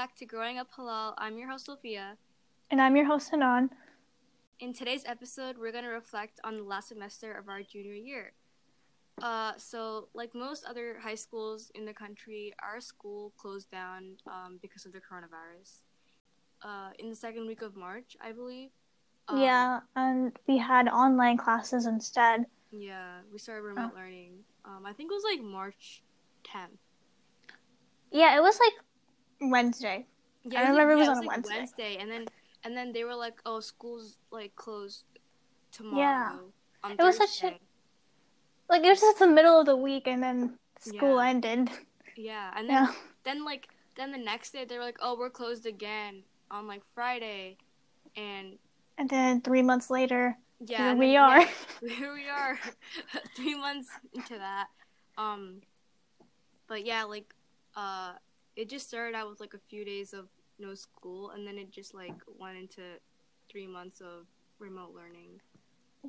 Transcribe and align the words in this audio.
back 0.00 0.16
to 0.16 0.24
Growing 0.24 0.56
Up 0.56 0.72
Halal. 0.72 1.12
I'm 1.18 1.36
your 1.36 1.50
host, 1.50 1.66
Sophia. 1.66 2.16
And 2.70 2.80
I'm 2.80 2.96
your 2.96 3.04
host, 3.04 3.30
Hanan. 3.30 3.68
In 4.58 4.72
today's 4.72 5.04
episode, 5.04 5.58
we're 5.58 5.72
going 5.72 5.84
to 5.84 5.90
reflect 5.90 6.40
on 6.42 6.56
the 6.56 6.62
last 6.62 6.88
semester 6.88 7.32
of 7.32 7.50
our 7.50 7.60
junior 7.60 7.92
year. 7.92 8.32
Uh, 9.20 9.52
so, 9.58 10.08
like 10.14 10.34
most 10.34 10.64
other 10.64 10.96
high 10.98 11.16
schools 11.16 11.70
in 11.74 11.84
the 11.84 11.92
country, 11.92 12.54
our 12.62 12.80
school 12.80 13.34
closed 13.36 13.70
down 13.70 14.16
um, 14.26 14.58
because 14.62 14.86
of 14.86 14.94
the 14.94 15.00
coronavirus. 15.00 15.82
Uh, 16.62 16.92
in 16.98 17.10
the 17.10 17.14
second 17.14 17.46
week 17.46 17.60
of 17.60 17.76
March, 17.76 18.16
I 18.22 18.32
believe. 18.32 18.70
Um, 19.28 19.42
yeah, 19.42 19.80
and 19.96 20.32
we 20.48 20.56
had 20.56 20.88
online 20.88 21.36
classes 21.36 21.84
instead. 21.84 22.46
Yeah, 22.70 23.18
we 23.30 23.38
started 23.38 23.64
remote 23.64 23.90
oh. 23.92 23.98
learning. 23.98 24.32
Um, 24.64 24.86
I 24.86 24.94
think 24.94 25.10
it 25.10 25.14
was 25.14 25.24
like 25.24 25.42
March 25.42 26.02
10th. 26.46 26.78
Yeah, 28.10 28.34
it 28.34 28.40
was 28.40 28.58
like 28.58 28.72
Wednesday. 29.40 30.06
Yeah, 30.44 30.60
I 30.60 30.70
remember 30.70 30.96
like, 30.96 30.96
it 30.96 30.98
was, 30.98 31.06
yeah, 31.06 31.10
on 31.10 31.16
it 31.16 31.20
was, 31.20 31.26
like, 31.26 31.36
Wednesday. 31.36 31.56
Wednesday, 31.56 31.96
and 32.00 32.10
then 32.10 32.26
and 32.64 32.76
then 32.76 32.92
they 32.92 33.04
were 33.04 33.14
like, 33.14 33.40
"Oh, 33.44 33.60
school's 33.60 34.16
like 34.30 34.54
closed 34.56 35.04
tomorrow." 35.72 35.98
Yeah, 35.98 36.32
it 36.90 36.98
Thursday. 36.98 37.04
was 37.04 37.16
such 37.16 37.44
a 37.44 37.58
like 38.68 38.84
it 38.84 38.88
was 38.88 39.00
just 39.00 39.18
the 39.18 39.26
middle 39.26 39.60
of 39.60 39.66
the 39.66 39.76
week, 39.76 40.06
and 40.06 40.22
then 40.22 40.58
school 40.78 41.16
yeah. 41.16 41.28
ended. 41.28 41.70
Yeah, 42.16 42.52
and 42.56 42.68
then 42.68 42.84
yeah. 42.84 42.92
then 43.24 43.44
like 43.44 43.68
then 43.96 44.12
the 44.12 44.18
next 44.18 44.52
day 44.52 44.64
they 44.64 44.78
were 44.78 44.84
like, 44.84 44.98
"Oh, 45.02 45.16
we're 45.18 45.30
closed 45.30 45.66
again 45.66 46.22
on 46.50 46.66
like 46.66 46.82
Friday," 46.94 47.56
and 48.16 48.58
and 48.96 49.08
then 49.08 49.40
three 49.40 49.62
months 49.62 49.90
later, 49.90 50.36
yeah, 50.60 50.90
here 50.90 50.96
we 50.96 51.16
are. 51.16 51.40
Yeah, 51.40 51.48
here 51.96 52.14
we 52.14 52.28
are, 52.28 52.58
three 53.36 53.56
months 53.56 53.88
into 54.14 54.38
that. 54.38 54.68
Um, 55.18 55.62
but 56.68 56.86
yeah, 56.86 57.04
like 57.04 57.34
uh, 57.76 58.12
it 58.56 58.68
just 58.68 58.88
started 58.88 59.16
out 59.16 59.30
with 59.30 59.40
like 59.40 59.54
a 59.54 59.60
few 59.68 59.84
days 59.84 60.12
of 60.12 60.28
no 60.58 60.74
school, 60.74 61.30
and 61.30 61.46
then 61.46 61.58
it 61.58 61.70
just 61.70 61.94
like 61.94 62.14
went 62.38 62.58
into 62.58 62.82
three 63.50 63.66
months 63.66 64.00
of 64.00 64.26
remote 64.58 64.94
learning. 64.94 65.40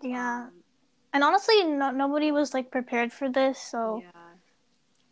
Yeah, 0.02 0.44
um, 0.44 0.64
and 1.14 1.24
honestly, 1.24 1.64
no, 1.64 1.92
nobody 1.92 2.32
was 2.32 2.54
like 2.54 2.72
prepared 2.72 3.12
for 3.12 3.30
this, 3.30 3.60
so. 3.60 4.02
Yeah. 4.04 4.12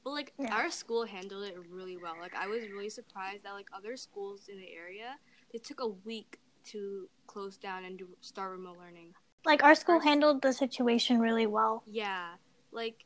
But 0.03 0.11
like 0.11 0.33
yeah. 0.39 0.55
our 0.55 0.69
school 0.69 1.05
handled 1.05 1.45
it 1.45 1.57
really 1.69 1.97
well. 1.97 2.15
Like 2.19 2.35
I 2.35 2.47
was 2.47 2.61
really 2.63 2.89
surprised 2.89 3.43
that 3.43 3.53
like 3.53 3.67
other 3.73 3.97
schools 3.97 4.47
in 4.47 4.57
the 4.57 4.71
area, 4.71 5.15
they 5.51 5.59
took 5.59 5.81
a 5.81 5.87
week 5.87 6.39
to 6.65 7.09
close 7.27 7.57
down 7.57 7.83
and 7.83 7.97
do 7.97 8.07
start 8.21 8.51
remote 8.51 8.77
learning. 8.79 9.13
Like 9.45 9.63
our 9.63 9.75
school 9.75 9.95
our 9.95 10.01
handled 10.01 10.41
the 10.41 10.53
situation 10.53 11.19
really 11.19 11.47
well. 11.47 11.83
Yeah, 11.85 12.29
like 12.71 13.05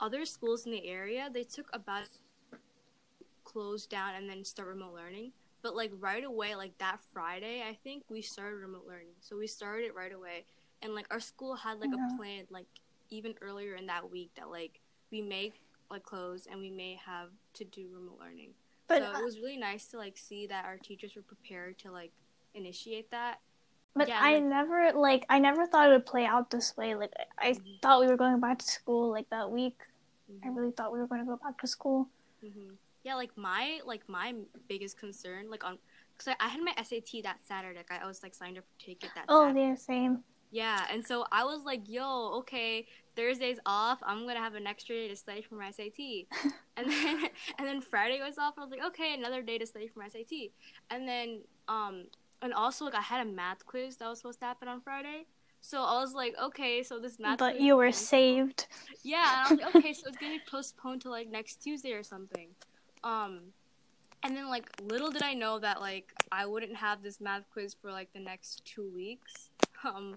other 0.00 0.24
schools 0.24 0.66
in 0.66 0.72
the 0.72 0.86
area, 0.86 1.30
they 1.32 1.44
took 1.44 1.68
about 1.72 2.04
close 3.56 3.86
down 3.86 4.14
and 4.14 4.28
then 4.28 4.44
start 4.44 4.68
remote 4.68 4.94
learning. 4.94 5.32
But 5.62 5.74
like 5.74 5.90
right 5.98 6.22
away, 6.22 6.54
like 6.54 6.76
that 6.78 7.00
Friday, 7.10 7.62
I 7.66 7.74
think 7.82 8.04
we 8.10 8.20
started 8.20 8.56
remote 8.56 8.84
learning. 8.86 9.14
So 9.20 9.36
we 9.36 9.46
started 9.46 9.86
it 9.86 9.94
right 9.94 10.12
away, 10.12 10.44
and 10.82 10.94
like 10.94 11.06
our 11.10 11.20
school 11.20 11.56
had 11.56 11.80
like 11.80 11.90
yeah. 11.90 12.14
a 12.14 12.16
plan, 12.18 12.44
like 12.50 12.66
even 13.08 13.34
earlier 13.40 13.74
in 13.74 13.86
that 13.86 14.10
week 14.10 14.30
that 14.36 14.50
like 14.50 14.80
we 15.10 15.22
may 15.22 15.52
like 15.90 16.02
close 16.02 16.46
and 16.50 16.60
we 16.60 16.70
may 16.70 16.98
have 17.04 17.30
to 17.54 17.64
do 17.64 17.88
remote 17.92 18.18
learning. 18.20 18.50
But 18.88 19.02
so 19.02 19.18
it 19.18 19.24
was 19.24 19.38
really 19.38 19.56
nice 19.56 19.86
to 19.86 19.96
like 19.96 20.18
see 20.18 20.46
that 20.48 20.66
our 20.66 20.76
teachers 20.76 21.16
were 21.16 21.22
prepared 21.22 21.78
to 21.78 21.90
like 21.90 22.12
initiate 22.54 23.10
that. 23.10 23.40
But 23.94 24.08
yeah, 24.08 24.20
I 24.20 24.34
like, 24.34 24.44
never 24.44 24.92
like 24.94 25.24
I 25.30 25.38
never 25.38 25.66
thought 25.66 25.88
it 25.88 25.92
would 25.92 26.06
play 26.06 26.26
out 26.26 26.50
this 26.50 26.76
way. 26.76 26.94
Like 26.94 27.14
I 27.38 27.52
mm-hmm. 27.52 27.80
thought 27.82 28.00
we 28.00 28.06
were 28.06 28.18
going 28.18 28.38
back 28.38 28.58
to 28.58 28.66
school 28.66 29.10
like 29.10 29.30
that 29.30 29.50
week. 29.50 29.80
Mm-hmm. 30.30 30.46
I 30.46 30.52
really 30.52 30.72
thought 30.72 30.92
we 30.92 30.98
were 30.98 31.06
going 31.06 31.22
to 31.22 31.26
go 31.26 31.38
back 31.42 31.58
to 31.60 31.66
school. 31.66 32.08
Mm-hmm. 32.44 32.74
Yeah, 33.06 33.14
like 33.14 33.30
my 33.36 33.78
like 33.86 34.02
my 34.08 34.34
biggest 34.66 34.98
concern 34.98 35.48
like 35.48 35.62
on 35.62 35.78
because 36.18 36.34
I, 36.40 36.46
I, 36.46 36.48
had 36.48 36.60
my 36.60 36.74
SAT 36.82 37.22
that 37.22 37.36
Saturday. 37.46 37.78
Like, 37.78 38.02
I 38.02 38.04
was 38.04 38.20
like 38.20 38.34
signed 38.34 38.58
up 38.58 38.64
to 38.80 38.84
take 38.84 39.04
it 39.04 39.10
that. 39.14 39.26
Oh, 39.28 39.46
Saturday. 39.46 39.60
yeah, 39.60 39.74
same. 39.76 40.24
Yeah, 40.50 40.84
and 40.90 41.06
so 41.06 41.24
I 41.30 41.44
was 41.44 41.62
like, 41.64 41.88
"Yo, 41.88 42.32
okay, 42.38 42.84
Thursday's 43.14 43.60
off. 43.64 44.00
I'm 44.02 44.26
gonna 44.26 44.40
have 44.40 44.56
an 44.56 44.66
extra 44.66 44.96
day 44.96 45.06
to 45.06 45.14
study 45.14 45.40
for 45.40 45.54
my 45.54 45.70
SAT." 45.70 46.26
and 46.76 46.90
then 46.90 47.18
and 47.58 47.68
then 47.68 47.80
Friday 47.80 48.18
was 48.20 48.38
off. 48.38 48.54
I 48.58 48.62
was 48.62 48.70
like, 48.72 48.84
"Okay, 48.84 49.14
another 49.14 49.40
day 49.40 49.56
to 49.58 49.66
study 49.66 49.86
for 49.86 50.00
my 50.00 50.08
SAT." 50.08 50.50
And 50.90 51.06
then 51.06 51.42
um 51.68 52.06
and 52.42 52.52
also 52.52 52.86
like 52.86 52.96
I 52.96 53.02
had 53.02 53.24
a 53.24 53.30
math 53.30 53.64
quiz 53.66 53.98
that 53.98 54.08
was 54.08 54.18
supposed 54.18 54.40
to 54.40 54.46
happen 54.46 54.66
on 54.66 54.80
Friday. 54.80 55.26
So 55.60 55.80
I 55.80 56.00
was 56.00 56.12
like, 56.12 56.34
okay, 56.42 56.82
so 56.82 56.98
this 56.98 57.20
math. 57.20 57.38
But 57.38 57.60
you 57.60 57.76
were 57.76 57.92
saved. 57.92 58.66
Yeah, 59.04 59.46
and 59.48 59.60
I 59.60 59.64
was 59.64 59.74
like, 59.74 59.76
okay, 59.76 59.92
so 59.92 60.08
it's 60.08 60.16
gonna 60.16 60.32
be 60.32 60.40
postponed 60.50 61.02
to 61.02 61.10
like 61.10 61.30
next 61.30 61.62
Tuesday 61.62 61.92
or 61.92 62.02
something. 62.02 62.48
Um, 63.06 63.40
and 64.22 64.36
then 64.36 64.48
like 64.48 64.68
little 64.82 65.10
did 65.10 65.22
I 65.22 65.34
know 65.34 65.58
that 65.60 65.80
like 65.80 66.12
I 66.32 66.46
wouldn't 66.46 66.76
have 66.76 67.02
this 67.02 67.20
math 67.20 67.44
quiz 67.52 67.74
for 67.80 67.92
like 67.92 68.12
the 68.12 68.20
next 68.20 68.64
two 68.64 68.90
weeks. 68.94 69.50
Um, 69.84 70.16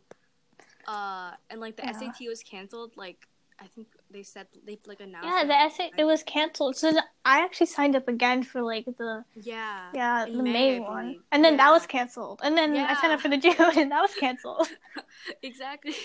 uh, 0.87 1.31
and 1.49 1.61
like 1.61 1.75
the 1.75 1.83
yeah. 1.83 1.91
SAT 1.91 2.27
was 2.27 2.41
canceled 2.41 2.93
like 2.95 3.27
I 3.61 3.67
think 3.67 3.87
they 4.09 4.23
said 4.23 4.47
they 4.65 4.79
like 4.87 5.01
announced. 5.01 5.27
Yeah, 5.27 5.43
the 5.43 5.69
SAT 5.75 5.91
it 5.97 6.05
was 6.05 6.23
canceled. 6.23 6.77
So 6.77 6.93
I 7.25 7.43
actually 7.43 7.67
signed 7.67 7.95
up 7.95 8.07
again 8.07 8.41
for 8.41 8.61
like 8.61 8.85
the 8.85 9.23
yeah 9.35 9.89
yeah 9.93 10.25
the 10.25 10.41
May, 10.41 10.51
May 10.51 10.79
one, 10.79 11.19
and 11.31 11.43
then 11.43 11.53
yeah. 11.53 11.57
that 11.57 11.71
was 11.71 11.85
canceled. 11.85 12.39
And 12.43 12.57
then 12.57 12.73
yeah. 12.73 12.87
I 12.89 12.99
signed 12.99 13.13
up 13.13 13.21
for 13.21 13.29
the 13.29 13.37
June, 13.37 13.53
and 13.59 13.91
that 13.91 14.01
was 14.01 14.15
canceled. 14.19 14.67
exactly. 15.43 15.95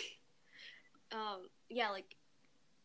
Um. 1.13 1.49
Yeah. 1.71 1.91
Like, 1.91 2.17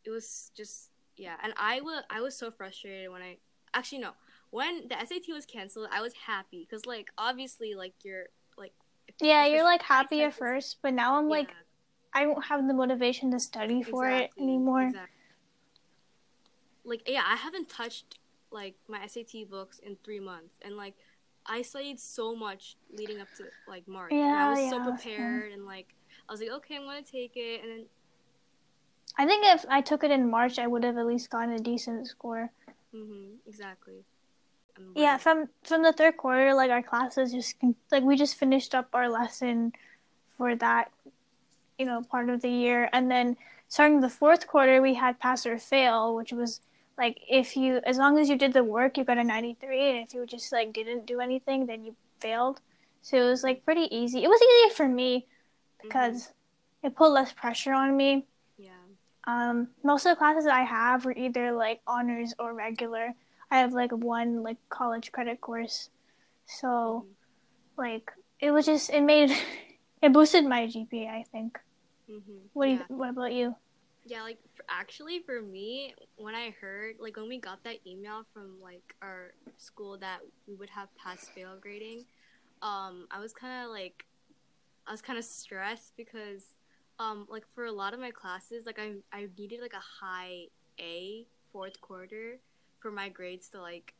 it 0.05 0.11
was 0.11 0.51
just 0.55 0.91
yeah, 1.17 1.35
and 1.43 1.53
I 1.57 1.81
was 1.81 2.03
I 2.09 2.21
was 2.21 2.37
so 2.37 2.51
frustrated 2.51 3.11
when 3.11 3.23
I 3.23 3.37
actually 3.73 3.99
no 3.99 4.11
when 4.51 4.87
the 4.87 4.95
SAT 5.05 5.33
was 5.33 5.45
canceled. 5.45 5.87
I 5.91 6.01
was 6.01 6.13
happy 6.25 6.65
because 6.67 6.85
like 6.85 7.09
obviously 7.17 7.75
like 7.75 7.93
you're 8.03 8.25
like 8.57 8.73
yeah 9.21 9.45
you're 9.45 9.63
like 9.63 9.81
happy 9.81 10.21
at 10.23 10.33
first, 10.33 10.77
but 10.81 10.93
now 10.93 11.17
I'm 11.17 11.25
yeah. 11.25 11.37
like 11.37 11.49
I 12.13 12.23
don't 12.23 12.43
have 12.45 12.65
the 12.67 12.73
motivation 12.73 13.31
to 13.31 13.39
study 13.39 13.83
for 13.83 14.05
exactly, 14.05 14.43
it 14.43 14.47
anymore. 14.47 14.83
Exactly. 14.83 15.15
Like 16.83 17.09
yeah, 17.09 17.23
I 17.25 17.35
haven't 17.35 17.69
touched 17.69 18.17
like 18.51 18.75
my 18.87 19.05
SAT 19.05 19.49
books 19.49 19.79
in 19.79 19.97
three 20.03 20.19
months, 20.19 20.57
and 20.63 20.75
like 20.75 20.95
I 21.45 21.61
studied 21.61 21.99
so 21.99 22.35
much 22.35 22.77
leading 22.91 23.21
up 23.21 23.27
to 23.37 23.45
like 23.67 23.87
March. 23.87 24.11
Yeah, 24.11 24.27
and 24.27 24.37
I 24.37 24.49
was 24.49 24.59
yeah, 24.59 24.69
so 24.69 24.83
prepared, 24.83 25.51
and 25.51 25.65
like 25.65 25.87
I 26.27 26.31
was 26.31 26.41
like, 26.41 26.49
okay, 26.49 26.75
I'm 26.75 26.83
gonna 26.83 27.01
take 27.01 27.33
it, 27.35 27.63
and 27.63 27.71
then. 27.71 27.85
I 29.17 29.25
think 29.25 29.43
if 29.45 29.65
I 29.67 29.81
took 29.81 30.03
it 30.03 30.11
in 30.11 30.29
March, 30.29 30.59
I 30.59 30.67
would 30.67 30.83
have 30.83 30.97
at 30.97 31.05
least 31.05 31.29
gotten 31.29 31.53
a 31.53 31.59
decent 31.59 32.07
score. 32.07 32.51
Mhm. 32.93 33.37
Exactly. 33.45 34.05
Yeah, 34.95 35.17
from 35.17 35.49
from 35.63 35.83
the 35.83 35.91
third 35.91 36.15
quarter, 36.15 36.53
like 36.53 36.71
our 36.71 36.81
classes 36.81 37.33
just 37.33 37.55
like 37.91 38.03
we 38.03 38.15
just 38.15 38.35
finished 38.35 38.73
up 38.73 38.87
our 38.93 39.09
lesson 39.09 39.73
for 40.37 40.55
that 40.55 40.91
you 41.79 41.85
know 41.85 42.01
part 42.01 42.29
of 42.29 42.41
the 42.41 42.49
year 42.49 42.89
and 42.93 43.09
then 43.09 43.37
starting 43.67 44.01
the 44.01 44.09
fourth 44.09 44.47
quarter 44.47 44.81
we 44.81 44.93
had 44.93 45.19
pass 45.19 45.45
or 45.45 45.57
fail 45.57 46.15
which 46.15 46.31
was 46.31 46.61
like 46.97 47.19
if 47.27 47.55
you 47.55 47.79
as 47.85 47.97
long 47.97 48.19
as 48.19 48.29
you 48.29 48.37
did 48.37 48.53
the 48.53 48.63
work 48.63 48.97
you 48.97 49.03
got 49.03 49.17
a 49.17 49.23
93 49.23 49.89
and 49.89 49.99
if 49.99 50.13
you 50.13 50.25
just 50.25 50.51
like 50.51 50.73
didn't 50.73 51.05
do 51.05 51.19
anything 51.21 51.65
then 51.65 51.83
you 51.83 51.95
failed 52.19 52.59
so 53.01 53.17
it 53.17 53.29
was 53.29 53.43
like 53.43 53.63
pretty 53.63 53.87
easy 53.95 54.23
it 54.23 54.27
was 54.27 54.41
easier 54.41 54.75
for 54.75 54.87
me 54.87 55.25
because 55.81 56.23
mm-hmm. 56.23 56.87
it 56.87 56.95
put 56.95 57.11
less 57.11 57.31
pressure 57.31 57.73
on 57.73 57.95
me 57.95 58.25
um 59.29 59.67
most 59.83 60.05
of 60.05 60.11
the 60.11 60.15
classes 60.15 60.47
i 60.47 60.63
have 60.63 61.05
were 61.05 61.17
either 61.25 61.51
like 61.51 61.79
honors 61.87 62.33
or 62.39 62.53
regular 62.53 63.13
i 63.51 63.57
have 63.57 63.73
like 63.73 63.91
one 63.91 64.43
like 64.43 64.57
college 64.69 65.11
credit 65.11 65.39
course 65.41 65.89
so 66.45 67.05
like 67.77 68.11
it 68.39 68.51
was 68.51 68.65
just 68.65 68.89
it 68.89 69.01
made 69.01 69.31
it 70.01 70.13
boosted 70.13 70.45
my 70.45 70.61
gpa 70.65 71.07
i 71.09 71.23
think 71.31 71.59
Mm-hmm. 72.09 72.47
What 72.53 72.65
do 72.65 72.71
you? 72.71 72.81
What 72.87 73.09
about 73.09 73.33
you? 73.33 73.55
Yeah, 74.05 74.23
like 74.23 74.39
for, 74.55 74.65
actually 74.69 75.19
for 75.19 75.41
me, 75.41 75.93
when 76.17 76.33
I 76.33 76.55
heard 76.59 76.95
like 76.99 77.17
when 77.17 77.27
we 77.29 77.39
got 77.39 77.63
that 77.63 77.75
email 77.85 78.23
from 78.33 78.55
like 78.61 78.95
our 79.01 79.33
school 79.57 79.97
that 79.99 80.19
we 80.47 80.55
would 80.55 80.69
have 80.71 80.87
pass 80.95 81.27
fail 81.35 81.55
grading, 81.61 82.05
um, 82.61 83.07
I 83.11 83.19
was 83.19 83.33
kind 83.33 83.63
of 83.63 83.71
like, 83.71 84.05
I 84.87 84.91
was 84.91 85.01
kind 85.01 85.19
of 85.19 85.25
stressed 85.25 85.93
because, 85.95 86.45
um, 86.99 87.25
like 87.29 87.45
for 87.55 87.65
a 87.65 87.71
lot 87.71 87.93
of 87.93 87.99
my 87.99 88.11
classes, 88.11 88.65
like 88.65 88.79
I 88.79 88.93
I 89.11 89.27
needed 89.37 89.61
like 89.61 89.73
a 89.73 90.05
high 90.05 90.47
A 90.79 91.25
fourth 91.51 91.79
quarter 91.81 92.37
for 92.79 92.91
my 92.91 93.09
grades 93.09 93.49
to 93.49 93.61
like 93.61 93.93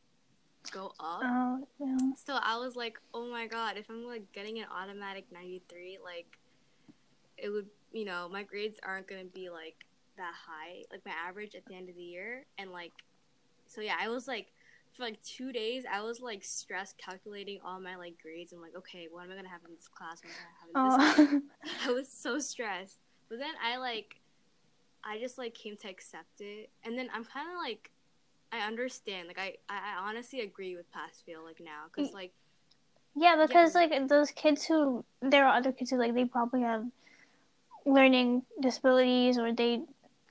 go 0.70 0.92
up. 1.00 1.22
Oh, 1.24 1.66
yeah. 1.80 1.96
So 2.26 2.38
I 2.42 2.58
was 2.58 2.76
like, 2.76 2.98
oh 3.14 3.30
my 3.30 3.46
god, 3.46 3.76
if 3.76 3.88
I'm 3.88 4.06
like 4.06 4.30
getting 4.32 4.58
an 4.58 4.66
automatic 4.70 5.24
93, 5.32 5.98
like 6.04 6.38
it 7.38 7.48
would 7.48 7.66
you 7.92 8.04
know, 8.04 8.28
my 8.30 8.42
grades 8.42 8.78
aren't 8.84 9.08
gonna 9.08 9.24
be 9.24 9.50
like 9.50 9.86
that 10.16 10.34
high, 10.46 10.84
like 10.90 11.00
my 11.04 11.12
average 11.26 11.54
at 11.54 11.64
the 11.66 11.74
end 11.74 11.88
of 11.88 11.96
the 11.96 12.02
year, 12.02 12.44
and 12.58 12.70
like, 12.70 12.92
so 13.66 13.80
yeah, 13.80 13.96
I 14.00 14.08
was 14.08 14.28
like, 14.28 14.48
for 15.00 15.06
like 15.06 15.22
two 15.22 15.50
days, 15.50 15.84
I 15.90 16.02
was 16.02 16.20
like 16.20 16.44
stressed 16.44 16.98
calculating 16.98 17.58
all 17.64 17.80
my 17.80 17.96
like 17.96 18.16
grades. 18.22 18.52
I'm 18.52 18.60
like, 18.60 18.76
okay, 18.76 19.08
what 19.10 19.24
am 19.24 19.32
I 19.32 19.36
gonna 19.36 19.48
have 19.48 19.62
in 19.66 19.74
this 19.74 19.88
class? 19.88 20.20
What 20.22 20.30
am 20.30 20.82
I 20.82 20.82
gonna 20.82 21.02
have 21.02 21.18
in 21.18 21.42
this? 21.42 21.42
I 21.88 21.92
was 21.92 22.08
so 22.08 22.38
stressed, 22.38 23.00
but 23.28 23.38
then 23.38 23.54
I 23.64 23.78
like, 23.78 24.16
I 25.02 25.18
just 25.18 25.38
like 25.38 25.54
came 25.54 25.76
to 25.78 25.88
accept 25.88 26.40
it, 26.40 26.70
and 26.84 26.98
then 26.98 27.08
I'm 27.14 27.24
kind 27.24 27.48
of 27.48 27.56
like, 27.56 27.90
I 28.52 28.66
understand. 28.66 29.28
Like 29.28 29.38
I, 29.38 29.54
I 29.68 29.96
I 29.96 30.08
honestly 30.08 30.40
agree 30.40 30.76
with 30.76 30.90
pass 30.92 31.22
fail 31.24 31.42
like 31.44 31.60
now 31.60 31.84
because 31.92 32.10
mm. 32.10 32.14
like 32.14 32.32
Yeah, 33.16 33.36
because 33.40 33.74
like 33.74 34.08
those 34.08 34.30
kids 34.32 34.66
who 34.66 35.04
there 35.22 35.46
are 35.46 35.56
other 35.56 35.72
kids 35.72 35.90
who 35.90 35.98
like 35.98 36.14
they 36.14 36.24
probably 36.26 36.62
have 36.62 36.84
learning 37.86 38.42
disabilities 38.60 39.38
or 39.38 39.52
they 39.52 39.82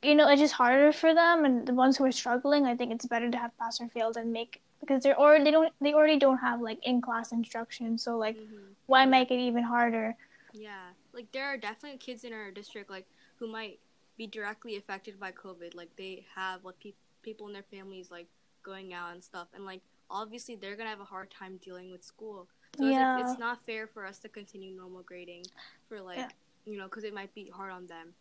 you 0.02 0.16
know, 0.16 0.30
it's 0.30 0.42
just 0.42 0.54
harder 0.54 0.92
for 0.92 1.14
them 1.14 1.46
and 1.46 1.68
the 1.68 1.74
ones 1.74 1.98
who 1.98 2.06
are 2.06 2.12
struggling, 2.12 2.66
I 2.66 2.76
think 2.76 2.92
it's 2.92 3.06
better 3.06 3.30
to 3.30 3.38
have 3.38 3.58
pass 3.58 3.82
or 3.82 3.88
fail 3.90 4.12
than 4.14 4.32
make 4.32 4.62
because 4.80 5.04
they're 5.04 5.20
already 5.20 5.44
they 5.44 5.52
don't 5.52 5.74
they 5.82 5.94
already 5.94 6.18
don't 6.20 6.38
have 6.38 6.62
like 6.62 6.80
in 6.86 7.02
class 7.02 7.32
instruction, 7.32 7.98
so 7.98 8.18
like 8.18 8.38
mhm. 8.38 8.76
why 8.88 9.06
make 9.06 9.32
it 9.32 9.40
even 9.40 9.64
harder? 9.64 10.16
yeah, 10.54 10.90
like 11.14 11.32
there 11.32 11.46
are 11.46 11.58
definitely 11.58 11.98
kids 12.00 12.24
in 12.24 12.34
our 12.34 12.52
district 12.52 12.90
like 12.90 13.06
who 13.38 13.48
might 13.48 13.80
be 14.18 14.28
directly 14.28 14.78
affected 14.78 15.20
by 15.20 15.32
COVID. 15.32 15.76
Like 15.76 15.96
they 15.98 16.26
have 16.36 16.64
like 16.66 16.80
pe- 16.80 16.94
people 17.22 17.48
in 17.48 17.54
their 17.54 17.64
families 17.64 18.10
like 18.12 18.28
going 18.64 18.94
out 18.94 19.14
and 19.14 19.24
stuff, 19.24 19.48
and 19.54 19.66
like 19.66 19.82
obviously 20.10 20.56
they're 20.56 20.76
gonna 20.76 20.90
have 20.90 21.02
a 21.02 21.06
hard 21.06 21.30
time 21.32 21.60
dealing 21.64 21.92
with 21.92 22.04
school. 22.04 22.48
So 22.78 22.88
it's, 22.88 23.00
Yeah. 23.00 23.16
like, 23.16 23.22
it's 23.26 23.38
not 23.38 23.66
fair 23.66 23.88
for 23.88 24.06
us 24.06 24.20
to 24.20 24.30
continue 24.30 24.76
normal 24.76 25.04
grading 25.04 25.44
for 25.88 26.02
like 26.02 26.18
Yeah. 26.18 26.30
you 26.66 26.78
know 26.78 26.86
because 26.86 27.04
it 27.04 27.14
might 27.14 27.34
be 27.34 27.50
hard 27.50 27.72
on 27.72 27.88
them. 27.88 28.14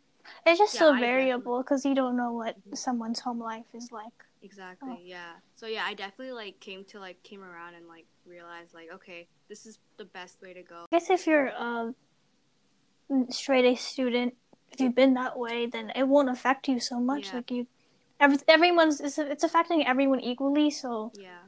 It's 0.47 0.59
just 0.59 0.75
Yeah, 0.75 0.81
so 0.81 0.95
I 0.95 1.01
variable 1.01 1.59
because 1.63 1.85
you 1.85 1.95
don't 1.95 2.17
know 2.17 2.33
what 2.33 2.57
someone's 2.75 3.21
home 3.21 3.41
life 3.41 3.67
is 3.75 3.91
like. 3.93 4.13
Exactly. 4.43 4.89
Oh. 4.93 4.99
Yeah. 5.03 5.33
So 5.57 5.67
yeah, 5.67 5.85
I 5.85 5.95
definitely 5.95 6.33
like 6.33 6.61
came 6.61 6.85
to 6.87 7.01
like 7.01 7.23
came 7.23 7.43
around 7.43 7.75
and 7.75 7.89
like 7.89 8.07
realized 8.27 8.75
like 8.75 8.89
okay, 8.95 9.27
this 9.49 9.67
is 9.67 9.79
the 9.97 10.05
best 10.05 10.41
way 10.41 10.53
to 10.55 10.63
go. 10.63 10.85
I 10.91 10.97
guess 10.97 11.11
if 11.11 11.27
you're 11.27 11.51
um, 11.57 11.95
a 13.11 13.33
straight 13.33 13.65
A 13.65 13.75
student, 13.75 14.35
if 14.71 14.81
you've 14.81 14.95
been 14.95 15.15
that 15.15 15.39
way, 15.39 15.67
then 15.67 15.91
it 15.97 16.07
won't 16.07 16.29
affect 16.29 16.69
you 16.69 16.79
so 16.79 17.01
much. 17.01 17.29
Yeah. 17.29 17.35
Like 17.37 17.51
you, 17.51 17.67
every, 18.21 18.39
everyone's 18.47 19.01
it's, 19.01 19.19
it's 19.19 19.45
affecting 19.45 19.87
everyone 19.87 20.21
equally, 20.21 20.71
so 20.71 21.13
Yeah. 21.17 21.39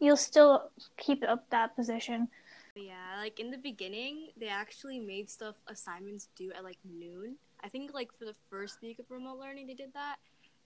you'll 0.00 0.16
still 0.16 0.70
keep 0.96 1.24
up 1.26 1.48
that 1.50 1.76
position. 1.76 2.28
Yeah, 2.74 3.18
like 3.18 3.38
in 3.38 3.50
the 3.50 3.58
beginning, 3.58 4.30
they 4.38 4.48
actually 4.48 4.98
made 4.98 5.30
stuff 5.30 5.54
assignments 5.68 6.28
due 6.36 6.52
at 6.52 6.64
like 6.64 6.78
noon. 6.84 7.36
I 7.62 7.68
think 7.68 7.94
like 7.94 8.10
for 8.18 8.24
the 8.24 8.34
first 8.50 8.78
week 8.82 8.98
of 8.98 9.06
remote 9.10 9.38
learning, 9.38 9.66
they 9.68 9.74
did 9.74 9.92
that. 9.94 10.16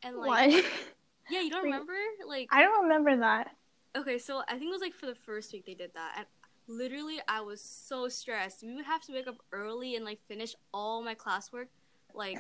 And 0.02 0.16
like, 0.16 0.28
What? 0.28 0.64
yeah, 1.30 1.40
you 1.42 1.50
don't 1.50 1.64
remember? 1.64 1.92
Like, 2.26 2.48
I 2.50 2.62
don't 2.62 2.82
remember 2.84 3.16
that. 3.18 3.50
okay, 3.96 4.18
so 4.18 4.42
I 4.48 4.52
think 4.52 4.64
it 4.70 4.72
was 4.72 4.80
like 4.80 4.94
for 4.94 5.06
the 5.06 5.14
first 5.14 5.52
week 5.52 5.66
they 5.66 5.74
did 5.74 5.90
that, 5.94 6.14
and 6.16 6.26
literally 6.66 7.18
I 7.28 7.40
was 7.42 7.60
so 7.60 8.08
stressed. 8.08 8.62
We 8.62 8.74
would 8.74 8.86
have 8.86 9.02
to 9.02 9.12
wake 9.12 9.26
up 9.26 9.36
early 9.52 9.96
and 9.96 10.04
like 10.04 10.20
finish 10.28 10.54
all 10.72 11.02
my 11.02 11.14
classwork, 11.14 11.66
like 12.14 12.38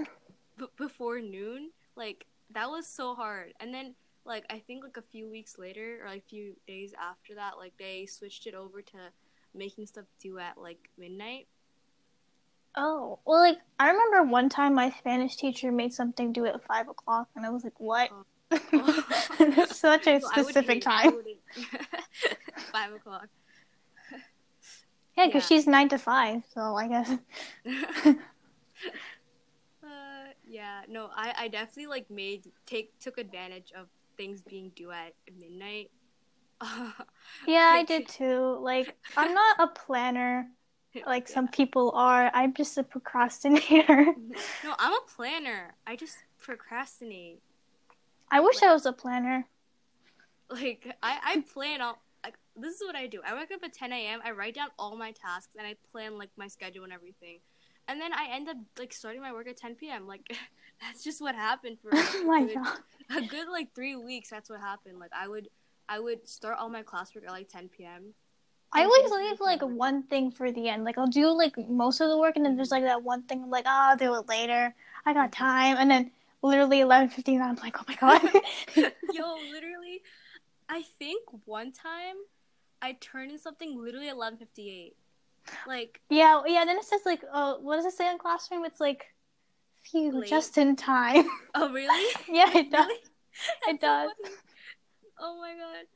b- 0.58 0.66
before 0.76 1.20
noon. 1.20 1.70
Like 1.94 2.26
that 2.54 2.70
was 2.70 2.86
so 2.86 3.14
hard. 3.14 3.52
And 3.60 3.74
then 3.74 3.94
like 4.24 4.44
I 4.50 4.60
think 4.60 4.82
like 4.84 4.96
a 4.96 5.02
few 5.02 5.28
weeks 5.28 5.58
later 5.58 6.00
or 6.02 6.08
like 6.08 6.22
a 6.24 6.28
few 6.28 6.54
days 6.66 6.94
after 6.98 7.34
that, 7.34 7.58
like 7.58 7.74
they 7.78 8.06
switched 8.06 8.46
it 8.46 8.54
over 8.54 8.80
to 8.82 8.96
making 9.58 9.86
stuff 9.86 10.06
due 10.20 10.38
at 10.38 10.58
like 10.58 10.88
midnight. 10.96 11.46
Oh, 12.76 13.18
well, 13.26 13.40
like 13.40 13.58
I 13.78 13.90
remember 13.90 14.22
one 14.30 14.48
time 14.48 14.74
my 14.74 14.90
Spanish 14.90 15.36
teacher 15.36 15.72
made 15.72 15.92
something 15.92 16.32
due 16.32 16.46
at 16.46 16.64
five 16.66 16.88
o'clock, 16.88 17.28
and 17.34 17.44
I 17.44 17.50
was 17.50 17.64
like, 17.64 17.78
"What?" 17.80 18.10
It's 19.40 19.76
Such 19.76 20.06
a 20.06 20.20
So 20.20 20.28
specific 20.28 20.82
time. 20.82 21.12
Five 22.72 22.92
o'clock. 22.92 23.28
Yeah, 25.16 25.26
because 25.26 25.42
Yeah. 25.42 25.46
she's 25.56 25.66
nine 25.66 25.88
to 25.88 25.98
five, 25.98 26.42
so 26.54 26.76
I 26.76 26.88
guess. 26.88 27.10
uh, 29.82 30.26
yeah, 30.46 30.82
no, 30.88 31.10
I, 31.14 31.34
I 31.38 31.48
definitely 31.48 31.86
like 31.86 32.10
made 32.10 32.50
take 32.66 32.96
took 33.00 33.18
advantage 33.18 33.72
of 33.76 33.88
things 34.16 34.42
being 34.42 34.70
due 34.76 34.90
at 34.92 35.14
midnight. 35.38 35.90
Yeah, 37.46 37.70
I 37.72 37.84
did 37.84 38.08
too. 38.08 38.58
Like, 38.60 38.96
I'm 39.16 39.34
not 39.34 39.60
a 39.60 39.66
planner 39.68 40.48
like 41.06 41.28
some 41.28 41.48
people 41.48 41.92
are. 41.94 42.30
I'm 42.34 42.54
just 42.54 42.76
a 42.78 42.82
procrastinator. 42.82 44.06
No, 44.64 44.74
I'm 44.78 44.92
a 44.92 45.00
planner. 45.14 45.74
I 45.86 45.96
just 45.96 46.16
procrastinate. 46.38 47.40
I 48.30 48.40
wish 48.40 48.62
I 48.62 48.72
was 48.72 48.86
a 48.86 48.92
planner. 48.92 49.46
Like 50.50 50.86
I, 51.02 51.18
I 51.24 51.40
plan 51.52 51.80
all 51.80 51.98
like 52.24 52.34
this 52.56 52.74
is 52.74 52.82
what 52.84 52.96
I 52.96 53.06
do. 53.06 53.20
I 53.24 53.34
wake 53.34 53.50
up 53.52 53.60
at 53.62 53.72
10 53.72 54.06
a.m. 54.06 54.20
I 54.24 54.30
write 54.32 54.54
down 54.54 54.68
all 54.78 54.96
my 54.96 55.12
tasks 55.12 55.54
and 55.58 55.66
I 55.66 55.76
plan 55.92 56.18
like 56.18 56.30
my 56.36 56.48
schedule 56.48 56.84
and 56.84 56.92
everything. 56.92 57.38
And 57.86 58.00
then 58.00 58.12
I 58.12 58.28
end 58.32 58.48
up 58.48 58.56
like 58.78 58.92
starting 58.92 59.22
my 59.22 59.32
work 59.32 59.48
at 59.48 59.56
10 59.56 59.88
p.m. 59.90 60.06
Like 60.06 60.22
that's 60.80 61.04
just 61.04 61.20
what 61.20 61.34
happened 61.34 61.78
for 61.80 61.90
Oh 61.92 62.22
my 62.24 62.42
a 62.42 62.46
good, 62.46 62.56
god. 62.56 62.78
a 63.10 63.22
good 63.22 63.48
like 63.48 63.74
three 63.74 63.96
weeks. 63.96 64.30
That's 64.30 64.48
what 64.50 64.60
happened. 64.60 64.98
Like 64.98 65.12
I 65.14 65.28
would 65.28 65.48
I 65.88 65.98
would 65.98 66.28
start 66.28 66.58
all 66.58 66.68
my 66.68 66.82
classwork 66.82 67.24
at 67.24 67.30
like 67.30 67.48
10 67.48 67.68
p.m. 67.68 68.14
I 68.72 68.84
always 68.84 69.10
leave 69.10 69.40
like 69.40 69.62
one 69.62 70.02
thing 70.02 70.30
for 70.30 70.52
the 70.52 70.68
end. 70.68 70.84
Like 70.84 70.98
I'll 70.98 71.06
do 71.06 71.28
like 71.30 71.56
most 71.68 72.00
of 72.00 72.08
the 72.10 72.18
work, 72.18 72.36
and 72.36 72.44
then 72.44 72.56
there's 72.56 72.70
like 72.70 72.84
that 72.84 73.02
one 73.02 73.22
thing. 73.22 73.42
I'm 73.42 73.50
like, 73.50 73.64
oh, 73.66 73.70
I'll 73.90 73.96
do 73.96 74.14
it 74.14 74.28
later. 74.28 74.74
I 75.06 75.14
got 75.14 75.30
Mhm. 75.30 75.36
time, 75.36 75.76
and 75.78 75.90
then 75.90 76.10
literally 76.42 76.80
11:59. 76.80 77.40
I'm 77.48 77.56
like, 77.56 77.76
oh 77.80 77.84
my 77.88 77.94
god. 77.94 78.20
Yo, 79.12 79.38
literally, 79.50 80.02
I 80.68 80.82
think 80.82 81.22
one 81.46 81.72
time 81.72 82.16
I 82.82 82.92
turned 83.00 83.30
in 83.32 83.38
something 83.38 83.80
literally 83.82 84.08
11:58. 84.08 84.94
Like 85.66 86.00
yeah, 86.10 86.42
yeah. 86.46 86.64
Then 86.66 86.76
it 86.76 86.84
says 86.84 87.00
like, 87.06 87.22
oh, 87.32 87.58
what 87.60 87.76
does 87.76 87.86
it 87.86 87.94
say 87.94 88.10
in 88.10 88.18
classroom? 88.18 88.66
It's 88.66 88.80
like, 88.80 89.06
phew, 89.82 90.12
Late. 90.12 90.28
just 90.28 90.58
in 90.58 90.76
time. 90.76 91.24
oh 91.54 91.72
really? 91.72 92.04
yeah, 92.28 92.50
it 92.54 92.70
does. 92.70 92.86
Really? 92.86 93.00
It 93.68 93.80
so 93.80 93.86
does. 93.86 94.10
funny. 94.22 94.34
Oh 95.20 95.38
my 95.40 95.52
god. 95.54 95.86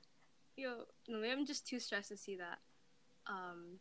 Yo, 0.56 0.84
no, 1.08 1.18
maybe 1.18 1.32
I'm 1.32 1.46
just 1.46 1.66
too 1.66 1.78
stressed 1.80 2.08
to 2.08 2.16
see 2.16 2.36
that. 2.36 2.58
Um, 3.26 3.78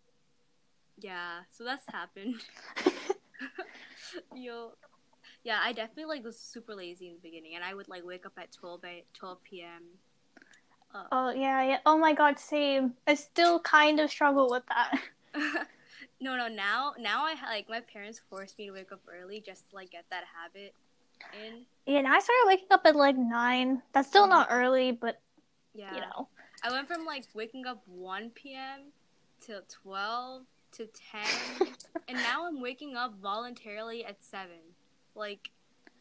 yeah, 0.97 1.41
so 1.51 1.63
that's 1.63 1.85
happened. 1.91 2.35
Yo, 4.35 4.71
yeah, 5.43 5.59
I 5.63 5.73
definitely 5.73 6.05
like 6.05 6.23
was 6.23 6.39
super 6.39 6.75
lazy 6.75 7.07
in 7.07 7.13
the 7.15 7.19
beginning, 7.19 7.55
and 7.55 7.63
I 7.63 7.73
would 7.73 7.87
like 7.89 8.05
wake 8.05 8.25
up 8.25 8.33
at 8.37 8.51
12 8.51 8.81
a 8.85 9.03
12 9.13 9.43
p.m. 9.43 9.83
Uh, 10.93 11.03
Oh 11.11 11.31
yeah, 11.31 11.63
yeah. 11.63 11.77
Oh 11.85 11.97
my 11.97 12.13
god, 12.13 12.39
same. 12.39 12.93
I 13.07 13.15
still 13.15 13.59
kind 13.59 13.99
of 13.99 14.09
struggle 14.09 14.49
with 14.49 14.63
that. 14.69 14.99
no, 16.21 16.35
no. 16.35 16.47
Now, 16.47 16.93
now 16.99 17.25
I 17.25 17.35
like 17.49 17.69
my 17.69 17.79
parents 17.81 18.21
forced 18.29 18.57
me 18.59 18.67
to 18.67 18.71
wake 18.73 18.91
up 18.91 19.01
early 19.09 19.41
just 19.45 19.69
to 19.69 19.75
like 19.75 19.91
get 19.91 20.05
that 20.11 20.23
habit 20.35 20.73
in. 21.45 21.65
Yeah, 21.85 21.99
and 21.99 22.07
I 22.07 22.19
started 22.19 22.43
waking 22.47 22.67
up 22.71 22.81
at 22.85 22.95
like 22.95 23.17
nine. 23.17 23.81
That's 23.93 24.07
still 24.07 24.27
not 24.27 24.49
Mhm. 24.49 24.53
early, 24.53 24.91
but 24.91 25.19
Yeah, 25.73 25.95
you 25.95 26.01
know. 26.01 26.27
I 26.63 26.71
went 26.71 26.87
from 26.87 27.05
like 27.05 27.25
waking 27.33 27.65
up 27.65 27.81
1 27.87 28.31
p.m. 28.31 28.91
till 29.39 29.61
12 29.83 30.43
to 30.73 30.87
10, 31.57 31.67
and 32.07 32.17
now 32.17 32.47
I'm 32.47 32.61
waking 32.61 32.95
up 32.95 33.15
voluntarily 33.21 34.05
at 34.05 34.23
7. 34.23 34.49
Like, 35.15 35.49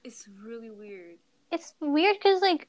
it's 0.05 0.29
really 0.43 0.71
weird. 0.71 1.17
It's 1.51 1.75
weird 1.81 2.17
because 2.17 2.41
like 2.41 2.69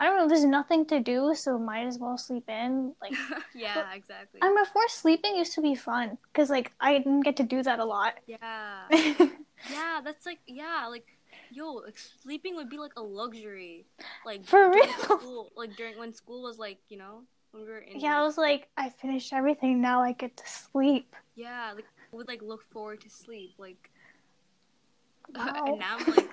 I 0.00 0.06
don't 0.06 0.16
know. 0.16 0.28
There's 0.28 0.44
nothing 0.44 0.86
to 0.86 1.00
do, 1.00 1.34
so 1.34 1.58
might 1.58 1.86
as 1.86 1.98
well 1.98 2.16
sleep 2.16 2.48
in. 2.48 2.94
Like 3.02 3.14
yeah, 3.54 3.92
exactly. 3.94 4.40
I'm 4.42 4.54
before 4.54 4.88
sleeping 4.88 5.36
used 5.36 5.54
to 5.54 5.60
be 5.60 5.74
fun 5.74 6.18
because 6.32 6.50
like 6.50 6.72
I 6.80 6.98
didn't 6.98 7.22
get 7.22 7.36
to 7.38 7.42
do 7.42 7.62
that 7.64 7.80
a 7.80 7.84
lot. 7.84 8.14
Yeah, 8.26 8.82
yeah, 8.90 10.00
that's 10.04 10.24
like 10.24 10.38
yeah, 10.46 10.86
like 10.88 11.17
yo, 11.50 11.72
like, 11.74 11.98
sleeping 11.98 12.56
would 12.56 12.68
be 12.68 12.78
like 12.78 12.92
a 12.96 13.02
luxury. 13.02 13.86
Like 14.24 14.44
For 14.44 14.70
real. 14.70 14.86
school, 15.02 15.52
like 15.56 15.76
during 15.76 15.98
when 15.98 16.12
school 16.14 16.42
was 16.42 16.58
like 16.58 16.78
you 16.88 16.96
know 16.98 17.22
when 17.52 17.64
we 17.64 17.68
were 17.70 17.78
in 17.78 17.98
yeah, 18.00 18.18
I 18.18 18.22
was 18.22 18.36
like, 18.38 18.68
I 18.76 18.90
finished 18.90 19.32
everything. 19.32 19.80
Now 19.80 20.02
I 20.02 20.12
get 20.12 20.36
to 20.36 20.46
sleep. 20.48 21.14
yeah, 21.34 21.72
like 21.74 21.86
I 22.12 22.16
would 22.16 22.28
like 22.28 22.42
look 22.42 22.62
forward 22.72 23.00
to 23.02 23.10
sleep 23.10 23.52
like. 23.58 23.90
Wow. 25.34 25.64
and 25.66 25.78
now 25.78 25.96
I'm 25.98 26.14
like. 26.14 26.30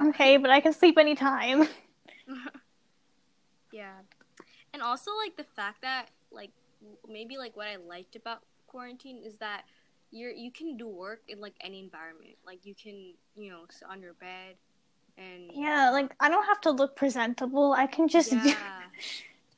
Okay, 0.08 0.36
but 0.36 0.50
I 0.50 0.60
can 0.60 0.72
sleep 0.74 0.98
anytime. 0.98 1.68
Yeah. 3.72 3.94
And 4.74 4.82
also 4.82 5.10
like 5.24 5.36
the 5.36 5.44
fact 5.44 5.82
that 5.82 6.10
like 6.30 6.50
maybe 7.08 7.36
like 7.38 7.56
what 7.56 7.68
I 7.68 7.76
liked 7.76 8.16
about 8.16 8.40
quarantine 8.66 9.18
is 9.24 9.38
that 9.38 9.64
you're 10.12 10.30
you 10.30 10.52
can 10.52 10.76
do 10.76 10.86
work 10.86 11.22
in 11.28 11.40
like 11.40 11.54
any 11.60 11.80
environment. 11.80 12.36
Like 12.46 12.64
you 12.64 12.74
can, 12.74 13.14
you 13.34 13.50
know, 13.50 13.62
sit 13.70 13.88
on 13.88 14.00
your 14.00 14.14
bed 14.14 14.56
and 15.18 15.50
Yeah, 15.52 15.90
like 15.90 16.14
I 16.20 16.28
don't 16.28 16.44
have 16.44 16.60
to 16.62 16.70
look 16.70 16.94
presentable. 16.94 17.72
I 17.72 17.86
can 17.86 18.06
just 18.06 18.32
yeah. 18.32 18.54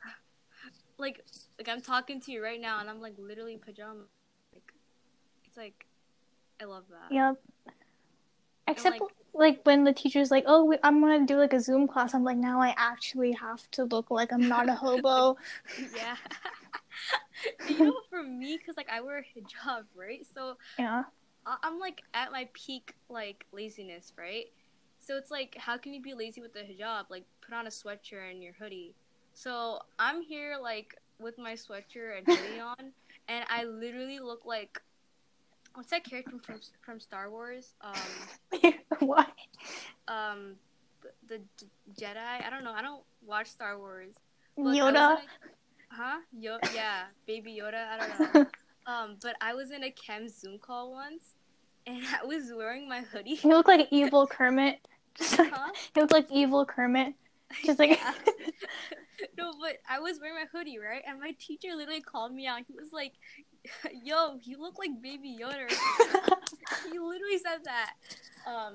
like 0.99 1.25
like 1.59 1.69
I'm 1.69 1.83
talking 1.83 2.21
to 2.23 2.33
you 2.33 2.43
right 2.43 2.61
now 2.61 2.81
and 2.81 2.89
I'm 2.89 3.01
like 3.01 3.15
literally 3.19 3.59
pajama. 3.59 4.05
Like 4.53 4.73
it's 5.45 5.57
like 5.57 5.87
I 6.63 6.65
love 6.65 6.85
that. 6.91 7.13
Yep. 7.15 7.37
Except 8.69 9.01
like- 9.01 9.11
like, 9.37 9.63
when 9.65 9.83
the 9.83 9.93
teacher's 9.93 10.31
like, 10.31 10.45
"Oh, 10.47 10.65
we, 10.65 10.79
I'm 10.85 11.01
gonna 11.01 11.27
do 11.27 11.37
like 11.37 11.53
a 11.53 11.61
Zoom 11.61 11.89
class," 11.89 12.15
I'm 12.15 12.23
like, 12.23 12.37
"Now 12.37 12.61
I 12.61 12.73
actually 12.77 13.33
have 13.33 13.69
to 13.73 13.83
look 13.85 14.09
like 14.11 14.33
I'm 14.33 14.49
not 14.49 14.69
a 14.69 14.75
hobo." 14.75 15.37
yeah. 15.97 16.17
you 17.69 17.79
know, 17.79 17.95
for 18.11 18.23
me, 18.23 18.59
cause 18.59 18.77
like 18.77 18.89
I 18.91 19.01
wear 19.01 19.19
a 19.19 19.23
hijab, 19.23 19.85
right? 19.95 20.27
So 20.35 20.57
yeah. 20.79 21.05
I- 21.47 21.59
I'm 21.63 21.79
like 21.79 22.03
at 22.15 22.33
my 22.33 22.49
peak 22.53 22.95
like 23.09 23.47
laziness, 23.53 24.13
right? 24.17 24.47
So 25.01 25.17
it's 25.17 25.31
like, 25.31 25.55
how 25.59 25.77
can 25.77 25.93
you 25.93 26.01
be 26.01 26.15
lazy 26.15 26.41
with 26.41 26.55
the 26.55 26.61
hijab? 26.61 27.05
Like, 27.11 27.25
put 27.43 27.55
on 27.55 27.67
a 27.67 27.71
sweatshirt 27.71 28.31
and 28.31 28.43
your 28.43 28.55
hoodie. 28.55 28.95
So 29.35 29.81
I'm 29.99 30.23
here 30.23 30.57
like 30.61 30.97
with 31.21 31.37
my 31.39 31.53
sweatshirt 31.53 32.19
and 32.19 32.27
hoodie 32.27 32.61
on, 32.79 32.93
and 33.29 33.45
I 33.51 33.65
literally 33.65 34.19
look 34.19 34.47
like 34.47 34.81
what's 35.75 35.91
that 35.91 36.05
character 36.05 36.37
from 36.43 36.61
from 36.81 37.01
Star 37.01 37.31
Wars? 37.31 37.75
Um, 37.83 38.73
what? 39.01 39.29
Um, 40.09 40.55
the, 41.29 41.41
the 41.59 41.67
Jedi. 42.01 42.17
I 42.17 42.49
don't 42.51 42.65
know. 42.65 42.73
I 42.73 42.83
don't 42.83 43.03
watch 43.27 43.49
Star 43.49 43.79
Wars. 43.79 44.15
Yoda. 44.57 45.19
Huh? 45.95 46.19
Yo- 46.37 46.59
yeah, 46.75 47.05
Baby 47.27 47.61
Yoda. 47.61 47.87
I 47.89 47.99
don't 47.99 48.35
know. 48.35 48.47
um, 48.93 49.17
but 49.23 49.37
I 49.41 49.55
was 49.55 49.71
in 49.71 49.85
a 49.85 49.91
chem 49.91 50.29
Zoom 50.29 50.59
call 50.59 50.93
once, 50.93 51.35
and 51.87 52.03
I 52.21 52.25
was 52.25 52.53
wearing 52.55 52.89
my 52.89 53.01
hoodie. 53.01 53.39
You 53.43 53.51
look 53.51 53.69
like 53.69 53.89
evil 53.91 54.27
Kermit. 54.27 54.87
Just 55.17 55.39
like, 55.39 55.53
Huh? 55.53 55.71
You 55.95 56.03
look 56.03 56.13
like 56.13 56.27
evil 56.33 56.65
Kermit. 56.65 57.15
Just 57.65 57.79
like 57.79 58.01
no, 59.39 59.53
but 59.61 59.79
I 59.89 60.01
was 60.01 60.19
wearing 60.19 60.35
my 60.35 60.47
hoodie, 60.51 60.79
right? 60.79 61.03
And 61.07 61.21
my 61.21 61.33
teacher 61.39 61.69
literally 61.77 62.01
called 62.01 62.35
me 62.35 62.49
out. 62.49 62.63
He 62.67 62.75
was 62.75 62.93
like, 62.93 63.13
"Yo, 64.03 64.39
you 64.43 64.61
look 64.61 64.79
like 64.79 64.91
Baby 65.01 65.39
Yoda." 65.41 65.71
he 66.91 66.99
literally 66.99 67.39
said 67.39 67.61
that. 67.65 67.93
Um. 68.47 68.75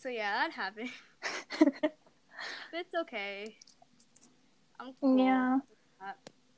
So 0.00 0.08
yeah, 0.08 0.46
that 0.46 0.52
happened. 0.52 0.90
But 2.70 2.80
it's 2.80 2.94
okay. 2.94 3.56
I'm 4.80 4.92
cool. 5.00 5.18
yeah. 5.18 5.58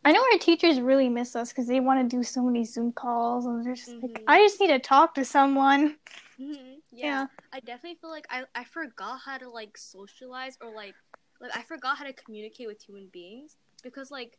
I 0.02 0.12
know 0.12 0.20
our 0.32 0.38
teachers 0.38 0.80
really 0.80 1.10
miss 1.10 1.36
us 1.36 1.50
because 1.50 1.66
they 1.66 1.78
want 1.78 2.00
to 2.08 2.16
do 2.16 2.22
so 2.22 2.42
many 2.42 2.64
Zoom 2.64 2.90
calls, 2.92 3.44
and 3.44 3.64
they're 3.64 3.74
just 3.74 3.88
like, 4.02 4.10
Mhm. 4.10 4.24
I 4.26 4.38
just 4.38 4.58
need 4.58 4.68
to 4.68 4.78
talk 4.78 5.14
to 5.14 5.24
someone. 5.24 5.98
Mhm, 6.38 6.80
Yeah. 6.92 7.06
Yeah. 7.06 7.26
I 7.52 7.60
definitely 7.60 7.98
feel 8.00 8.10
like 8.10 8.26
I, 8.30 8.44
I 8.54 8.64
forgot 8.64 9.20
how 9.24 9.36
to 9.38 9.48
like 9.50 9.76
socialize 9.76 10.56
or 10.62 10.70
like 10.74 10.94
like 11.40 11.54
I 11.56 11.62
forgot 11.62 11.98
how 11.98 12.04
to 12.04 12.12
communicate 12.12 12.66
with 12.66 12.82
human 12.82 13.08
beings 13.08 13.56
because 13.82 14.10
like 14.10 14.38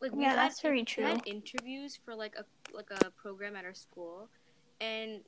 like 0.00 0.12
we 0.12 0.22
Yeah, 0.22 0.30
had, 0.30 0.36
that's 0.36 0.60
very 0.60 0.80
we 0.80 0.84
true. 0.84 1.04
had 1.04 1.22
interviews 1.26 1.98
for 2.04 2.14
like 2.14 2.34
a 2.36 2.44
like 2.74 2.90
a 2.90 3.10
program 3.12 3.54
at 3.54 3.64
our 3.64 3.74
school 3.74 4.30
and 4.80 5.20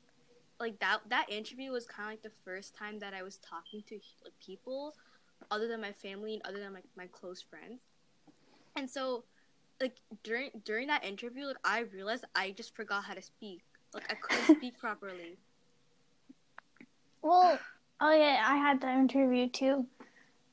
like 0.59 0.79
that 0.81 1.01
that 1.11 1.27
interview 1.31 1.71
was 1.71 1.87
kind 1.87 2.09
of 2.09 2.13
like 2.13 2.23
the 2.23 2.33
first 2.45 2.75
time 2.75 2.99
that 3.01 3.15
I 3.15 3.23
was 3.23 3.39
talking 3.39 3.83
to 3.89 3.95
like 4.25 4.35
people 4.45 4.95
other 5.51 5.69
than 5.69 5.81
my 5.81 5.93
family 5.93 6.35
and 6.35 6.43
other 6.47 6.59
than 6.61 6.73
like 6.73 6.85
my 6.97 7.07
close 7.09 7.43
friends 7.43 7.81
and 8.77 8.89
so 8.89 9.25
like 9.81 9.97
during 10.23 10.51
during 10.65 10.89
that 10.89 11.05
interview 11.05 11.47
like 11.47 11.57
I 11.65 11.81
realized 11.81 12.25
I 12.35 12.53
just 12.53 12.75
forgot 12.75 13.05
how 13.05 13.15
to 13.15 13.23
speak 13.23 13.61
like 13.93 14.11
I 14.11 14.15
couldn't 14.15 14.57
speak 14.59 14.79
properly 14.79 15.37
Well, 17.23 17.59
oh 18.01 18.13
yeah, 18.13 18.45
I 18.47 18.57
had 18.57 18.81
that 18.83 18.99
interview 18.99 19.49
too. 19.49 19.87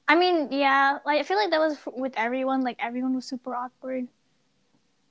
I 0.08 0.16
mean, 0.16 0.52
yeah, 0.52 1.00
like 1.06 1.20
I 1.20 1.24
feel 1.24 1.38
like 1.38 1.52
that 1.52 1.60
was 1.60 1.74
f- 1.74 1.94
with 1.94 2.14
everyone. 2.18 2.62
Like 2.62 2.78
everyone 2.80 3.16
was 3.16 3.26
super 3.26 3.56
awkward, 3.56 4.08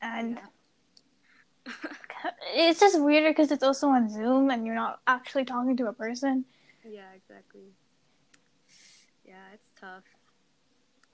and 0.03 0.39
it's 2.55 2.81
just 2.81 3.01
weirder 3.01 3.31
because 3.31 3.51
it's 3.51 3.63
also 3.63 3.89
on 3.89 4.09
Zoom 4.09 4.51
and 4.51 4.67
you're 4.67 4.75
not 4.75 5.01
actually 5.07 5.45
talking 5.45 5.77
to 5.77 5.87
a 5.89 5.93
person. 5.93 6.45
Yeah, 6.83 7.13
exactly. 7.15 7.61
Tough. 9.81 10.05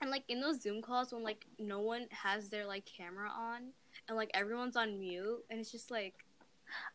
And 0.01 0.11
like 0.11 0.23
in 0.27 0.41
those 0.41 0.61
Zoom 0.61 0.81
calls 0.81 1.11
when 1.11 1.23
like 1.23 1.45
no 1.57 1.79
one 1.81 2.07
has 2.11 2.49
their 2.49 2.65
like 2.65 2.85
camera 2.85 3.29
on 3.29 3.69
and 4.07 4.17
like 4.17 4.29
everyone's 4.33 4.75
on 4.75 4.99
mute 4.99 5.43
and 5.49 5.59
it's 5.59 5.71
just 5.71 5.89
like 5.89 6.25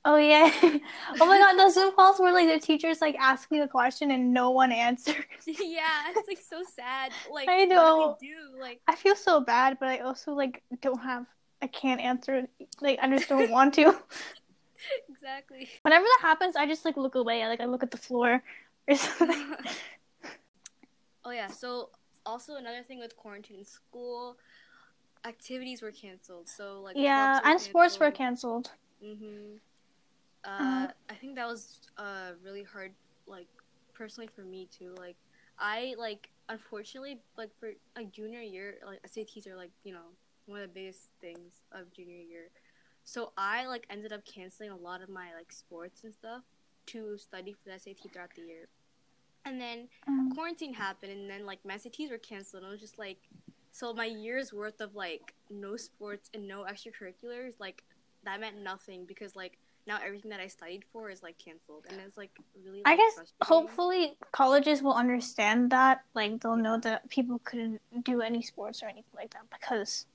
Oh 0.05 0.17
yeah. 0.17 0.51
oh 1.21 1.27
my 1.27 1.39
god, 1.39 1.57
those 1.57 1.75
Zoom 1.75 1.95
calls 1.95 2.19
where 2.19 2.33
like 2.33 2.49
the 2.49 2.65
teachers 2.65 3.01
like 3.01 3.17
ask 3.19 3.49
you 3.51 3.63
a 3.63 3.69
question 3.69 4.11
and 4.11 4.33
no 4.33 4.51
one 4.51 4.73
answers. 4.73 5.17
yeah, 5.47 6.11
it's 6.11 6.29
like 6.29 6.39
so 6.39 6.63
sad. 6.77 7.13
Like 7.33 7.49
I 7.49 7.61
what 7.61 7.69
know. 7.69 8.17
do 8.21 8.27
we 8.27 8.35
do? 8.35 8.61
Like 8.61 8.81
I 8.89 8.95
feel 8.95 9.17
so 9.17 9.41
bad, 9.41 9.79
but 9.81 9.89
I 9.89 9.99
also 9.99 10.33
like 10.33 10.63
don't 10.81 11.01
have. 11.01 11.27
I 11.61 11.69
can't 11.69 12.01
answer. 12.01 12.35
it. 12.35 12.51
Like 12.81 12.99
I 13.01 13.09
just 13.09 13.29
don't 13.29 13.51
want 13.51 13.75
to. 13.75 13.97
exactly. 15.09 15.69
Whenever 15.83 16.05
that 16.05 16.19
happens, 16.21 16.57
I 16.57 16.67
just 16.67 16.85
like 16.85 16.97
look 16.97 17.15
away. 17.15 17.47
Like 17.47 17.61
I 17.61 17.67
look 17.67 17.83
at 17.83 17.91
the 17.91 17.97
floor 17.99 18.43
or 18.89 18.95
something. 18.95 19.55
Oh 21.25 21.31
yeah, 21.31 21.49
so 21.49 21.91
also 22.25 22.57
another 22.57 22.83
thing 22.83 22.99
with 22.99 23.17
quarantine 23.17 23.65
school 23.65 24.37
activities 25.25 25.83
were 25.83 25.93
canceled. 25.93 26.49
So 26.49 26.81
like 26.83 26.97
yeah, 26.97 27.41
and 27.45 27.61
sports 27.61 27.99
were 28.01 28.11
canceled. 28.11 28.13
canceled. 28.13 28.71
Mm-hmm. 29.05 29.57
Uh, 30.45 30.49
Uh-huh. 30.49 30.87
I 31.09 31.15
think 31.15 31.37
that 31.37 31.47
was 31.47 31.81
uh 31.99 32.33
really 32.45 32.63
hard, 32.65 32.93
like 33.27 33.49
personally 33.95 34.29
for 34.35 34.43
me 34.43 34.69
too. 34.77 34.95
Like 34.99 35.17
I 35.59 35.95
like 35.99 36.31
unfortunately 36.49 37.21
like 37.37 37.51
for 37.59 37.73
like 37.97 38.13
junior 38.13 38.41
year, 38.41 38.77
like 38.87 39.01
SATs 39.05 39.47
are 39.47 39.57
like 39.57 39.73
you 39.85 39.93
know 39.93 40.17
one 40.47 40.61
of 40.61 40.69
the 40.69 40.75
biggest 40.75 41.11
things 41.21 41.63
of 41.73 41.93
junior 41.93 42.19
year. 42.19 42.51
So 43.05 43.33
I 43.37 43.67
like 43.67 43.87
ended 43.91 44.13
up 44.13 44.25
canceling 44.25 44.71
a 44.71 44.77
lot 44.77 45.03
of 45.03 45.09
my 45.09 45.35
like 45.35 45.53
sports 45.53 46.05
and 46.05 46.15
stuff 46.15 46.43
to 46.87 47.17
study 47.19 47.53
for 47.53 47.69
the 47.71 47.75
SAT 47.75 48.09
throughout 48.13 48.35
the 48.35 48.43
year. 48.43 48.69
And 49.45 49.61
then 49.61 49.89
Um, 50.07 50.31
quarantine 50.35 50.75
happened, 50.75 51.13
and 51.13 51.29
then 51.29 51.47
like 51.47 51.65
my 51.65 51.75
SATs 51.75 52.11
were 52.11 52.19
canceled. 52.19 52.63
And 52.63 52.71
it 52.71 52.73
was 52.73 52.81
just 52.81 52.99
like, 52.99 53.19
so 53.73 53.93
my 53.93 54.05
year's 54.05 54.53
worth 54.53 54.81
of 54.81 54.95
like 54.95 55.35
no 55.51 55.77
sports 55.77 56.31
and 56.35 56.47
no 56.47 56.65
extracurriculars, 56.65 57.55
like 57.59 57.83
that 58.25 58.41
meant 58.41 58.59
nothing 58.63 59.05
because 59.07 59.35
like 59.35 59.59
now 59.87 59.99
everything 60.05 60.31
that 60.31 60.39
I 60.39 60.47
studied 60.47 60.85
for 60.93 61.11
is 61.11 61.23
like 61.23 61.39
canceled, 61.39 61.87
and 61.89 61.99
it's 62.01 62.17
like 62.17 62.31
really. 62.65 62.83
I 62.85 62.97
guess 62.97 63.33
hopefully 63.43 64.17
colleges 64.31 64.83
will 64.83 64.95
understand 64.95 65.71
that. 65.71 66.05
Like 66.15 66.41
they'll 66.41 66.57
know 66.57 66.79
that 66.81 67.09
people 67.09 67.41
couldn't 67.45 67.81
do 68.05 68.21
any 68.21 68.43
sports 68.43 68.83
or 68.83 68.87
anything 68.87 69.15
like 69.17 69.33
that 69.33 69.51
because 69.51 70.07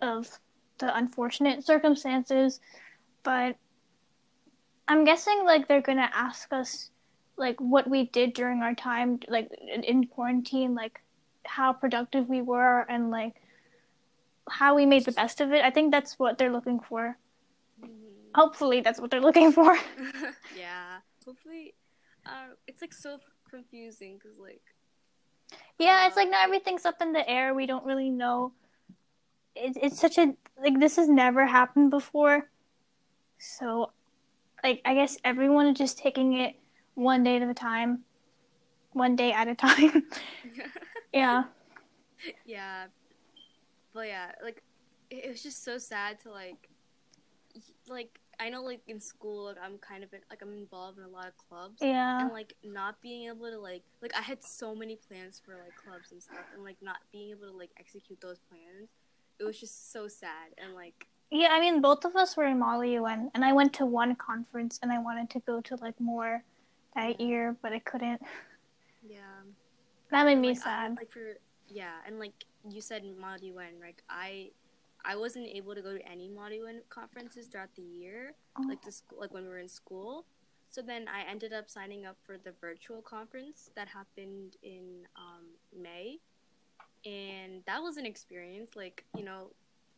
of 0.00 0.40
the 0.78 0.96
unfortunate 0.96 1.66
circumstances. 1.66 2.60
But 3.22 3.56
I'm 4.88 5.04
guessing 5.04 5.44
like 5.44 5.68
they're 5.68 5.82
gonna 5.82 6.10
ask 6.14 6.50
us 6.52 6.90
like 7.40 7.58
what 7.58 7.88
we 7.88 8.04
did 8.06 8.34
during 8.34 8.62
our 8.62 8.74
time 8.74 9.18
like 9.28 9.48
in- 9.74 9.82
in 9.82 10.06
quarantine, 10.06 10.74
like 10.74 11.00
how 11.44 11.72
productive 11.72 12.28
we 12.28 12.42
were 12.42 12.82
and 12.82 13.10
like 13.10 13.34
how 14.48 14.74
we 14.74 14.84
made 14.86 15.04
the 15.06 15.12
best 15.12 15.40
of 15.40 15.52
it. 15.52 15.64
I 15.64 15.70
think 15.70 15.90
that's 15.90 16.18
what 16.18 16.38
they're 16.38 16.52
looking 16.52 16.78
for. 16.80 17.16
Mhm. 17.82 18.30
Hopefully 18.34 18.80
that's 18.82 19.00
what 19.00 19.10
they're 19.10 19.20
looking 19.28 19.50
for. 19.52 19.76
yeah, 20.56 20.98
hopefully, 21.24 21.74
uh, 22.26 22.54
it's 22.66 22.82
like 22.82 22.92
so 22.92 23.18
confusing 23.48 24.18
because 24.18 24.38
like 24.38 24.62
Yeah, 25.78 26.06
it's 26.06 26.16
like 26.16 26.30
now 26.30 26.44
everything's 26.44 26.84
up 26.84 27.00
in 27.00 27.12
the 27.12 27.28
air. 27.28 27.54
We 27.54 27.66
don't 27.66 27.84
really 27.84 28.10
know. 28.10 28.52
It, 29.56 29.76
it's 29.82 29.98
such 29.98 30.18
a 30.18 30.36
like 30.60 30.78
this 30.78 30.96
has 30.96 31.08
never 31.08 31.46
happened 31.46 31.90
before. 31.90 32.50
So, 33.38 33.92
like 34.62 34.82
I 34.84 34.94
guess 34.94 35.16
everyone 35.24 35.66
is 35.68 35.78
just 35.78 35.96
taking 35.98 36.34
it 36.34 36.59
one 37.00 37.24
day 37.24 37.36
at 37.36 37.42
a 37.42 37.54
time, 37.54 38.00
one 38.92 39.16
day 39.16 39.32
at 39.32 39.48
a 39.48 39.54
time. 39.54 40.04
yeah, 41.12 41.44
yeah, 42.44 42.86
but 43.94 44.08
yeah, 44.08 44.32
like 44.42 44.62
it, 45.10 45.28
was 45.28 45.42
just 45.42 45.64
so 45.64 45.78
sad 45.78 46.20
to 46.20 46.30
like, 46.30 46.68
like 47.88 48.20
I 48.38 48.50
know 48.50 48.62
like 48.62 48.80
in 48.86 49.00
school 49.00 49.46
like 49.46 49.56
I'm 49.62 49.78
kind 49.78 50.04
of 50.04 50.12
in, 50.12 50.20
like 50.28 50.42
I'm 50.42 50.52
involved 50.52 50.98
in 50.98 51.04
a 51.04 51.08
lot 51.08 51.26
of 51.26 51.36
clubs. 51.48 51.78
yeah, 51.80 52.20
and 52.20 52.32
like 52.32 52.52
not 52.62 53.00
being 53.00 53.28
able 53.28 53.50
to 53.50 53.58
like 53.58 53.82
like 54.02 54.12
I 54.14 54.22
had 54.22 54.44
so 54.44 54.74
many 54.74 54.96
plans 54.96 55.40
for 55.44 55.52
like 55.52 55.74
clubs 55.76 56.12
and 56.12 56.22
stuff 56.22 56.44
and 56.54 56.62
like 56.62 56.76
not 56.82 56.98
being 57.12 57.30
able 57.30 57.50
to 57.50 57.56
like 57.56 57.70
execute 57.78 58.20
those 58.20 58.38
plans 58.50 58.90
it 59.40 59.44
was 59.44 59.58
just 59.58 59.92
so 59.92 60.06
sad 60.06 60.52
and 60.58 60.74
like 60.74 61.06
yeah. 61.32 61.48
I 61.52 61.60
mean, 61.60 61.80
both 61.80 62.04
of 62.04 62.16
us 62.16 62.36
were 62.36 62.44
in 62.44 62.58
Model 62.58 62.84
UN, 62.84 63.30
and 63.34 63.44
I 63.44 63.52
went 63.52 63.72
to 63.74 63.86
one 63.86 64.16
conference, 64.16 64.80
and 64.82 64.90
I 64.90 64.98
wanted 64.98 65.30
to 65.30 65.38
go 65.40 65.60
to 65.60 65.76
like 65.76 65.98
more 66.00 66.42
that 66.94 67.20
year, 67.20 67.56
but 67.62 67.72
I 67.72 67.78
couldn't. 67.80 68.20
yeah 69.06 69.20
That 70.10 70.24
made 70.26 70.32
And, 70.32 70.42
me 70.42 70.48
like, 70.48 70.58
I- 70.58 70.62
sad. 70.62 70.96
like 70.96 71.10
for 71.12 71.34
yeah 71.68 71.94
and 72.06 72.18
like 72.18 72.44
you 72.68 72.80
said 72.80 73.02
Mod 73.18 73.42
UN 73.42 73.74
like 73.80 74.02
I 74.10 74.50
I 75.04 75.16
wasn't 75.16 75.46
able 75.46 75.74
to 75.74 75.80
go 75.80 75.96
to 75.96 76.02
any 76.06 76.28
Mod 76.28 76.52
UN 76.52 76.82
conferences 76.90 77.46
throughout 77.46 77.74
the 77.76 77.82
year 77.82 78.34
Oh. 78.58 78.64
like 78.68 78.82
the 78.82 78.92
school 78.92 79.18
like 79.20 79.32
when 79.32 79.44
we 79.44 79.48
were 79.48 79.58
in 79.60 79.68
school 79.68 80.26
so 80.68 80.82
then 80.82 81.06
I 81.08 81.22
ended 81.30 81.52
up 81.52 81.70
signing 81.70 82.06
up 82.06 82.16
for 82.26 82.36
the 82.38 82.52
virtual 82.60 83.00
conference 83.02 83.70
that 83.76 83.88
happened 83.88 84.56
in 84.62 85.06
um, 85.16 85.46
May 85.80 86.18
and 87.06 87.62
that 87.66 87.80
was 87.80 87.96
an 87.96 88.04
experience 88.06 88.70
like 88.76 89.04
you 89.16 89.24
know 89.24 89.52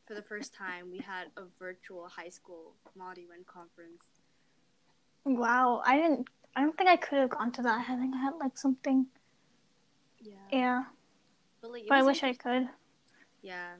for 0.07 0.15
the 0.15 0.23
first 0.23 0.55
time 0.55 0.91
we 0.93 0.99
had 0.99 1.29
a 1.39 1.43
virtual 1.59 2.07
high 2.07 2.29
school 2.29 2.75
Mod 2.95 3.17
UN 3.19 3.45
conference 3.47 4.05
Wow, 5.25 5.83
I 5.87 5.97
didn't. 5.99 6.27
I 6.55 6.63
don't 6.63 6.77
think 6.77 6.91
I 6.91 6.97
could 6.97 7.19
have 7.19 7.31
gone 7.31 7.53
to 7.53 7.63
that. 7.63 7.87
I 7.89 7.97
think 7.97 8.15
I 8.15 8.19
had 8.19 8.35
like 8.41 8.59
something. 8.59 9.07
yeah 10.21 10.35
Yeah, 10.53 10.85
but 11.61 11.73
like 11.73 11.85
but 11.89 11.99
I 11.99 12.03
wish 12.03 12.23
I 12.23 12.35
could. 12.35 12.69
Yeah. 13.43 13.75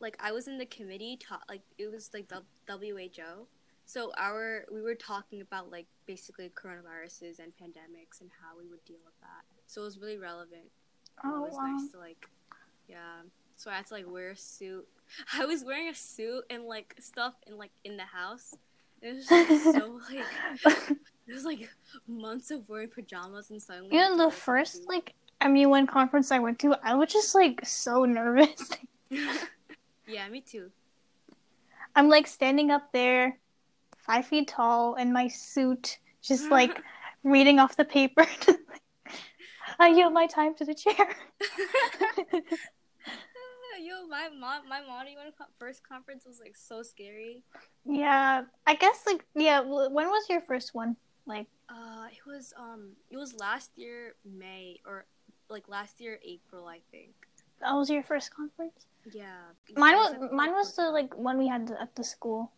Like 0.00 0.16
I 0.20 0.32
was 0.32 0.48
in 0.48 0.58
the 0.58 0.66
committee 0.66 1.18
ta- 1.18 1.42
like 1.48 1.62
it 1.78 1.90
was 1.90 2.10
like 2.12 2.28
the 2.28 2.42
WHO. 2.68 3.46
So 3.84 4.12
our 4.18 4.64
we 4.72 4.82
were 4.82 4.94
talking 4.94 5.40
about 5.40 5.70
like 5.70 5.86
basically 6.06 6.50
coronaviruses 6.50 7.38
and 7.38 7.52
pandemics 7.52 8.20
and 8.20 8.30
how 8.40 8.58
we 8.58 8.66
would 8.68 8.84
deal 8.84 8.98
with 9.04 9.18
that. 9.20 9.44
So 9.66 9.82
it 9.82 9.84
was 9.84 9.98
really 9.98 10.18
relevant. 10.18 10.70
Oh, 11.24 11.44
it 11.44 11.48
was 11.48 11.54
wow. 11.54 11.66
nice 11.66 11.90
to 11.92 11.98
like, 11.98 12.28
yeah. 12.88 13.22
So 13.56 13.70
I 13.70 13.76
had 13.76 13.86
to 13.86 13.94
like 13.94 14.10
wear 14.10 14.30
a 14.30 14.36
suit. 14.36 14.86
I 15.34 15.44
was 15.46 15.64
wearing 15.64 15.88
a 15.88 15.94
suit 15.94 16.44
and 16.50 16.64
like 16.64 16.94
stuff 17.00 17.34
in 17.46 17.56
like 17.56 17.70
in 17.84 17.96
the 17.96 18.04
house. 18.04 18.54
It 19.02 19.14
was 19.14 19.26
just 19.26 19.64
so 19.64 20.00
like 20.10 20.98
it 21.28 21.32
was 21.34 21.44
like 21.44 21.68
months 22.06 22.50
of 22.50 22.68
wearing 22.68 22.88
pajamas 22.88 23.50
and 23.50 23.60
suddenly. 23.60 23.94
You 23.96 24.00
know, 24.00 24.16
the 24.16 24.30
first 24.30 24.88
like 24.88 25.14
MU1 25.40 25.88
conference 25.88 26.30
I 26.30 26.38
went 26.38 26.58
to, 26.60 26.76
I 26.82 26.94
was 26.94 27.12
just 27.12 27.34
like 27.34 27.60
so 27.64 28.04
nervous. 28.18 28.70
yeah, 30.06 30.28
me 30.28 30.40
too. 30.40 30.70
I'm 31.94 32.08
like 32.08 32.26
standing 32.26 32.70
up 32.70 32.92
there, 32.92 33.38
five 33.98 34.26
feet 34.26 34.48
tall, 34.48 34.94
in 34.96 35.12
my 35.12 35.28
suit, 35.28 35.98
just 36.22 36.50
like 36.50 36.80
reading 37.24 37.58
off 37.58 37.76
the 37.76 37.84
paper. 37.84 38.26
I 39.78 39.88
yield 39.88 40.12
my 40.12 40.26
time 40.26 40.54
to 40.56 40.64
the 40.64 40.74
chair. 40.74 40.94
Yo, 43.78 44.06
my 44.08 44.28
mom, 44.30 44.66
my 44.68 44.80
Monty 44.80 45.14
one 45.16 45.32
co- 45.38 45.44
first 45.58 45.86
conference 45.86 46.24
was 46.24 46.40
like 46.40 46.56
so 46.56 46.82
scary. 46.82 47.44
yeah, 47.84 48.42
I 48.66 48.74
guess 48.74 49.02
like 49.06 49.24
yeah. 49.34 49.60
When 49.60 50.08
was 50.08 50.24
your 50.30 50.40
first 50.40 50.74
one? 50.74 50.96
Like 51.26 51.46
Uh, 51.68 52.06
it 52.12 52.22
was 52.26 52.54
um, 52.56 52.94
it 53.10 53.16
was 53.18 53.34
last 53.34 53.74
year 53.76 54.14
May 54.24 54.78
or 54.86 55.06
like 55.50 55.68
last 55.68 56.00
year 56.00 56.18
April, 56.24 56.66
I 56.66 56.80
think. 56.90 57.14
that 57.60 57.74
was 57.74 57.90
your 57.90 58.02
first 58.02 58.30
conference? 58.34 58.86
Yeah. 59.12 59.50
Mine 59.76 59.96
was 59.96 60.14
mine 60.32 60.52
was 60.52 60.74
the 60.76 60.90
like 60.90 61.14
one 61.16 61.38
we 61.38 61.48
had 61.48 61.70
at 61.80 61.94
the 61.96 62.04
school. 62.04 62.52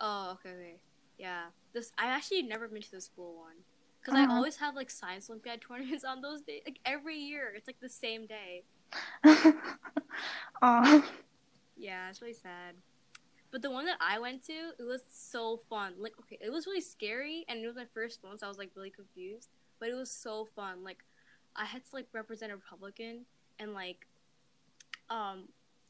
Oh, 0.00 0.32
okay, 0.40 0.50
okay. 0.56 0.76
Yeah. 1.18 1.52
This 1.72 1.92
I 1.98 2.06
actually 2.06 2.42
never 2.42 2.68
been 2.68 2.82
to 2.82 2.90
the 2.90 3.00
school 3.00 3.36
one 3.36 3.56
because 4.00 4.14
Uh-huh. 4.16 4.32
I 4.32 4.36
always 4.36 4.56
have 4.56 4.74
like 4.74 4.90
science 4.90 5.28
olympiad 5.28 5.60
tournaments 5.66 6.04
on 6.04 6.20
those 6.24 6.40
days. 6.40 6.62
Like 6.64 6.80
every 6.84 7.16
year, 7.20 7.52
it's 7.54 7.66
like 7.68 7.80
the 7.80 7.92
same 7.92 8.26
day. 8.26 8.64
Aw. 10.62 11.04
Yeah, 11.76 12.08
it's 12.08 12.20
really 12.22 12.32
sad. 12.34 12.76
But 13.56 13.62
the 13.62 13.70
one 13.70 13.86
that 13.86 13.96
I 14.02 14.18
went 14.18 14.44
to, 14.48 14.52
it 14.52 14.82
was 14.82 15.02
so 15.08 15.62
fun. 15.70 15.94
Like, 15.98 16.12
okay, 16.20 16.36
it 16.42 16.52
was 16.52 16.66
really 16.66 16.82
scary, 16.82 17.46
and 17.48 17.64
it 17.64 17.66
was 17.66 17.74
my 17.74 17.86
first 17.94 18.22
one, 18.22 18.36
so 18.38 18.44
I 18.44 18.50
was 18.50 18.58
like 18.58 18.70
really 18.76 18.90
confused. 18.90 19.48
But 19.80 19.88
it 19.88 19.94
was 19.94 20.10
so 20.10 20.44
fun. 20.54 20.84
Like, 20.84 20.98
I 21.56 21.64
had 21.64 21.82
to 21.84 21.88
like 21.94 22.06
represent 22.12 22.52
a 22.52 22.56
Republican, 22.56 23.24
and 23.58 23.72
like, 23.72 24.06
um, 25.08 25.48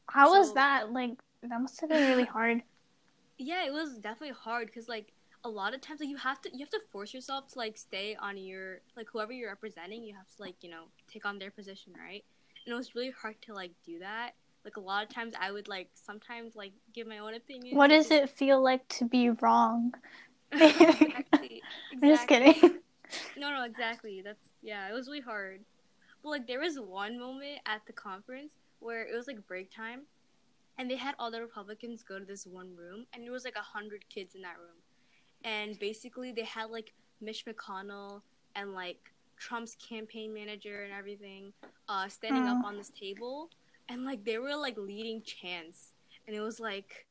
How 0.09 0.29
was 0.31 0.53
that? 0.53 0.93
Like 0.93 1.19
that 1.43 1.59
must 1.59 1.81
have 1.81 1.89
been 1.89 2.05
really 2.05 2.23
hard. 2.37 2.63
yeah, 3.37 3.65
it 3.65 3.73
was 3.73 3.97
definitely 3.97 4.35
hard 4.39 4.67
because 4.67 4.87
like 4.87 5.13
a 5.43 5.49
lot 5.49 5.73
of 5.73 5.81
times 5.81 5.99
like 5.99 6.09
you 6.09 6.17
have 6.17 6.41
to 6.43 6.49
you 6.53 6.59
have 6.59 6.69
to 6.69 6.79
force 6.91 7.13
yourself 7.13 7.49
to 7.49 7.59
like 7.59 7.77
stay 7.77 8.15
on 8.15 8.37
your 8.37 8.79
like 8.95 9.07
whoever 9.11 9.33
you're 9.33 9.49
representing, 9.49 10.03
you 10.05 10.15
have 10.15 10.27
to 10.37 10.41
like 10.41 10.55
you 10.61 10.69
know 10.69 10.85
take 11.11 11.25
on 11.25 11.37
their 11.37 11.51
position, 11.51 11.93
right? 11.99 12.23
And 12.65 12.73
it 12.73 12.77
was 12.77 12.95
really 12.95 13.11
hard 13.11 13.41
to 13.43 13.53
like 13.53 13.73
do 13.85 13.99
that. 13.99 14.35
Like 14.67 14.75
a 14.75 14.81
lot 14.81 15.01
of 15.01 15.07
times, 15.09 15.33
I 15.39 15.49
would 15.53 15.69
like 15.69 15.87
sometimes 15.93 16.53
like 16.53 16.73
give 16.93 17.07
my 17.07 17.19
own 17.19 17.35
opinion. 17.35 17.77
What 17.77 17.87
does 17.87 18.11
it 18.11 18.29
feel 18.29 18.61
like 18.61 18.85
to 18.89 19.05
be 19.05 19.29
wrong? 19.29 19.93
exactly. 20.51 21.61
I'm 21.93 22.01
just 22.01 22.27
kidding. 22.27 22.79
No, 23.37 23.49
no, 23.51 23.63
exactly. 23.63 24.21
That's 24.21 24.49
yeah, 24.61 24.89
it 24.89 24.93
was 24.93 25.07
really 25.07 25.21
hard. 25.21 25.61
But 26.21 26.29
like 26.31 26.47
there 26.47 26.59
was 26.59 26.77
one 26.77 27.17
moment 27.17 27.59
at 27.65 27.79
the 27.87 27.93
conference 27.93 28.55
where 28.79 29.03
it 29.03 29.15
was 29.15 29.25
like 29.27 29.47
break 29.47 29.73
time 29.73 30.01
and 30.77 30.91
they 30.91 30.97
had 30.97 31.15
all 31.17 31.31
the 31.31 31.39
Republicans 31.39 32.03
go 32.03 32.19
to 32.19 32.25
this 32.25 32.45
one 32.45 32.75
room 32.75 33.05
and 33.13 33.23
there 33.23 33.31
was 33.31 33.45
like 33.45 33.55
a 33.55 33.61
hundred 33.61 34.03
kids 34.09 34.35
in 34.35 34.41
that 34.41 34.57
room. 34.59 34.75
And 35.45 35.79
basically 35.79 36.33
they 36.33 36.43
had 36.43 36.69
like 36.71 36.91
Mitch 37.21 37.45
McConnell 37.45 38.21
and 38.55 38.73
like 38.73 38.97
Trump's 39.39 39.75
campaign 39.75 40.33
manager 40.33 40.83
and 40.83 40.91
everything 40.91 41.53
uh 41.87 42.09
standing 42.09 42.43
up 42.43 42.57
Oh. 42.63 42.67
on 42.67 42.75
this 42.75 42.89
table 42.89 43.49
and 43.89 44.05
like 44.05 44.23
they 44.23 44.37
were 44.37 44.55
like 44.55 44.77
leading 44.77 45.21
chants 45.21 45.93
and 46.27 46.35
it 46.35 46.41
was 46.41 46.59
like 46.59 47.05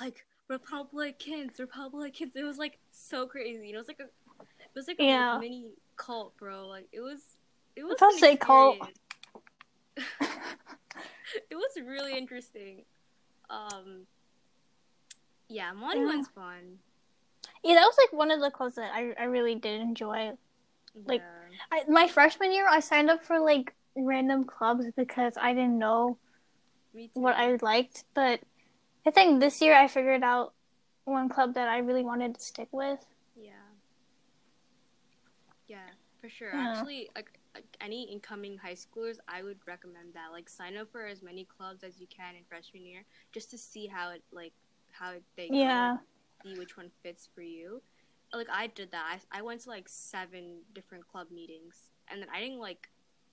like 0.00 0.24
Republicans, 0.48 1.58
Republicans. 1.58 2.34
It 2.36 2.44
was 2.44 2.58
like 2.58 2.78
so 2.90 3.26
crazy. 3.26 3.72
It 3.72 3.76
was 3.76 3.88
like 3.88 4.00
a 4.00 4.04
it 4.38 4.74
was 4.74 4.88
like 4.88 4.98
a 5.00 5.38
mini 5.40 5.72
cult, 5.96 6.36
bro. 6.36 6.66
Like 6.66 6.88
it 6.92 7.00
was 7.00 7.20
it 7.76 7.84
was 7.84 7.96
Don't 7.98 8.22
an 8.22 8.36
cult. 8.36 8.78
it 9.96 11.54
was 11.54 11.70
really 11.84 12.16
interesting. 12.16 12.84
Um 13.50 14.06
yeah, 15.48 15.72
Monty 15.72 16.00
Yeah. 16.00 16.06
one's 16.06 16.28
fun. 16.28 16.78
Yeah, 17.64 17.74
that 17.74 17.84
was 17.86 17.96
like 17.98 18.12
one 18.12 18.30
of 18.30 18.40
the 18.40 18.50
clubs 18.50 18.76
that 18.76 18.92
I 18.94 19.14
I 19.18 19.24
really 19.24 19.54
did 19.54 19.80
enjoy. 19.80 20.32
Like, 21.06 21.22
yeah. 21.70 21.80
I, 21.80 21.90
my 21.90 22.08
freshman 22.08 22.52
year, 22.52 22.66
I 22.68 22.80
signed 22.80 23.10
up 23.10 23.24
for 23.24 23.38
like 23.38 23.74
random 23.96 24.44
clubs 24.44 24.86
because 24.96 25.34
I 25.40 25.54
didn't 25.54 25.78
know 25.78 26.18
what 27.14 27.36
I 27.36 27.56
liked. 27.60 28.04
But 28.14 28.40
I 29.06 29.10
think 29.10 29.40
this 29.40 29.60
year 29.60 29.74
I 29.74 29.88
figured 29.88 30.22
out 30.22 30.54
one 31.04 31.28
club 31.28 31.54
that 31.54 31.68
I 31.68 31.78
really 31.78 32.04
wanted 32.04 32.34
to 32.34 32.40
stick 32.40 32.68
with. 32.72 33.04
Yeah. 33.36 33.52
Yeah, 35.66 35.88
for 36.20 36.28
sure. 36.28 36.52
Yeah. 36.52 36.70
Actually, 36.70 37.10
like, 37.14 37.38
like 37.54 37.64
any 37.80 38.04
incoming 38.04 38.56
high 38.58 38.74
schoolers, 38.74 39.18
I 39.28 39.42
would 39.42 39.58
recommend 39.66 40.14
that. 40.14 40.28
Like, 40.32 40.48
sign 40.48 40.76
up 40.76 40.90
for 40.90 41.04
as 41.06 41.22
many 41.22 41.44
clubs 41.44 41.84
as 41.84 42.00
you 42.00 42.06
can 42.06 42.34
in 42.36 42.44
freshman 42.48 42.86
year, 42.86 43.04
just 43.32 43.50
to 43.50 43.58
see 43.58 43.86
how 43.86 44.10
it 44.10 44.22
like 44.32 44.52
how 44.92 45.12
they 45.36 45.48
Yeah, 45.52 45.96
see 46.44 46.58
which 46.58 46.76
one 46.76 46.90
fits 47.02 47.28
for 47.34 47.42
you. 47.42 47.82
Like 48.32 48.48
I 48.50 48.66
did 48.68 48.90
that. 48.92 49.20
I, 49.32 49.38
I 49.38 49.42
went 49.42 49.62
to 49.62 49.70
like 49.70 49.88
seven 49.88 50.60
different 50.74 51.06
club 51.08 51.28
meetings, 51.30 51.90
and 52.08 52.20
then 52.22 52.28
I 52.34 52.40
didn't 52.40 52.60
like. 52.60 52.88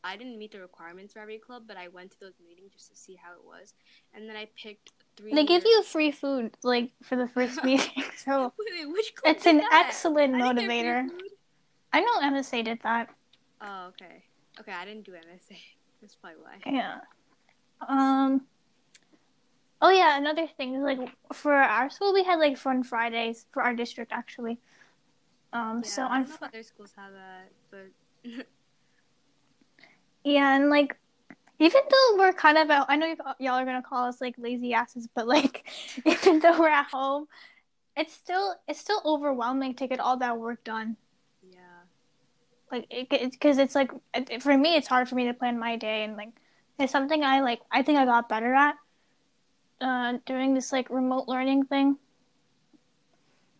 I 0.05 0.15
didn't 0.15 0.37
meet 0.37 0.51
the 0.51 0.59
requirements 0.59 1.13
for 1.13 1.19
every 1.19 1.39
club, 1.39 1.63
but 1.67 1.77
I 1.77 1.87
went 1.87 2.11
to 2.11 2.19
those 2.19 2.35
meetings 2.47 2.73
just 2.73 2.91
to 2.91 2.95
see 2.95 3.15
how 3.15 3.31
it 3.33 3.43
was, 3.43 3.73
and 4.13 4.29
then 4.29 4.35
I 4.35 4.47
picked 4.55 4.91
three. 5.17 5.33
they 5.33 5.45
give 5.45 5.63
you 5.65 5.81
free 5.81 6.11
food 6.11 6.55
like 6.63 6.91
for 7.01 7.15
the 7.15 7.27
first 7.27 7.63
meeting, 7.69 8.03
so 8.15 8.53
Wait, 8.59 8.67
wait, 8.85 8.93
which 8.93 9.15
club 9.15 9.35
it's 9.35 9.47
an 9.47 9.57
that? 9.57 9.85
excellent 9.87 10.35
I 10.35 10.53
didn't 10.53 10.67
get 10.67 10.67
free 10.67 10.83
motivator. 10.83 11.09
I 11.91 11.99
know 12.01 12.37
MSA 12.37 12.65
did 12.65 12.79
that. 12.83 13.09
Oh, 13.61 13.87
okay. 13.87 14.23
Okay, 14.59 14.71
I 14.71 14.85
didn't 14.85 15.05
do 15.05 15.13
MSA. 15.13 15.57
That's 16.01 16.15
probably 16.15 16.39
why. 16.41 16.71
Yeah. 16.71 16.99
Um. 17.87 18.41
Oh 19.81 19.89
yeah, 19.89 20.17
another 20.17 20.45
thing 20.45 20.75
is 20.75 20.83
like 20.83 20.99
for 21.33 21.53
our 21.53 21.89
school 21.89 22.13
we 22.13 22.23
had 22.23 22.39
like 22.39 22.57
fun 22.57 22.83
Fridays 22.83 23.47
for 23.51 23.63
our 23.63 23.73
district 23.73 24.11
actually. 24.11 24.59
Um. 25.51 25.81
Yeah, 25.83 25.89
so 25.89 26.03
I 26.03 26.19
don't 26.19 26.29
know 26.29 26.35
if 26.35 26.43
other 26.43 26.63
schools 26.63 26.93
have 26.95 27.13
that, 27.13 27.49
but 27.71 28.45
and 30.25 30.69
like 30.69 30.97
even 31.59 31.81
though 31.89 32.17
we're 32.17 32.33
kind 32.33 32.57
of 32.57 32.69
at, 32.69 32.85
I 32.89 32.97
know 32.97 33.15
y'all 33.39 33.53
are 33.53 33.65
gonna 33.65 33.81
call 33.81 34.07
us 34.07 34.19
like 34.19 34.35
lazy 34.37 34.73
asses, 34.73 35.07
but 35.13 35.27
like 35.27 35.65
even 36.05 36.39
though 36.39 36.59
we're 36.59 36.69
at 36.69 36.87
home, 36.91 37.27
it's 37.95 38.13
still 38.13 38.55
it's 38.67 38.79
still 38.79 39.01
overwhelming 39.05 39.75
to 39.75 39.87
get 39.87 39.99
all 39.99 40.17
that 40.17 40.37
work 40.37 40.63
done. 40.63 40.97
yeah, 41.49 41.59
Like 42.71 42.87
it 42.89 43.31
because 43.31 43.57
it's 43.57 43.75
like 43.75 43.91
it, 44.13 44.41
for 44.41 44.57
me 44.57 44.75
it's 44.75 44.87
hard 44.87 45.07
for 45.07 45.15
me 45.15 45.25
to 45.25 45.33
plan 45.33 45.57
my 45.57 45.77
day 45.77 46.03
and 46.03 46.17
like 46.17 46.29
it's 46.77 46.91
something 46.91 47.23
I 47.23 47.41
like 47.41 47.61
I 47.71 47.83
think 47.83 47.97
I 47.97 48.05
got 48.05 48.27
better 48.27 48.53
at 48.53 48.75
uh 49.79 50.17
doing 50.25 50.53
this 50.53 50.71
like 50.73 50.89
remote 50.89 51.27
learning 51.27 51.65
thing. 51.65 51.97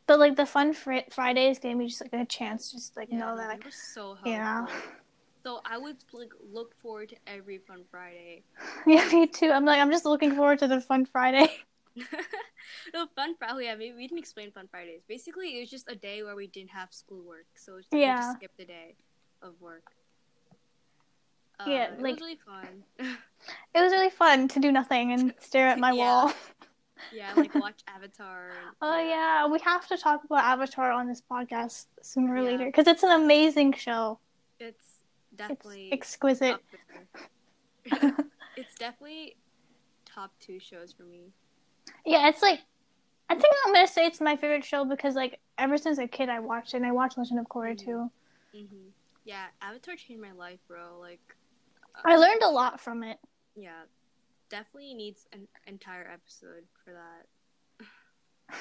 But 0.08 0.20
like 0.20 0.36
the 0.36 0.46
fun 0.46 0.74
fr- 0.74 1.10
Fridays 1.12 1.60
gave 1.60 1.78
me 1.78 1.88
just 1.88 2.02
like 2.02 2.14
a 2.14 2.26
chance 2.26 2.70
to 2.72 2.76
just 2.76 2.98
like 2.98 3.08
yeah. 3.10 3.20
know 3.20 3.38
that 3.38 3.48
like 3.48 3.72
so 3.72 4.16
helpful. 4.16 4.32
yeah 4.32 4.66
So 5.46 5.62
I 5.64 5.78
would 5.78 5.98
like 6.12 6.32
look 6.52 6.74
forward 6.82 7.10
to 7.10 7.16
every 7.28 7.60
Fun 7.60 7.84
Friday. 7.92 8.42
yeah 8.88 9.08
me 9.10 9.28
too. 9.28 9.52
I'm 9.52 9.64
like 9.64 9.80
I'm 9.80 9.92
just 9.92 10.04
looking 10.04 10.34
forward 10.36 10.58
to 10.60 10.68
the 10.68 10.82
fun 10.82 11.06
Friday. 11.06 11.48
no, 12.96 13.06
Fun 13.16 13.36
Friday. 13.38 13.66
Yeah, 13.66 13.76
maybe 13.76 13.96
we 13.96 14.08
didn't 14.08 14.18
explain 14.18 14.52
Fun 14.52 14.68
Fridays. 14.72 15.02
Basically, 15.08 15.58
it 15.58 15.60
was 15.60 15.70
just 15.70 15.88
a 15.88 15.96
day 15.96 16.24
where 16.24 16.36
we 16.36 16.48
didn't 16.48 16.72
have 16.72 16.90
schoolwork, 16.92 17.46
so 17.56 17.80
we 17.92 18.00
Yeah. 18.00 18.18
just 18.22 18.38
skipped 18.38 18.60
a 18.60 18.66
day 18.66 18.96
of 19.44 19.54
work. 19.62 19.92
Uh, 21.60 21.66
Yeah, 21.68 21.84
it 21.94 22.02
was 22.02 22.20
really 22.20 22.40
fun. 22.44 22.84
It 22.98 23.82
was 23.82 23.92
really 23.92 24.10
fun 24.10 24.48
to 24.48 24.60
do 24.60 24.72
nothing 24.72 25.12
and 25.12 25.32
stare 25.40 25.68
at 25.68 25.78
my 25.78 25.92
Yeah. 25.92 26.02
wall. 26.26 26.34
yeah, 27.14 27.34
like 27.36 27.54
watch 27.54 27.82
Avatar. 27.88 28.50
And, 28.50 28.76
Oh 28.82 28.98
yeah, 28.98 29.46
we 29.46 29.60
have 29.60 29.88
to 29.90 29.98
talk 29.98 30.24
about 30.24 30.44
Avatar 30.44 30.92
on 30.92 31.08
this 31.08 31.22
podcast 31.22 31.86
sooner 32.02 32.34
or 32.34 32.38
Yeah. 32.42 32.46
later 32.50 32.66
because 32.66 32.88
it's 32.88 33.04
an 33.04 33.12
amazing 33.12 33.74
show. 33.74 34.18
it's 34.60 34.95
It's 35.40 35.48
definitely 35.58 35.90
exquisite. 35.92 36.58
it's 38.56 38.76
definitely 38.78 39.36
top 40.06 40.32
two 40.40 40.60
shows 40.60 40.94
for 40.94 41.04
me. 41.04 41.32
Yeah, 42.06 42.30
it's 42.30 42.42
like 42.42 42.62
I 43.30 43.34
think 43.36 43.54
I'm 43.66 43.74
gonna 43.74 43.88
say 43.88 44.06
it's 44.06 44.22
my 44.22 44.36
favorite 44.36 44.64
show 44.64 44.86
because 44.86 45.16
like 45.16 45.40
ever 45.58 45.78
since 45.78 45.98
a 45.98 46.08
kid 46.08 46.30
I 46.30 46.40
watched 46.40 46.74
it 46.74 46.78
and 46.78 46.86
I 46.86 46.92
watched 46.92 47.18
Legend 47.18 47.40
of 47.40 47.48
Korra 47.48 47.74
Mhm. 47.74 47.78
too. 47.86 48.12
hmm 48.54 48.90
Yeah, 49.26 49.48
Avatar 49.62 49.96
changed 49.96 50.22
my 50.22 50.32
life, 50.32 50.60
bro. 50.68 51.00
Like, 51.00 51.36
uh, 51.96 52.02
I 52.06 52.16
learned 52.18 52.44
a 52.44 52.50
lot 52.50 52.80
from 52.80 53.04
it. 53.04 53.18
Yeah, 53.56 53.84
definitely 54.50 54.94
needs 54.94 55.28
an 55.34 55.48
entire 55.68 56.10
episode 56.10 56.66
for 56.84 56.94
that. 56.94 57.28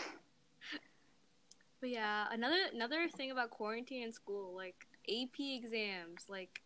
But 1.80 1.90
yeah, 1.90 2.26
another 2.30 2.56
another 2.72 3.08
thing 3.08 3.30
about 3.30 3.50
quarantine 3.50 4.04
in 4.04 4.12
school, 4.12 4.54
like 4.56 4.87
AP 5.06 5.54
exams, 5.54 6.24
like 6.30 6.62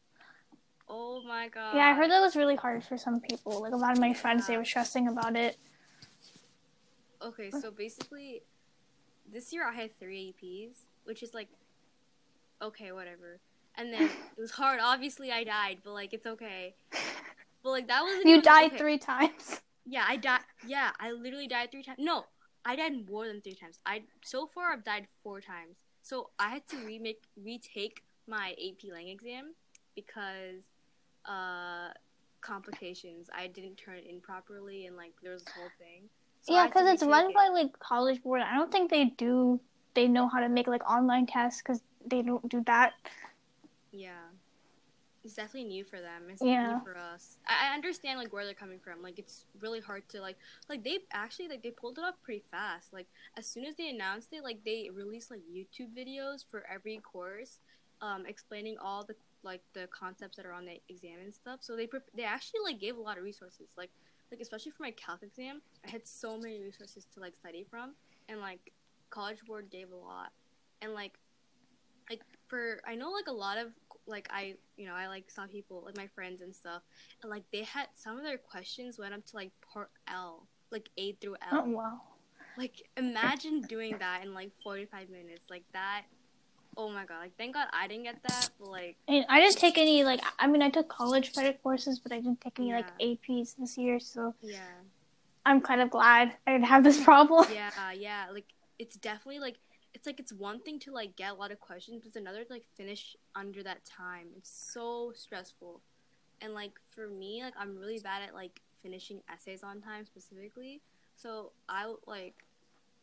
oh 0.89 1.23
my 1.27 1.49
god. 1.49 1.77
Yeah, 1.77 1.89
I 1.89 1.95
heard 1.95 2.11
that 2.11 2.21
was 2.21 2.37
really 2.37 2.57
hard 2.57 2.85
for 2.85 2.99
some 2.99 3.21
people. 3.21 3.63
Like 3.63 3.73
a 3.73 3.77
lot 3.77 3.93
of 3.93 3.99
my 3.99 4.13
friends, 4.13 4.47
they 4.47 4.57
were 4.57 4.65
stressing 4.65 5.09
about 5.09 5.37
it. 5.37 5.57
Okay, 7.21 7.51
so 7.51 7.71
basically, 7.71 8.43
this 9.33 9.53
year 9.53 9.69
I 9.69 9.75
had 9.75 9.99
three 9.99 10.35
APs, 10.35 10.77
which 11.05 11.23
is 11.23 11.35
like, 11.35 11.49
okay, 12.63 12.93
whatever. 12.93 13.41
And 13.77 13.93
then 13.93 14.03
it 14.37 14.41
was 14.41 14.53
hard. 14.53 14.81
Obviously, 14.83 15.33
I 15.33 15.45
died, 15.45 15.79
but 15.85 15.93
like 15.93 16.13
it's 16.13 16.27
okay. 16.27 16.75
But 17.63 17.71
like 17.71 17.89
that 17.89 18.03
was 18.03 18.25
You 18.25 18.41
died 18.41 18.79
three 18.79 18.99
times. 18.99 19.61
Yeah, 19.85 20.05
I 20.07 20.17
died. 20.17 20.41
Yeah, 20.67 20.91
I 21.01 21.11
literally 21.11 21.49
died 21.49 21.71
three 21.73 21.83
times. 21.83 21.99
No, 22.01 22.25
I 22.65 22.77
died 22.77 23.09
more 23.11 23.27
than 23.27 23.41
three 23.41 23.55
times. 23.55 23.79
I 23.85 24.03
so 24.23 24.47
far 24.47 24.73
I've 24.73 24.85
died 24.85 25.09
four 25.23 25.41
times. 25.41 25.77
So 26.03 26.31
I 26.39 26.51
had 26.51 26.69
to 26.69 26.77
remake 26.79 27.23
retake 27.37 28.03
my 28.27 28.53
AP 28.53 28.91
Lang 28.93 29.09
exam 29.09 29.55
because 29.95 30.63
uh 31.29 31.93
complications. 32.41 33.29
I 33.35 33.47
didn't 33.47 33.77
turn 33.77 33.97
it 33.97 34.07
in 34.09 34.21
properly, 34.21 34.87
and 34.87 34.97
like 34.97 35.13
there 35.23 35.33
was 35.33 35.45
this 35.45 35.55
whole 35.55 35.71
thing. 35.79 36.09
So 36.43 36.55
yeah, 36.55 36.67
because 36.67 36.89
it's 36.89 37.03
run 37.03 37.31
it. 37.31 37.35
by 37.35 37.49
like 37.49 37.79
College 37.79 38.23
Board. 38.23 38.43
I 38.43 38.57
don't 38.57 38.73
think 38.73 38.91
they 38.91 39.07
do. 39.17 39.61
They 39.95 40.07
know 40.09 40.29
how 40.29 40.41
to 40.41 40.49
make 40.49 40.67
like 40.67 40.89
online 40.89 41.27
tests 41.27 41.61
because 41.63 41.83
they 42.07 42.23
don't 42.23 42.49
do 42.49 42.63
that. 42.67 42.93
Yeah. 43.93 44.13
It's 45.25 45.35
definitely 45.35 45.69
new 45.69 45.85
for 45.85 46.01
them. 46.01 46.31
It's 46.31 46.41
Yeah. 46.41 46.75
new 46.75 46.81
for 46.85 46.97
us. 46.97 47.37
I, 47.47 47.71
I 47.71 47.75
understand 47.75 48.19
like 48.19 48.33
where 48.33 48.45
they're 48.45 48.55
coming 48.55 48.79
from. 48.79 49.03
Like 49.03 49.19
it's 49.19 49.45
really 49.61 49.81
hard 49.81 50.09
to 50.11 50.21
like 50.21 50.37
like 50.69 50.85
they 50.85 50.99
actually 51.13 51.49
like 51.49 51.63
they 51.63 51.71
pulled 51.71 51.99
it 51.99 52.05
off 52.05 52.15
pretty 52.23 52.45
fast. 52.51 52.93
Like 52.93 53.09
as 53.37 53.47
soon 53.47 53.65
as 53.65 53.75
they 53.77 53.89
announced 53.91 54.29
it, 54.33 54.45
like 54.45 54.65
they 54.65 54.89
released 54.95 55.31
like 55.31 55.41
YouTube 55.53 55.89
videos 55.97 56.45
for 56.49 56.65
every 56.73 56.99
course, 56.99 57.59
um, 58.01 58.25
explaining 58.27 58.77
all 58.79 59.05
the 59.05 59.17
like 59.49 59.63
the 59.75 59.89
concepts 59.89 60.37
that 60.37 60.47
are 60.47 60.53
on 60.53 60.65
the 60.67 60.81
exam 60.89 61.19
and 61.23 61.35
stuff. 61.35 61.61
So 61.63 61.75
they 61.75 61.87
pre- 61.87 62.01
they 62.15 62.25
actually 62.25 62.61
like 62.65 62.79
gave 62.79 62.97
a 62.97 63.01
lot 63.01 63.19
of 63.19 63.25
resources. 63.25 63.71
Like 63.77 63.91
like 64.31 64.41
especially 64.41 64.73
for 64.73 64.83
my 64.83 64.93
calc 64.93 65.23
exam, 65.23 65.63
I 65.87 65.91
had 65.91 66.07
so 66.07 66.39
many 66.39 66.61
resources 66.61 67.07
to 67.15 67.21
like 67.21 67.35
study 67.35 67.67
from, 67.69 67.95
and 68.29 68.41
like 68.41 68.73
College 69.11 69.41
Board 69.47 69.71
gave 69.71 69.91
a 69.91 69.97
lot, 69.97 70.31
and 70.83 70.93
like 70.95 71.19
like 72.11 72.23
for 72.47 72.81
I 72.87 72.95
know 72.95 73.11
like 73.11 73.27
a 73.29 73.33
lot 73.33 73.59
of 73.59 73.69
like 74.07 74.29
I 74.31 74.55
you 74.77 74.87
know 74.87 74.95
I 74.95 75.09
like 75.09 75.31
saw 75.31 75.47
people 75.47 75.83
like 75.85 75.97
my 75.97 76.07
friends 76.07 76.41
and 76.41 76.55
stuff 76.55 76.83
and 77.23 77.31
like 77.31 77.45
they 77.53 77.63
had 77.65 77.89
some 77.95 78.17
of 78.17 78.25
their 78.25 78.39
questions 78.39 78.99
went 78.99 79.13
up 79.13 79.25
to 79.27 79.37
like 79.37 79.53
part 79.61 79.91
L 80.09 80.49
like 80.71 80.89
A 80.97 81.13
through 81.21 81.37
L 81.53 81.65
Oh 81.67 81.71
wow. 81.71 82.01
like 82.57 82.83
imagine 82.97 83.61
doing 83.61 83.99
that 83.99 84.23
in 84.25 84.33
like 84.33 84.53
45 84.63 85.11
minutes 85.11 85.47
like 85.51 85.65
that 85.75 86.05
oh 86.77 86.89
my 86.89 87.05
god 87.05 87.19
like 87.21 87.37
thank 87.37 87.55
god 87.55 87.67
I 87.73 87.89
didn't 87.89 88.05
get 88.05 88.23
that 88.29 88.51
but 88.61 88.71
like 88.71 88.97
And 89.09 89.25
I 89.29 89.41
didn't 89.41 89.57
take 89.59 89.79
any 89.79 90.05
like. 90.05 90.21
I 90.39 90.47
mean, 90.47 90.63
I 90.63 90.71
took 90.71 90.89
college 90.89 91.33
credit 91.35 91.61
courses, 91.63 91.99
but 91.99 92.13
I 92.13 92.17
didn't 92.17 92.41
take 92.41 92.59
any 92.59 92.73
like 92.73 92.91
APs 93.01 93.57
this 93.59 93.77
year. 93.79 93.99
So 94.01 94.35
yeah 94.43 94.59
I'm 95.47 95.61
kind 95.61 95.81
of 95.81 95.91
glad 95.91 96.37
I 96.47 96.53
didn't 96.53 96.67
have 96.67 96.85
this 96.85 97.03
problem. 97.03 97.47
yeah 97.53 97.71
yeah 97.93 98.27
like 98.33 98.47
it's 98.79 98.97
definitely 98.97 99.41
like 99.41 99.57
it's 99.95 100.07
like 100.07 100.21
it's 100.21 100.33
one 100.33 100.61
thing 100.61 100.79
to 100.81 100.93
like 100.93 101.17
get 101.17 101.33
a 101.33 101.35
lot 101.35 101.51
of 101.51 101.59
questions 101.59 102.01
but 102.01 102.07
it's 102.09 102.17
another 102.17 102.45
to 102.45 102.53
like 102.53 102.65
finish 102.77 103.17
under 103.35 103.63
that 103.63 103.85
time 103.85 104.29
it's 104.37 104.51
so 104.51 105.13
stressful 105.17 105.81
and 106.41 106.55
like 106.55 106.73
for 106.95 107.09
me 107.09 107.43
like 107.43 107.55
i'm 107.59 107.77
really 107.77 107.99
bad 107.99 108.23
at 108.23 108.35
like 108.35 108.61
finishing 108.83 109.21
essays 109.33 109.65
on 109.65 109.81
time 109.81 110.05
specifically 110.05 110.81
so 111.17 111.51
i 111.69 111.93
like 112.07 112.45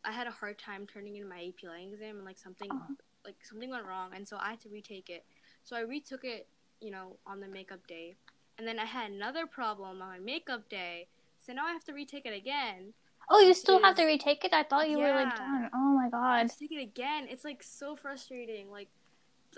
i 0.05 0.11
had 0.11 0.27
a 0.27 0.31
hard 0.31 0.57
time 0.57 0.85
turning 0.87 1.15
in 1.17 1.27
my 1.27 1.37
ap 1.49 1.63
Lang 1.63 1.91
exam 1.93 2.17
and 2.17 2.25
like 2.25 2.37
something 2.37 2.69
Oh. 2.71 2.87
like 3.25 3.35
something 3.43 3.69
went 3.69 3.85
wrong 3.85 4.11
and 4.15 4.27
so 4.27 4.37
i 4.39 4.51
had 4.51 4.61
to 4.61 4.69
retake 4.69 5.09
it 5.09 5.23
so 5.63 5.75
i 5.75 5.81
retook 5.81 6.23
it 6.23 6.47
you 6.81 6.91
know 6.91 7.17
on 7.25 7.39
the 7.39 7.47
makeup 7.47 7.85
day 7.87 8.15
and 8.57 8.67
then 8.67 8.79
i 8.79 8.85
had 8.85 9.11
another 9.11 9.47
problem 9.47 10.01
on 10.01 10.09
my 10.09 10.19
makeup 10.19 10.69
day 10.69 11.07
so 11.37 11.53
now 11.53 11.65
i 11.65 11.71
have 11.71 11.83
to 11.85 11.93
retake 11.93 12.25
it 12.25 12.33
again 12.35 12.93
Oh, 13.29 13.39
you 13.39 13.53
still 13.53 13.81
have 13.81 13.95
to 13.95 14.05
retake 14.05 14.45
it? 14.45 14.53
I 14.53 14.63
thought 14.63 14.89
you 14.89 14.99
were 14.99 15.11
like 15.11 15.35
done. 15.35 15.69
Oh 15.73 15.95
my 15.97 16.09
god. 16.09 16.51
take 16.59 16.71
it 16.71 16.81
again. 16.81 17.27
It's 17.27 17.43
like 17.43 17.63
so 17.63 17.95
frustrating. 17.95 18.69
Like, 18.69 18.89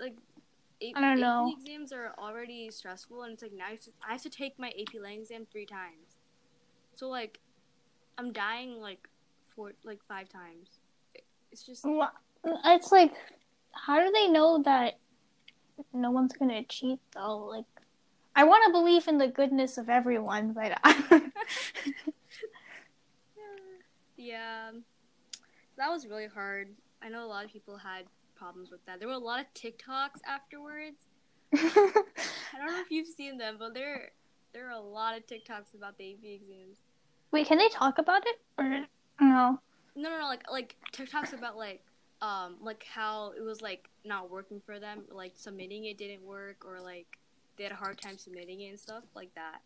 like 0.00 0.14
A- 0.80 0.92
I 0.96 1.00
don't 1.16 1.20
AP 1.22 1.52
exams 1.58 1.92
are 1.92 2.14
already 2.18 2.70
stressful, 2.70 3.24
and 3.24 3.34
it's 3.34 3.42
like 3.42 3.52
now 3.52 3.66
I 3.66 3.70
have, 3.72 3.80
to, 3.80 3.90
I 4.08 4.12
have 4.12 4.22
to 4.22 4.30
take 4.30 4.58
my 4.58 4.68
AP 4.68 4.98
Lang 5.00 5.20
exam 5.20 5.46
three 5.52 5.66
times. 5.66 6.16
So 6.96 7.08
like, 7.08 7.40
I'm 8.16 8.32
dying 8.32 8.80
like 8.80 9.08
four, 9.58 9.72
like 9.82 9.98
five 10.04 10.28
times. 10.28 10.78
It's 11.50 11.64
just 11.66 11.84
Wha- 11.84 12.12
It's 12.44 12.92
like, 12.92 13.12
how 13.72 13.98
do 14.04 14.12
they 14.12 14.28
know 14.28 14.62
that 14.62 14.98
no 15.92 16.12
one's 16.12 16.32
gonna 16.32 16.62
cheat 16.62 17.00
though? 17.12 17.38
Like, 17.46 17.64
I 18.36 18.44
want 18.44 18.62
to 18.66 18.72
believe 18.72 19.08
in 19.08 19.18
the 19.18 19.26
goodness 19.26 19.76
of 19.76 19.88
everyone, 19.90 20.52
but 20.52 20.78
yeah. 24.16 24.70
That 25.76 25.90
was 25.90 26.06
really 26.06 26.28
hard. 26.28 26.68
I 27.02 27.08
know 27.08 27.24
a 27.24 27.26
lot 27.26 27.44
of 27.44 27.52
people 27.52 27.76
had 27.76 28.04
problems 28.36 28.70
with 28.70 28.84
that. 28.86 29.00
There 29.00 29.08
were 29.08 29.14
a 29.14 29.18
lot 29.18 29.40
of 29.40 29.46
TikToks 29.54 30.20
afterwards. 30.26 31.06
I 31.54 32.58
don't 32.58 32.66
know 32.72 32.80
if 32.80 32.90
you've 32.90 33.08
seen 33.08 33.38
them, 33.38 33.56
but 33.58 33.74
there 33.74 34.10
there 34.52 34.68
are 34.68 34.72
a 34.76 34.80
lot 34.80 35.16
of 35.16 35.26
TikToks 35.26 35.74
about 35.74 35.98
the 35.98 36.12
AP 36.12 36.24
exams. 36.24 36.78
wait, 37.32 37.46
can 37.48 37.58
they 37.58 37.68
talk 37.68 37.98
about 37.98 38.22
it 38.24 38.36
or 38.56 38.86
no? 39.20 39.58
No, 39.96 40.10
no, 40.10 40.18
no. 40.18 40.26
Like, 40.26 40.50
like 40.50 40.76
TikToks 40.92 41.32
about 41.32 41.56
like, 41.56 41.82
um, 42.22 42.56
like 42.60 42.84
how 42.84 43.32
it 43.36 43.42
was 43.42 43.60
like 43.62 43.88
not 44.04 44.30
working 44.30 44.60
for 44.64 44.78
them. 44.78 45.02
Like 45.10 45.32
submitting 45.36 45.84
it 45.86 45.98
didn't 45.98 46.22
work, 46.22 46.64
or 46.66 46.78
like 46.80 47.06
they 47.56 47.64
had 47.64 47.72
a 47.72 47.76
hard 47.76 48.00
time 48.00 48.16
submitting 48.18 48.60
it 48.60 48.68
and 48.70 48.78
stuff 48.80 49.02
like 49.14 49.34
that. 49.34 49.60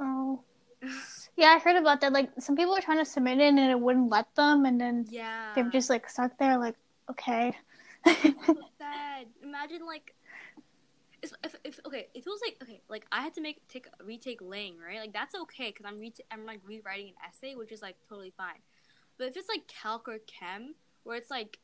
Oh, 0.00 0.40
yeah, 1.36 1.48
I 1.48 1.58
heard 1.58 1.76
about 1.76 2.00
that. 2.02 2.12
Like, 2.12 2.30
some 2.38 2.54
people 2.56 2.72
were 2.74 2.80
trying 2.80 2.98
to 2.98 3.04
submit 3.04 3.38
it 3.38 3.48
and 3.48 3.58
it 3.58 3.78
wouldn't 3.80 4.10
let 4.10 4.32
them, 4.36 4.64
and 4.64 4.80
then 4.80 5.06
Yeah. 5.08 5.52
they 5.54 5.62
were 5.62 5.70
just 5.70 5.90
like 5.90 6.08
stuck 6.08 6.38
there, 6.38 6.56
like, 6.58 6.76
okay. 7.10 7.52
so 8.06 8.12
sad. 8.78 9.26
Imagine 9.42 9.84
like, 9.86 10.14
if, 11.22 11.32
if, 11.44 11.54
if 11.64 11.80
okay, 11.86 12.08
it 12.14 12.24
feels 12.24 12.40
like 12.44 12.56
okay, 12.62 12.80
like 12.88 13.06
I 13.10 13.22
had 13.22 13.34
to 13.34 13.40
make 13.40 13.66
take 13.68 13.88
retake 14.04 14.40
Lang, 14.40 14.76
right? 14.78 15.00
Like 15.00 15.12
that's 15.12 15.34
okay 15.34 15.70
because 15.70 15.86
I'm 15.86 15.98
re- 15.98 16.12
I'm 16.30 16.46
like 16.46 16.60
rewriting 16.66 17.08
an 17.08 17.14
essay, 17.28 17.54
which 17.54 17.72
is 17.72 17.82
like 17.82 17.96
totally 18.08 18.32
fine. 18.36 18.60
But 19.18 19.28
if 19.28 19.36
it's 19.36 19.48
like 19.48 19.66
calc 19.66 20.08
or 20.08 20.18
chem, 20.26 20.74
where 21.02 21.16
it's 21.16 21.30
like, 21.30 21.58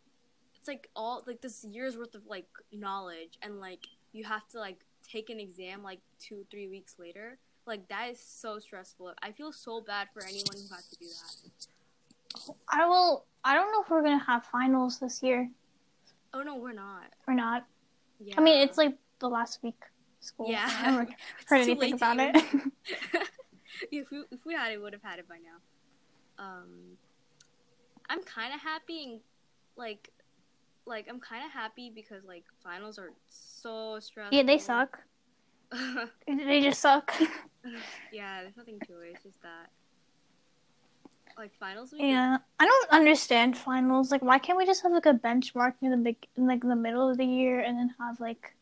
it's 0.57 0.67
like 0.67 0.89
all 0.97 1.23
like 1.27 1.41
this 1.41 1.65
year's 1.65 1.97
worth 1.97 2.15
of 2.15 2.27
like 2.27 2.47
knowledge, 2.73 3.39
and 3.43 3.61
like 3.61 3.87
you 4.13 4.25
have 4.25 4.49
to 4.49 4.59
like 4.59 4.81
take 5.09 5.31
an 5.31 5.39
exam 5.39 5.83
like 5.83 6.01
two 6.19 6.45
three 6.51 6.69
weeks 6.69 6.97
later. 6.99 7.39
Like 7.67 7.89
that 7.89 8.11
is 8.11 8.21
so 8.21 8.59
stressful. 8.59 9.15
I 9.23 9.33
feel 9.33 9.53
so 9.53 9.81
bad 9.81 10.09
for 10.13 10.23
anyone 10.23 10.57
who 10.57 10.75
has 10.75 10.87
to 10.89 10.99
do 10.99 11.07
that. 11.07 12.55
I 12.69 12.87
will. 12.87 13.25
I 13.45 13.55
don't 13.55 13.71
know 13.73 13.83
if 13.83 13.91
we're 13.91 14.03
gonna 14.03 14.25
have 14.25 14.45
finals 14.47 14.99
this 14.99 15.23
year 15.23 15.49
Oh 16.35 16.43
no, 16.43 16.57
we're 16.57 16.73
not. 16.73 17.05
We're 17.27 17.35
not. 17.35 17.65
Yeah. 18.19 18.35
I 18.37 18.41
mean, 18.41 18.61
it's 18.61 18.77
like 18.77 18.97
the 19.19 19.29
last 19.29 19.63
week 19.63 19.83
school. 20.21 20.51
Yeah. 20.51 20.65
I 20.65 20.69
haven't 20.69 21.11
heard 21.47 21.61
anything 21.61 21.95
about 21.95 22.19
it. 22.19 22.37
if 23.93 24.11
we 24.11 24.25
if 24.31 24.45
we 24.45 24.55
had 24.55 24.73
it, 24.73 24.81
would 24.81 24.93
have 24.93 25.03
had 25.03 25.19
it 25.19 25.29
by 25.29 25.37
now. 25.37 26.45
Um, 26.45 26.99
I'm 28.09 28.23
kind 28.23 28.53
of 28.55 28.61
happy 28.61 29.05
and 29.05 29.21
like, 29.77 30.11
like 30.87 31.07
I'm 31.09 31.21
kind 31.21 31.45
of 31.45 31.53
happy 31.53 31.91
because 31.95 32.25
like 32.25 32.45
finals 32.63 32.99
are 32.99 33.11
so 33.29 33.99
stressful. 34.01 34.37
yeah, 34.37 34.45
they 34.45 34.59
suck. 34.59 35.01
They 36.27 36.61
just 36.61 36.81
suck. 36.81 37.13
yeah, 38.13 38.43
there's 38.43 38.57
nothing 38.57 38.79
to 38.87 39.01
it. 39.01 39.13
It's 39.15 39.25
just 39.25 39.43
that 39.43 39.71
like 41.37 41.53
finals 41.59 41.93
week. 41.93 42.03
Yeah, 42.03 42.39
I 42.61 42.65
don't 42.65 42.91
understand 42.91 43.57
finals. 43.57 44.11
Like, 44.11 44.23
why 44.23 44.39
can't 44.39 44.59
we 44.59 44.67
just 44.67 44.83
have 44.83 44.93
like 44.93 45.07
a 45.07 45.15
benchmark 45.15 45.75
in 45.83 45.91
the 45.91 45.97
big, 45.97 46.17
in 46.37 46.47
like 46.47 46.63
the 46.63 46.77
middle 46.77 47.09
of 47.09 47.17
the 47.17 47.25
year, 47.25 47.61
and 47.61 47.77
then 47.77 47.95
have 47.99 48.21
like, 48.21 48.55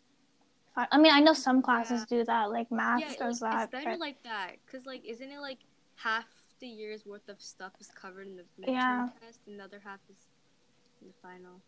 I 0.75 0.97
mean, 0.99 1.13
I 1.13 1.21
know 1.21 1.35
some 1.35 1.61
classes 1.61 2.07
do 2.07 2.25
that, 2.25 2.51
like 2.51 2.71
math 2.73 3.01
yeah, 3.01 3.13
does 3.19 3.43
like, 3.43 3.53
that. 3.53 3.63
it's 3.65 3.73
better 3.73 3.91
but- 3.91 4.01
like 4.01 4.23
that 4.23 4.53
because 4.65 4.87
like 4.87 5.05
isn't 5.05 5.31
it 5.31 5.39
like 5.41 5.59
half 5.97 6.25
the 6.61 6.67
year's 6.67 7.05
worth 7.05 7.29
of 7.29 7.41
stuff 7.43 7.73
is 7.81 7.89
covered 7.89 8.27
in 8.27 8.37
the 8.37 8.43
midterm 8.61 8.73
Yeah. 8.73 9.09
test, 9.21 9.41
and 9.47 9.59
the 9.59 9.65
other 9.65 9.81
half 9.85 9.99
is 10.09 10.17
in 11.01 11.09
the 11.09 11.15
final. 11.21 11.61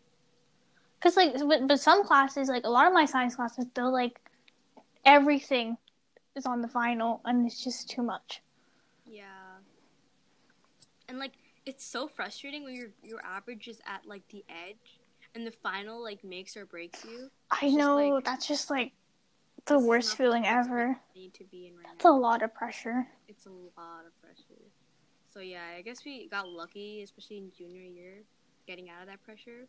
Cause 1.01 1.17
like, 1.17 1.33
but, 1.47 1.67
but 1.67 1.79
some 1.79 2.03
classes, 2.03 2.49
like 2.49 2.63
a 2.65 2.69
lot 2.69 2.87
of 2.87 2.93
my 2.93 3.05
science 3.05 3.35
classes, 3.35 3.65
they're 3.75 3.85
like 3.85 4.19
everything 5.03 5.77
is 6.35 6.45
on 6.45 6.61
the 6.61 6.67
final, 6.67 7.21
and 7.25 7.45
it's 7.45 7.63
just 7.63 7.89
too 7.89 8.01
much. 8.01 8.41
Yeah. 9.05 9.25
And 11.07 11.19
like 11.19 11.33
it's 11.65 11.85
so 11.85 12.07
frustrating 12.07 12.63
when 12.63 12.73
your 12.73 12.87
your 13.03 13.23
average 13.23 13.67
is 13.67 13.79
at 13.85 14.07
like 14.07 14.27
the 14.29 14.43
edge 14.49 14.99
and 15.35 15.45
the 15.45 15.51
final 15.51 16.01
like 16.01 16.23
makes 16.23 16.57
or 16.57 16.65
breaks 16.65 17.03
you. 17.03 17.29
I 17.51 17.55
It's 17.55 17.61
just, 17.63 17.77
know 17.77 17.95
like, 17.95 18.23
that's 18.23 18.47
just 18.47 18.69
like 18.69 18.93
the 19.65 19.77
worst 19.77 20.15
feeling 20.17 20.45
ever. 20.45 20.97
Need 21.15 21.33
to 21.35 21.43
be 21.45 21.67
in 21.67 21.75
right 21.75 21.85
It's 21.95 22.05
a 22.05 22.09
lot 22.11 22.41
of 22.41 22.53
pressure. 22.53 23.07
It's 23.27 23.45
a 23.45 23.49
lot 23.49 24.05
of 24.07 24.21
pressure. 24.21 24.61
So 25.33 25.41
yeah, 25.41 25.63
I 25.77 25.81
guess 25.81 26.05
we 26.05 26.27
got 26.29 26.47
lucky, 26.47 27.01
especially 27.03 27.37
in 27.37 27.51
junior 27.55 27.81
year. 27.81 28.23
getting 28.67 28.89
out 28.89 29.01
of 29.01 29.07
that 29.07 29.21
pressure. 29.23 29.67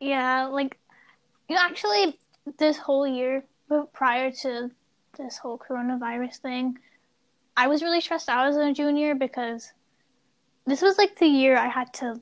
Yeah, 0.00 0.44
like 0.46 0.78
you 1.48 1.56
know, 1.56 1.62
actually, 1.62 2.18
this 2.58 2.76
whole 2.76 3.06
year, 3.06 3.44
but 3.68 3.92
prior 3.92 4.30
to 4.30 4.70
this 5.16 5.38
whole 5.38 5.58
coronavirus 5.58 6.36
thing, 6.36 6.78
I 7.56 7.68
was 7.68 7.82
really 7.82 8.00
stressed 8.00 8.28
out 8.28 8.46
as 8.46 8.56
a 8.56 8.72
junior 8.72 9.14
because 9.14 9.72
this 10.66 10.82
was 10.82 10.98
like 10.98 11.18
the 11.18 11.26
year 11.26 11.56
I 11.56 11.68
had 11.68 11.92
to 11.94 12.20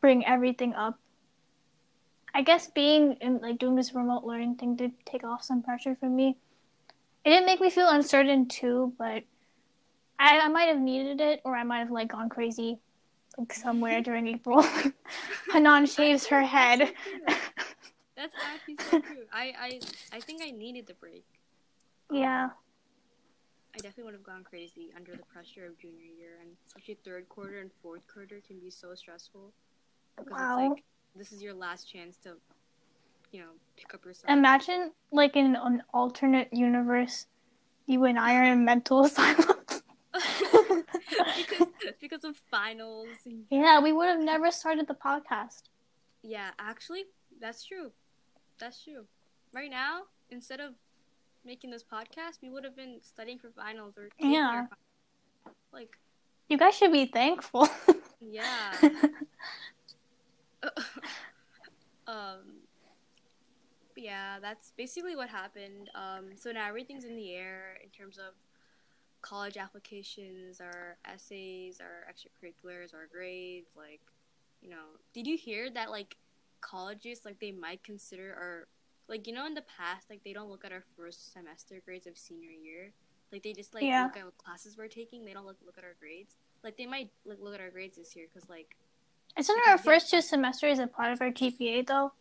bring 0.00 0.24
everything 0.26 0.74
up. 0.74 0.98
I 2.34 2.42
guess 2.42 2.68
being 2.68 3.14
in 3.20 3.38
like 3.38 3.58
doing 3.58 3.74
this 3.76 3.94
remote 3.94 4.24
learning 4.24 4.56
thing 4.56 4.76
did 4.76 4.92
take 5.04 5.24
off 5.24 5.42
some 5.42 5.62
pressure 5.62 5.96
from 5.96 6.16
me. 6.16 6.36
It 7.24 7.30
didn't 7.30 7.46
make 7.46 7.60
me 7.60 7.70
feel 7.70 7.88
uncertain 7.88 8.46
too, 8.48 8.94
but 8.98 9.24
I, 10.18 10.40
I 10.40 10.48
might 10.48 10.68
have 10.68 10.78
needed 10.80 11.20
it, 11.20 11.40
or 11.44 11.56
I 11.56 11.64
might 11.64 11.78
have 11.80 11.90
like 11.90 12.08
gone 12.12 12.28
crazy, 12.28 12.78
like 13.38 13.52
somewhere 13.52 14.00
during 14.02 14.28
April. 14.28 14.64
Hanan 15.52 15.86
shaves 15.86 16.26
her 16.28 16.42
head. 16.42 16.92
That's 18.16 18.34
actually 18.44 18.76
so 18.76 18.98
true. 19.00 19.24
I, 19.32 19.52
I 19.58 19.80
I 20.12 20.20
think 20.20 20.42
I 20.42 20.50
needed 20.50 20.86
the 20.86 20.94
break. 20.94 21.24
yeah, 22.12 22.44
Um, 22.44 22.50
I 23.74 23.78
definitely 23.78 24.04
would 24.04 24.14
have 24.14 24.24
gone 24.24 24.44
crazy 24.44 24.92
under 24.96 25.12
the 25.16 25.22
pressure 25.32 25.64
of 25.66 25.78
junior 25.78 26.04
year, 26.18 26.38
and 26.40 26.50
especially 26.66 26.98
third 27.04 27.28
quarter 27.28 27.60
and 27.60 27.70
fourth 27.82 28.02
quarter 28.12 28.40
can 28.46 28.58
be 28.58 28.70
so 28.70 28.94
stressful 28.94 29.52
because 30.18 30.36
Wow. 30.36 30.72
it's 30.72 30.74
like 30.74 30.84
this 31.16 31.32
is 31.32 31.42
your 31.42 31.54
last 31.54 31.90
chance 31.90 32.16
to, 32.18 32.36
you 33.32 33.40
know, 33.40 33.50
pick 33.76 33.92
up 33.94 34.00
your 34.04 34.10
yourself. 34.10 34.30
imagine 34.30 34.92
like 35.12 35.36
in 35.36 35.56
an 35.56 35.82
alternate 35.92 36.48
universe, 36.52 37.26
you 37.86 38.04
and 38.04 38.18
I 38.18 38.36
are 38.36 38.44
in 38.44 38.64
mental 38.64 39.04
asylums. 39.04 39.82
because 40.12 41.68
because 42.00 42.24
of 42.24 42.36
finals. 42.50 43.08
and- 43.26 43.44
yeah, 43.50 43.80
we 43.80 43.92
would 43.92 44.08
have 44.08 44.20
never 44.20 44.50
started 44.50 44.86
the 44.88 44.94
podcast. 44.94 45.62
Yeah, 46.22 46.50
actually, 46.58 47.04
that's 47.40 47.64
true. 47.64 47.92
That's 48.58 48.82
true. 48.84 49.06
Right 49.54 49.70
now, 49.70 50.02
instead 50.30 50.60
of 50.60 50.74
making 51.44 51.70
this 51.70 51.82
podcast, 51.82 52.38
we 52.42 52.50
would 52.50 52.64
have 52.64 52.76
been 52.76 52.98
studying 53.02 53.38
for 53.38 53.50
finals 53.50 53.94
or 53.96 54.08
taking 54.18 54.32
Yeah. 54.34 54.50
finals. 54.52 54.68
like 55.72 55.98
You 56.48 56.58
guys 56.58 56.74
should 56.76 56.92
be 56.92 57.06
thankful. 57.06 57.68
yeah. 58.20 58.74
um 62.06 62.62
yeah 63.96 64.38
that's 64.40 64.72
basically 64.76 65.16
what 65.16 65.28
happened. 65.28 65.90
Um 65.94 66.36
so 66.36 66.50
now 66.52 66.68
everything's 66.68 67.04
in 67.04 67.16
the 67.16 67.34
air 67.34 67.76
in 67.82 67.90
terms 67.90 68.18
of 68.18 68.34
college 69.22 69.58
applications 69.58 70.60
our 70.62 70.96
essays 71.04 71.78
our 71.80 72.06
extracurriculars 72.10 72.94
our 72.94 73.06
grades 73.12 73.76
like 73.76 74.00
you 74.62 74.70
know. 74.70 74.96
Did 75.14 75.26
you 75.26 75.36
hear 75.36 75.70
that 75.70 75.90
like 75.90 76.16
colleges 76.60 77.22
like 77.24 77.40
they 77.40 77.52
might 77.52 77.82
consider 77.82 78.34
our 78.38 78.68
like 79.08 79.26
you 79.26 79.32
know 79.32 79.46
in 79.46 79.54
the 79.54 79.62
past 79.62 80.08
like 80.10 80.22
they 80.24 80.32
don't 80.32 80.50
look 80.50 80.64
at 80.64 80.72
our 80.72 80.84
first 80.96 81.32
semester 81.32 81.80
grades 81.84 82.06
of 82.06 82.16
senior 82.16 82.50
year? 82.50 82.92
Like 83.32 83.42
they 83.42 83.52
just 83.52 83.74
like 83.74 83.84
Yeah. 83.84 84.04
look 84.04 84.16
at 84.16 84.24
what 84.24 84.38
classes 84.38 84.76
we're 84.76 84.88
taking. 84.88 85.24
They 85.24 85.32
don't 85.32 85.46
look 85.46 85.56
look 85.64 85.78
at 85.78 85.84
our 85.84 85.94
grades. 86.00 86.34
Like 86.64 86.76
they 86.76 86.86
might 86.86 87.10
like 87.24 87.38
look 87.40 87.54
at 87.54 87.60
our 87.60 87.70
grades 87.70 87.96
this 87.96 88.14
year 88.16 88.26
because 88.32 88.48
like 88.48 88.76
Isn't 89.38 89.58
our 89.68 89.78
first 89.78 90.10
two 90.10 90.20
semesters 90.20 90.78
a 90.78 90.86
part 90.86 91.12
of 91.12 91.20
our 91.22 91.30
GPA 91.30 91.86
though? 91.86 92.12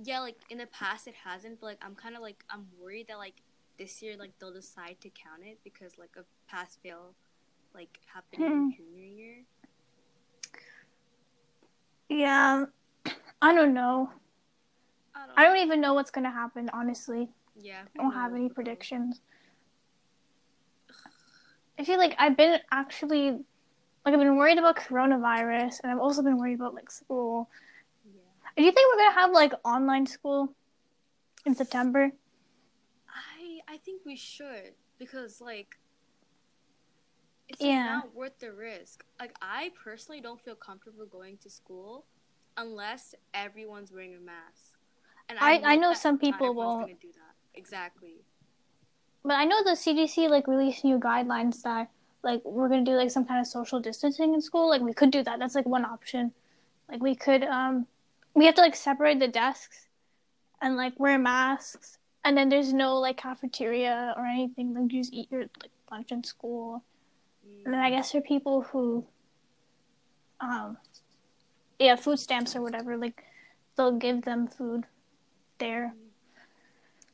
yeah 0.00 0.20
like 0.20 0.36
in 0.48 0.58
the 0.58 0.66
past 0.66 1.08
it 1.08 1.14
hasn't 1.24 1.58
but 1.60 1.66
like 1.66 1.78
i'm 1.82 1.96
kind 1.96 2.14
of 2.14 2.22
like 2.22 2.44
i'm 2.50 2.68
worried 2.80 3.08
that 3.08 3.18
like 3.18 3.34
this 3.80 4.00
year 4.00 4.14
like 4.16 4.30
they'll 4.38 4.52
decide 4.52 4.96
to 5.00 5.08
count 5.10 5.42
it 5.44 5.58
because 5.64 5.98
like 5.98 6.12
a 6.16 6.22
pass 6.48 6.78
fail 6.80 7.14
like 7.74 7.98
happened 8.06 8.44
in 8.44 8.48
Hmm. 8.48 8.68
junior 8.76 9.04
year 9.04 9.34
Yeah, 12.08 12.66
I 13.42 13.52
don't 13.52 13.74
know. 13.74 14.10
i 15.16 15.26
don't, 15.26 15.38
I 15.38 15.42
don't 15.44 15.56
even 15.66 15.80
know 15.80 15.94
what's 15.94 16.12
gonna 16.12 16.30
happen. 16.30 16.70
Honestly, 16.72 17.28
yeah 17.60 17.82
I 17.98 18.02
don't 18.02 18.12
have 18.12 18.32
any 18.34 18.48
predictions. 18.48 19.20
I 21.76 21.82
feel 21.84 21.98
like 21.98 22.14
I've 22.18 22.36
been 22.36 22.60
actually 22.70 23.40
like 24.08 24.14
I've 24.14 24.24
been 24.24 24.36
worried 24.38 24.56
about 24.58 24.76
coronavirus, 24.76 25.80
and 25.82 25.92
I've 25.92 25.98
also 25.98 26.22
been 26.22 26.38
worried 26.38 26.54
about 26.54 26.74
like 26.74 26.90
school. 26.90 27.50
yeah 28.06 28.20
Do 28.56 28.62
you 28.62 28.72
think 28.72 28.90
we're 28.90 29.02
gonna 29.04 29.20
have 29.20 29.32
like 29.32 29.52
online 29.64 30.06
school 30.06 30.54
in 31.44 31.54
September? 31.54 32.10
i 33.08 33.60
i 33.74 33.76
think 33.78 34.02
we 34.06 34.16
should 34.16 34.72
because 34.98 35.40
like 35.40 35.76
it's 37.48 37.60
Yeah. 37.60 37.96
not 37.96 38.14
worth 38.14 38.38
the 38.38 38.52
risk 38.52 39.04
like 39.20 39.34
i 39.40 39.70
personally 39.82 40.20
don't 40.20 40.40
feel 40.40 40.54
comfortable 40.54 41.06
going 41.06 41.38
to 41.38 41.48
school 41.50 42.04
unless 42.56 43.14
everyone's 43.32 43.90
wearing 43.92 44.14
a 44.14 44.20
mask 44.20 44.76
and 45.28 45.38
I- 45.38 45.62
I 45.64 45.76
know 45.76 45.90
that 45.90 45.98
some 45.98 46.18
people 46.18 46.54
won't. 46.54 46.86
gonna 46.86 46.94
do 47.00 47.12
that 47.12 47.34
exactly 47.54 48.24
But 49.24 49.34
I 49.34 49.44
know 49.44 49.62
the 49.64 49.76
CDC 49.76 50.28
like 50.28 50.46
released 50.46 50.84
new 50.84 50.98
guidelines 50.98 51.62
that 51.62 51.90
like 52.22 52.42
we're 52.44 52.68
gonna 52.68 52.84
do 52.84 52.92
like 52.92 53.10
some 53.10 53.24
kind 53.24 53.40
of 53.40 53.46
social 53.46 53.80
distancing 53.80 54.34
in 54.34 54.40
school. 54.40 54.68
Like 54.68 54.82
we 54.82 54.92
could 54.92 55.10
do 55.10 55.22
that. 55.22 55.38
That's 55.38 55.54
like 55.54 55.66
one 55.66 55.84
option. 55.84 56.32
Like 56.90 57.02
we 57.02 57.14
could 57.14 57.44
um 57.44 57.86
we 58.34 58.46
have 58.46 58.54
to 58.56 58.60
like 58.60 58.76
separate 58.76 59.18
the 59.18 59.28
desks 59.28 59.86
and 60.60 60.76
like 60.76 60.98
wear 60.98 61.18
masks 61.18 61.98
and 62.24 62.36
then 62.36 62.48
there's 62.48 62.72
no 62.72 62.96
like 62.96 63.16
cafeteria 63.16 64.14
or 64.16 64.26
anything. 64.26 64.74
Like 64.74 64.92
you 64.92 65.00
just 65.00 65.14
eat 65.14 65.30
your 65.30 65.42
like 65.42 65.70
lunch 65.90 66.12
in 66.12 66.24
school. 66.24 66.82
And 67.64 67.74
then 67.74 67.80
I 67.80 67.90
guess 67.90 68.12
for 68.12 68.20
people 68.20 68.62
who 68.62 69.06
um 70.40 70.76
yeah, 71.78 71.96
food 71.96 72.18
stamps 72.18 72.56
or 72.56 72.62
whatever, 72.62 72.96
like 72.96 73.24
they'll 73.76 73.96
give 73.96 74.22
them 74.22 74.48
food 74.48 74.84
there. 75.58 75.94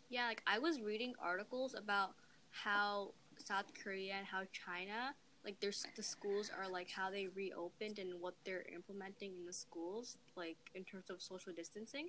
Yeah, 0.09 0.27
like 0.27 0.43
I 0.47 0.59
was 0.59 0.81
reading 0.81 1.15
articles 1.23 1.75
about 1.75 2.15
how 2.51 3.13
South 3.41 3.67
Korea 3.83 4.15
and 4.15 4.27
how 4.27 4.43
China, 4.53 5.15
like 5.45 5.61
there's 5.61 5.85
the 5.97 6.03
schools 6.03 6.51
are 6.57 6.69
like 6.69 6.91
how 6.91 7.11
they 7.11 7.29
reopened 7.29 7.99
and 7.99 8.21
what 8.21 8.35
they're 8.45 8.65
implementing 8.75 9.33
in 9.39 9.45
the 9.47 9.53
schools, 9.53 10.19
like 10.37 10.59
in 10.75 10.85
terms 10.85 11.11
of 11.11 11.23
social 11.23 11.53
distancing. 11.53 12.09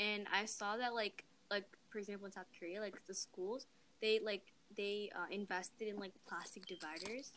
And 0.00 0.26
I 0.32 0.44
saw 0.46 0.76
that 0.76 0.94
like 0.94 1.24
like 1.50 1.66
for 1.90 1.98
example 1.98 2.26
in 2.26 2.32
South 2.32 2.46
Korea, 2.58 2.80
like 2.80 2.96
the 3.06 3.14
schools, 3.14 3.66
they 4.00 4.20
like 4.20 4.42
they 4.76 5.10
uh, 5.14 5.26
invested 5.30 5.88
in 5.88 5.98
like 5.98 6.12
plastic 6.28 6.66
dividers. 6.66 7.32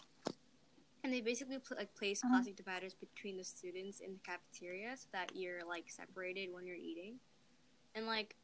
And 1.04 1.14
they 1.14 1.22
basically 1.22 1.60
put, 1.60 1.78
like 1.78 1.94
place 1.96 2.22
Uh-huh. 2.24 2.34
plastic 2.36 2.56
dividers 2.56 2.96
between 2.96 3.38
the 3.38 3.44
students 3.44 4.00
in 4.00 4.14
the 4.14 4.20
cafeteria 4.20 4.98
so 4.98 5.08
that 5.14 5.36
you're 5.36 5.64
like 5.66 5.86
separated 5.90 6.52
when 6.54 6.66
you're 6.66 6.76
eating. 6.76 7.20
And 7.96 8.08
like 8.08 8.36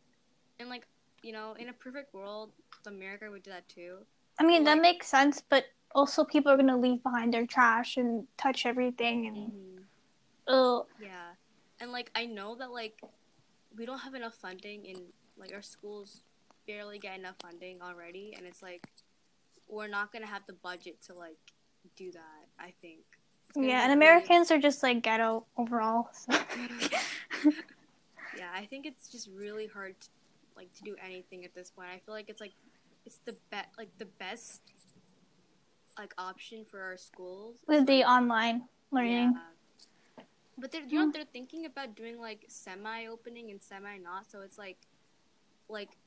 and 0.60 0.70
like 0.70 0.88
you 1.24 1.32
know, 1.32 1.54
in 1.54 1.70
a 1.70 1.74
perfect 1.74 2.14
world, 2.14 2.52
America 2.88 3.30
would 3.30 3.44
do 3.44 3.52
that 3.52 3.68
too. 3.70 4.06
I 4.40 4.44
mean, 4.46 4.64
that 4.64 4.82
makes 4.82 5.08
sense, 5.08 5.42
but 5.48 5.66
also 5.94 6.24
people 6.24 6.52
are 6.52 6.58
gonna 6.58 6.78
leave 6.78 7.04
behind 7.04 7.34
their 7.34 7.46
trash 7.46 7.98
and 7.98 8.28
touch 8.38 8.66
everything 8.66 9.28
and 9.28 9.38
Mm-hmm. 9.38 10.54
ugh. 10.54 10.86
Yeah, 11.02 11.32
and 11.80 11.92
like 11.92 12.10
I 12.16 12.26
know 12.26 12.56
that 12.56 12.72
like 12.72 13.02
we 13.78 13.86
don't 13.86 14.00
have 14.00 14.14
enough 14.16 14.36
funding 14.36 14.86
in 14.86 14.98
like 15.38 15.54
our 15.54 15.62
schools 15.62 16.24
barely 16.68 17.00
get 17.00 17.18
enough 17.20 17.36
funding 17.42 17.82
already, 17.82 18.34
and 18.38 18.46
it's 18.46 18.62
like 18.64 18.88
we're 19.68 19.88
not 19.88 20.12
gonna 20.12 20.26
have 20.28 20.44
the 20.48 20.54
budget 20.54 21.02
to 21.08 21.14
like 21.14 21.38
do 21.96 22.12
that. 22.12 22.48
I 22.60 22.74
think. 22.82 23.00
Yeah, 23.56 23.82
and 23.84 23.90
really- 23.90 23.94
Americans 23.94 24.50
are 24.52 24.58
just 24.60 24.82
like 24.82 25.02
ghetto 25.04 25.46
overall. 25.58 26.10
So. 26.14 26.34
Yeah, 28.38 28.48
I 28.56 28.66
think 28.66 28.86
it's 28.86 29.10
just 29.10 29.30
really 29.36 29.68
hard 29.68 30.00
to, 30.00 30.08
like 30.56 30.74
to 30.78 30.84
do 30.84 30.96
anything 31.04 31.44
at 31.44 31.54
this 31.54 31.70
point. 31.70 31.90
I 31.94 32.00
feel 32.00 32.14
like 32.16 32.30
it's 32.30 32.40
like 32.40 32.54
it's 33.06 33.18
the 33.26 33.36
best, 33.50 33.70
like 33.78 33.90
the 33.98 34.06
best 34.20 34.62
like 35.98 36.14
option 36.18 36.66
for 36.66 36.82
our 36.82 36.98
schools 36.98 37.58
With 37.68 37.86
the 37.86 38.04
online 38.04 38.64
learning. 38.92 39.36
Yeah. 39.36 40.24
But 40.58 40.72
they're 40.72 40.84
you 40.84 41.00
know 41.00 41.06
hmm. 41.06 41.12
they're 41.12 41.26
thinking 41.32 41.66
about 41.66 41.96
doing 41.96 42.20
like 42.20 42.46
semi 42.48 43.08
opening 43.08 43.52
and 43.52 43.62
semi 43.62 43.98
not, 43.98 44.30
so 44.30 44.42
it's 44.42 44.58
like 44.58 44.78
like 45.70 45.98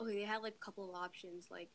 okay, 0.00 0.14
they 0.14 0.24
have 0.24 0.42
like 0.42 0.54
a 0.60 0.64
couple 0.64 0.88
of 0.88 0.94
options. 0.94 1.48
Like 1.50 1.68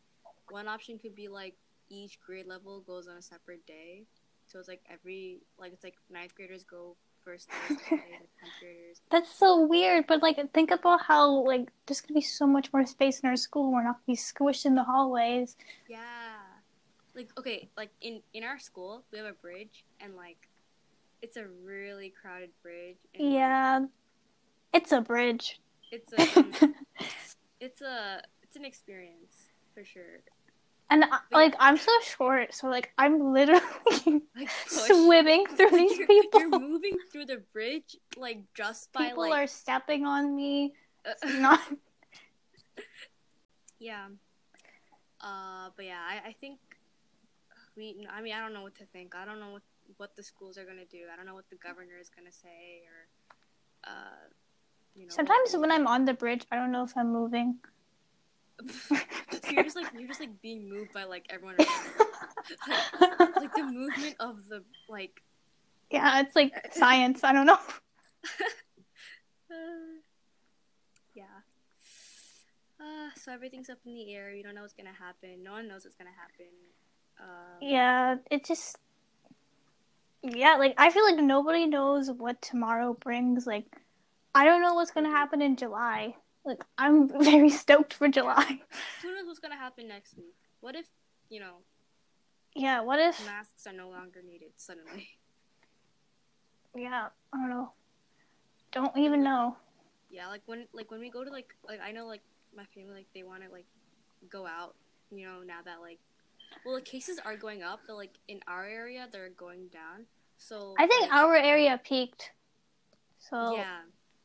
one 0.50 0.68
option 0.68 1.00
could 1.00 1.16
be 1.16 1.28
like 1.28 1.56
each 1.90 2.20
grade 2.20 2.48
level 2.48 2.82
goes 2.82 3.08
on 3.08 3.18
a 3.18 3.22
separate 3.22 3.66
day. 3.66 4.04
So 4.46 4.60
it's 4.60 4.68
like 4.68 4.82
every 4.90 5.40
like 5.58 5.74
it's 5.74 5.84
like 5.84 5.96
ninth 6.10 6.36
graders 6.36 6.64
go 6.64 6.96
first 7.28 7.50
Thursday, 7.52 7.92
and. 7.92 8.28
That's 9.12 9.34
so 9.34 9.66
weird, 9.66 10.06
but 10.08 10.22
like 10.22 10.38
think 10.54 10.72
about 10.72 11.02
how 11.02 11.30
like 11.46 11.70
there's 11.86 12.02
gonna 12.02 12.20
be 12.20 12.22
so 12.22 12.48
much 12.48 12.72
more 12.74 12.86
space 12.86 13.20
in 13.20 13.30
our 13.30 13.36
school. 13.36 13.72
We're 13.72 13.84
not 13.84 14.00
gonna 14.06 14.16
be 14.16 14.16
squished 14.16 14.66
in 14.66 14.76
the 14.76 14.84
hallways. 14.84 15.56
Yeah. 15.90 16.00
Like 17.16 17.30
okay, 17.38 17.70
like 17.78 17.90
in 18.02 18.22
in 18.34 18.44
our 18.44 18.60
school, 18.60 19.04
we 19.12 19.18
have 19.18 19.28
a 19.28 19.34
bridge 19.34 19.84
and 20.00 20.16
like 20.16 20.48
it's 21.22 21.38
a 21.38 21.46
really 21.64 22.14
crowded 22.22 22.52
bridge. 22.62 22.98
And, 23.16 23.24
like, 23.24 23.34
Yeah, 23.34 23.86
it's 24.74 24.92
a 24.92 25.02
bridge. 25.02 25.60
it's 25.92 26.14
a 26.14 26.70
it's 27.60 27.82
a 27.82 28.22
it's 28.44 28.56
an 28.56 28.66
experience 28.66 29.52
for 29.74 29.84
sure. 29.84 30.22
And 30.90 31.04
I, 31.04 31.20
like 31.32 31.56
I'm 31.60 31.78
so 31.78 31.92
short, 32.02 32.54
so 32.54 32.68
like 32.68 32.92
I'm 32.98 33.34
literally 33.34 33.62
Like 34.36 34.50
swimming 34.68 35.46
through 35.58 35.72
these 35.72 35.98
you're, 35.98 36.08
people. 36.08 36.40
You're 36.40 36.60
moving 36.60 36.98
through 37.12 37.26
the 37.26 37.44
bridge 37.52 37.98
like 38.16 38.44
just 38.54 38.94
by 38.94 39.10
people 39.10 39.30
like 39.30 39.34
are 39.34 39.48
stepping 39.48 40.06
on 40.06 40.36
me. 40.36 40.74
uh, 41.06 41.30
Not 41.40 41.60
yeah. 43.80 44.08
Uh, 45.22 45.70
but 45.76 45.86
yeah, 45.86 46.00
I, 46.00 46.30
I 46.30 46.32
think 46.34 46.60
we. 47.76 48.08
I 48.12 48.22
mean, 48.22 48.34
I 48.34 48.40
don't 48.40 48.54
know 48.54 48.62
what 48.62 48.76
to 48.76 48.86
think. 48.86 49.16
I 49.16 49.26
don't 49.26 49.40
know 49.40 49.52
what 49.52 49.64
what 49.98 50.16
the 50.16 50.24
schools 50.24 50.58
are 50.58 50.66
gonna 50.66 50.86
do. 50.86 51.00
I 51.12 51.16
don't 51.16 51.26
know 51.26 51.36
what 51.36 51.50
the 51.50 51.56
governor 51.56 51.98
is 52.00 52.10
gonna 52.10 52.32
say 52.32 52.84
or, 52.86 53.92
uh, 53.92 54.28
you 54.96 55.06
know. 55.06 55.14
sometimes 55.14 55.56
when 55.56 55.72
I'm 55.72 55.88
on 55.88 56.06
the 56.06 56.14
bridge, 56.14 56.46
I 56.52 56.56
don't 56.56 56.72
know 56.72 56.84
if 56.84 56.96
I'm 56.96 57.12
moving. 57.12 57.60
So 58.66 58.96
you're 59.52 59.64
just 59.64 59.76
like 59.76 59.88
you're 59.98 60.08
just 60.08 60.20
like 60.20 60.42
being 60.42 60.68
moved 60.70 60.94
by 60.94 61.04
like 61.04 61.26
everyone 61.30 61.56
around. 61.60 63.30
like 63.36 63.54
the 63.54 63.64
movement 63.64 64.16
of 64.20 64.48
the 64.50 64.64
like. 64.90 65.22
yeah, 65.92 66.22
it's 66.22 66.36
like 66.36 66.54
science. 66.74 67.24
I 67.24 67.34
don't 67.34 67.46
know. 67.46 67.60
Uh, 69.50 70.00
yeah. 71.16 71.24
Uh, 72.80 73.10
so 73.16 73.32
everything's 73.32 73.70
up 73.70 73.80
in 73.86 73.94
the 73.94 74.14
air. 74.14 74.32
You 74.32 74.44
don't 74.44 74.56
know 74.56 74.62
what's 74.62 74.74
gonna 74.74 74.90
happen. 74.98 75.44
No 75.44 75.52
one 75.54 75.68
knows 75.68 75.84
what's 75.84 75.96
gonna 75.96 76.10
happen. 76.12 76.48
Uh, 77.20 77.58
Yeah, 77.62 78.16
it 78.32 78.46
just 78.46 78.78
yeah, 80.24 80.56
like 80.58 80.74
I 80.78 80.90
feel 80.90 81.04
like 81.04 81.18
nobody 81.18 81.68
knows 81.68 82.10
what 82.12 82.42
tomorrow 82.42 82.94
brings. 83.00 83.46
Like 83.48 83.66
I 84.34 84.46
don't 84.46 84.62
know 84.62 84.74
what's 84.74 84.92
gonna 84.92 85.10
happen 85.10 85.42
in 85.42 85.56
July. 85.56 86.16
Like 86.48 86.64
I'm 86.78 87.10
very 87.10 87.50
stoked 87.50 87.94
for 87.94 88.08
July. 88.08 88.62
Who 89.04 89.14
knows 89.14 89.26
what's 89.26 89.40
gonna 89.40 89.58
happen 89.58 89.88
next 89.88 90.16
week? 90.18 90.34
What 90.62 90.76
if 90.76 90.88
you 91.30 91.42
know 91.42 91.58
Yeah, 92.56 92.80
what 92.82 93.00
if 93.00 93.24
masks 93.26 93.68
are 93.68 93.74
no 93.74 93.90
longer 93.90 94.22
needed 94.26 94.52
suddenly? 94.56 95.10
yeah, 96.76 97.08
I 97.34 97.38
don't 97.38 97.50
know. 97.50 97.72
Don't 98.72 98.98
even 98.98 99.24
know. 99.24 99.58
Yeah, 100.10 100.28
like 100.30 100.42
when 100.46 100.68
like 100.74 100.90
when 100.90 101.02
we 101.02 101.10
go 101.10 101.26
to 101.26 101.30
like 101.30 101.54
like 101.68 101.82
I 101.82 101.92
know 101.92 102.08
like 102.08 102.22
my 102.56 102.64
family 102.74 102.94
like 102.94 103.08
they 103.14 103.24
want 103.24 103.44
to 103.44 103.52
like 103.52 103.66
go 104.32 104.48
out. 104.48 104.76
You 105.12 105.26
know 105.28 105.40
now 105.46 105.60
that 105.66 105.82
like 105.82 106.00
well 106.66 106.76
the 106.76 106.82
cases 106.82 107.20
are 107.26 107.36
going 107.36 107.62
up, 107.62 107.82
but 107.88 107.98
like 107.98 108.16
in 108.30 108.40
our 108.48 108.66
area 108.66 109.08
they're 109.12 109.30
going 109.30 109.68
down. 109.68 110.06
So 110.38 110.76
I 110.80 110.88
think 110.88 111.12
like, 111.12 111.12
our 111.12 111.36
area 111.36 111.80
peaked. 111.84 112.32
So 113.20 113.54
yeah, 113.54 113.80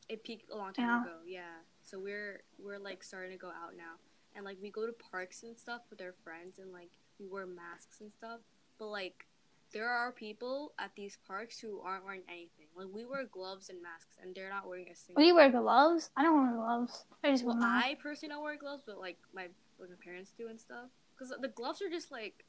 it 0.07 0.23
peaked 0.23 0.49
a 0.51 0.55
long 0.55 0.71
time 0.71 0.85
Yeah. 0.85 1.01
ago. 1.01 1.17
Yeah, 1.25 1.55
so 1.93 1.99
we're 1.99 2.41
we're 2.57 2.79
like 2.79 3.03
starting 3.03 3.31
to 3.31 3.37
go 3.37 3.49
out 3.49 3.77
now, 3.77 4.01
and 4.35 4.43
like 4.43 4.57
we 4.59 4.71
go 4.71 4.87
to 4.87 4.93
parks 4.93 5.43
and 5.43 5.55
stuff 5.55 5.81
with 5.91 6.01
our 6.01 6.15
friends, 6.23 6.57
and 6.57 6.73
like 6.73 6.89
we 7.19 7.27
wear 7.27 7.45
masks 7.45 8.01
and 8.01 8.11
stuff. 8.11 8.39
But 8.79 8.87
like 8.87 9.27
there 9.73 9.87
are 9.87 10.11
people 10.11 10.73
at 10.79 10.91
these 10.95 11.19
parks 11.27 11.59
who 11.59 11.81
aren't 11.81 12.03
wearing 12.03 12.23
anything. 12.27 12.65
Like 12.75 12.87
we 12.91 13.05
wear 13.05 13.25
gloves 13.31 13.69
and 13.69 13.79
masks, 13.79 14.17
and 14.19 14.33
they're 14.33 14.49
not 14.49 14.67
wearing 14.67 14.87
a 14.91 14.95
single. 14.95 15.23
we 15.23 15.31
wear 15.33 15.51
gloves. 15.51 16.09
I 16.17 16.23
don't 16.23 16.41
wear 16.41 16.55
gloves. 16.55 17.05
I 17.23 17.29
just 17.29 17.45
Well. 17.45 17.59
I 17.61 17.95
personally 18.01 18.33
don't 18.33 18.43
wear 18.43 18.57
gloves, 18.57 18.81
but 18.87 18.99
like 18.99 19.19
my 19.31 19.49
like 19.77 19.89
my 19.89 19.95
parents 20.03 20.33
do 20.35 20.47
and 20.47 20.59
stuff. 20.59 20.89
Because 21.15 21.31
the 21.39 21.47
gloves 21.47 21.79
are 21.83 21.91
just 21.91 22.11
like, 22.11 22.43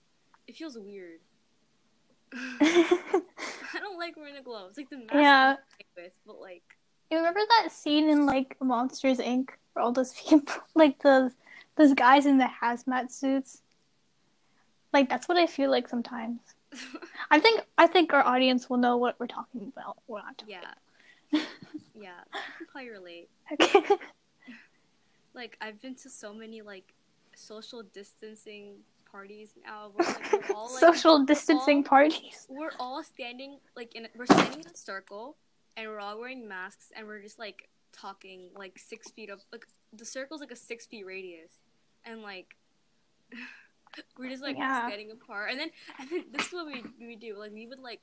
it 0.46 0.57
feels 0.57 0.78
weird. 0.78 1.20
I 2.33 3.78
don't 3.78 3.98
like 3.98 4.16
wearing 4.16 4.37
the 4.37 4.42
gloves. 4.42 4.78
Like 4.78 4.88
the 4.88 4.96
mask, 4.96 5.12
Yeah. 5.12 5.57
With, 5.96 6.12
but 6.26 6.40
like, 6.40 6.62
You 7.11 7.19
remember 7.19 7.40
that 7.61 7.71
scene 7.73 8.09
in 8.09 8.27
like 8.27 8.57
Monsters 8.61 9.19
Inc. 9.19 9.51
where 9.73 9.85
all 9.85 9.93
those 9.93 10.12
people, 10.29 10.55
like 10.75 11.01
those 11.03 11.33
those 11.77 11.95
guys 11.95 12.27
in 12.27 12.38
the 12.38 12.49
hazmat 12.62 13.11
suits? 13.12 13.62
Like 14.93 15.09
that's 15.09 15.29
what 15.29 15.37
I 15.37 15.47
feel 15.47 15.71
like 15.71 15.88
sometimes. 15.88 16.40
I 17.31 17.38
think 17.40 17.61
I 17.79 17.87
think 17.87 18.12
our 18.12 18.25
audience 18.25 18.69
will 18.71 18.79
know 18.79 18.97
what 18.97 19.19
we're 19.21 19.27
talking 19.27 19.73
about. 19.77 19.99
We're 20.07 20.19
not 20.21 20.38
talking. 20.38 20.57
yeah, 21.33 21.40
yeah, 21.95 22.11
I 22.33 22.38
can 22.59 22.67
probably 22.71 22.90
relate. 22.90 23.29
Okay. 23.53 23.81
Like 25.35 25.57
I've 25.61 25.81
been 25.83 25.95
to 25.97 26.11
so 26.11 26.33
many 26.33 26.62
like 26.62 26.95
social 27.35 27.83
distancing 27.83 28.77
parties 29.11 29.51
now. 29.64 29.90
Where, 29.95 30.07
like, 30.09 30.33
we're 30.33 30.55
all 30.57 30.71
like 30.73 30.81
Social 30.81 31.25
distancing 31.25 31.79
all- 31.79 31.83
parties. 31.85 32.47
we're 32.49 32.73
all 32.79 33.03
standing 33.03 33.59
like 33.77 33.95
in 33.97 34.07
we're 34.17 34.27
standing 34.27 34.61
in 34.61 34.67
a 34.67 34.77
circle 34.77 35.37
and 35.76 35.88
we're 35.88 35.98
all 36.00 36.18
wearing 36.18 36.46
masks 36.48 36.92
and 36.96 37.06
we're 37.06 37.20
just 37.22 37.38
like 37.38 37.68
talking 37.92 38.50
like 38.56 38.78
six 38.78 39.10
feet 39.10 39.30
up 39.30 39.38
like 39.52 39.64
the 39.92 40.04
circle's 40.04 40.40
like 40.40 40.50
a 40.50 40.56
six 40.56 40.84
feet 40.87 41.06
radius 41.06 41.52
and 42.04 42.22
like 42.22 42.56
we're 44.18 44.28
just 44.30 44.42
like 44.42 44.56
Yeah. 44.56 44.87
standing 44.87 45.10
apart. 45.10 45.50
And 45.50 45.60
then 45.60 45.70
and 45.98 46.08
then 46.10 46.24
this 46.32 46.46
is 46.48 46.52
what 46.52 46.66
we 46.66 46.82
we 47.00 47.16
do. 47.16 47.37
Like 47.38 47.52
we 47.52 47.66
would 47.66 47.78
like 47.80 48.02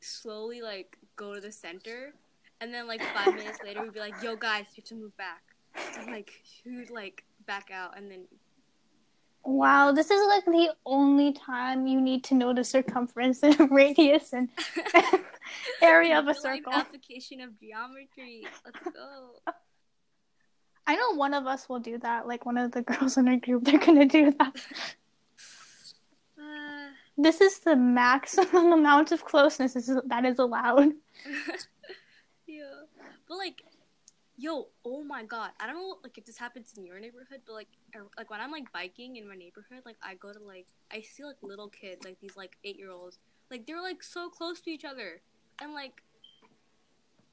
slowly 0.00 0.60
like 0.62 0.96
go 1.16 1.34
to 1.34 1.40
the 1.40 1.52
center 1.52 2.14
and 2.60 2.72
then 2.72 2.86
like 2.88 3.02
five 3.14 3.34
minutes 3.34 3.58
later 3.64 3.82
we'd 3.82 3.92
be 3.92 4.00
like 4.00 4.14
yo 4.22 4.34
guys 4.36 4.64
you 4.74 4.82
have 4.82 4.84
to 4.86 4.94
move 4.94 5.16
back. 5.16 5.42
And 5.98 6.10
like 6.10 6.32
would 6.66 6.90
like 6.90 7.24
back 7.46 7.70
out? 7.72 7.96
And 7.96 8.10
then 8.10 8.24
Wow, 9.42 9.92
this 9.92 10.10
is 10.10 10.26
like 10.28 10.44
the 10.44 10.74
only 10.84 11.32
time 11.32 11.86
you 11.86 12.00
need 12.00 12.24
to 12.24 12.34
know 12.34 12.52
the 12.52 12.62
circumference 12.64 13.42
and 13.42 13.70
radius 13.70 14.32
and 14.32 14.48
area 15.82 16.18
of 16.18 16.28
a 16.28 16.34
circle. 16.34 16.72
application 16.72 17.40
of 17.40 17.58
geometry 17.58 18.44
let's 18.64 18.78
go 18.94 19.30
I 20.86 20.96
know 20.96 21.14
one 21.14 21.34
of 21.34 21.46
us 21.46 21.68
will 21.68 21.78
do 21.78 21.98
that. 21.98 22.26
Like 22.26 22.44
one 22.44 22.56
of 22.58 22.72
the 22.72 22.82
girls 22.90 23.16
in 23.16 23.28
our 23.28 23.36
group, 23.36 23.64
they're 23.64 23.78
gonna 23.78 24.06
do 24.06 24.32
that. 24.32 24.56
uh, 26.36 26.88
This 27.16 27.40
is 27.40 27.60
the 27.60 27.76
maximum 27.76 28.72
amount 28.72 29.12
of 29.12 29.24
closeness 29.24 29.74
that 29.74 30.24
is 30.24 30.38
allowed. 30.40 30.90
Yeah. 34.40 34.50
But 34.50 34.56
like, 34.56 34.72
yo, 34.84 34.90
oh 34.98 35.04
my 35.04 35.24
god, 35.24 35.50
I 35.60 35.66
don't 35.66 35.76
know 35.76 35.98
like 36.02 36.18
if 36.18 36.24
this 36.24 36.38
happens 36.38 36.72
in 36.76 36.84
your 36.86 37.00
neighborhood, 37.00 37.40
but 37.46 37.52
like, 37.52 37.68
er, 37.94 38.06
like 38.16 38.30
when 38.30 38.40
I'm 38.40 38.50
like 38.50 38.72
biking 38.72 39.16
in 39.16 39.28
my 39.28 39.36
neighborhood, 39.36 39.82
like 39.84 39.96
I 40.02 40.14
go 40.14 40.32
to 40.32 40.40
like 40.40 40.66
I 40.92 41.00
see 41.02 41.24
like 41.24 41.36
little 41.42 41.68
kids, 41.68 42.04
like 42.04 42.18
these 42.20 42.36
like 42.36 42.56
eight 42.64 42.78
year 42.78 42.90
olds, 42.90 43.18
like 43.50 43.66
they're 43.66 43.82
like 43.82 44.02
so 44.02 44.28
close 44.28 44.60
to 44.62 44.70
each 44.70 44.84
other, 44.84 45.20
and 45.60 45.74
like. 45.74 46.02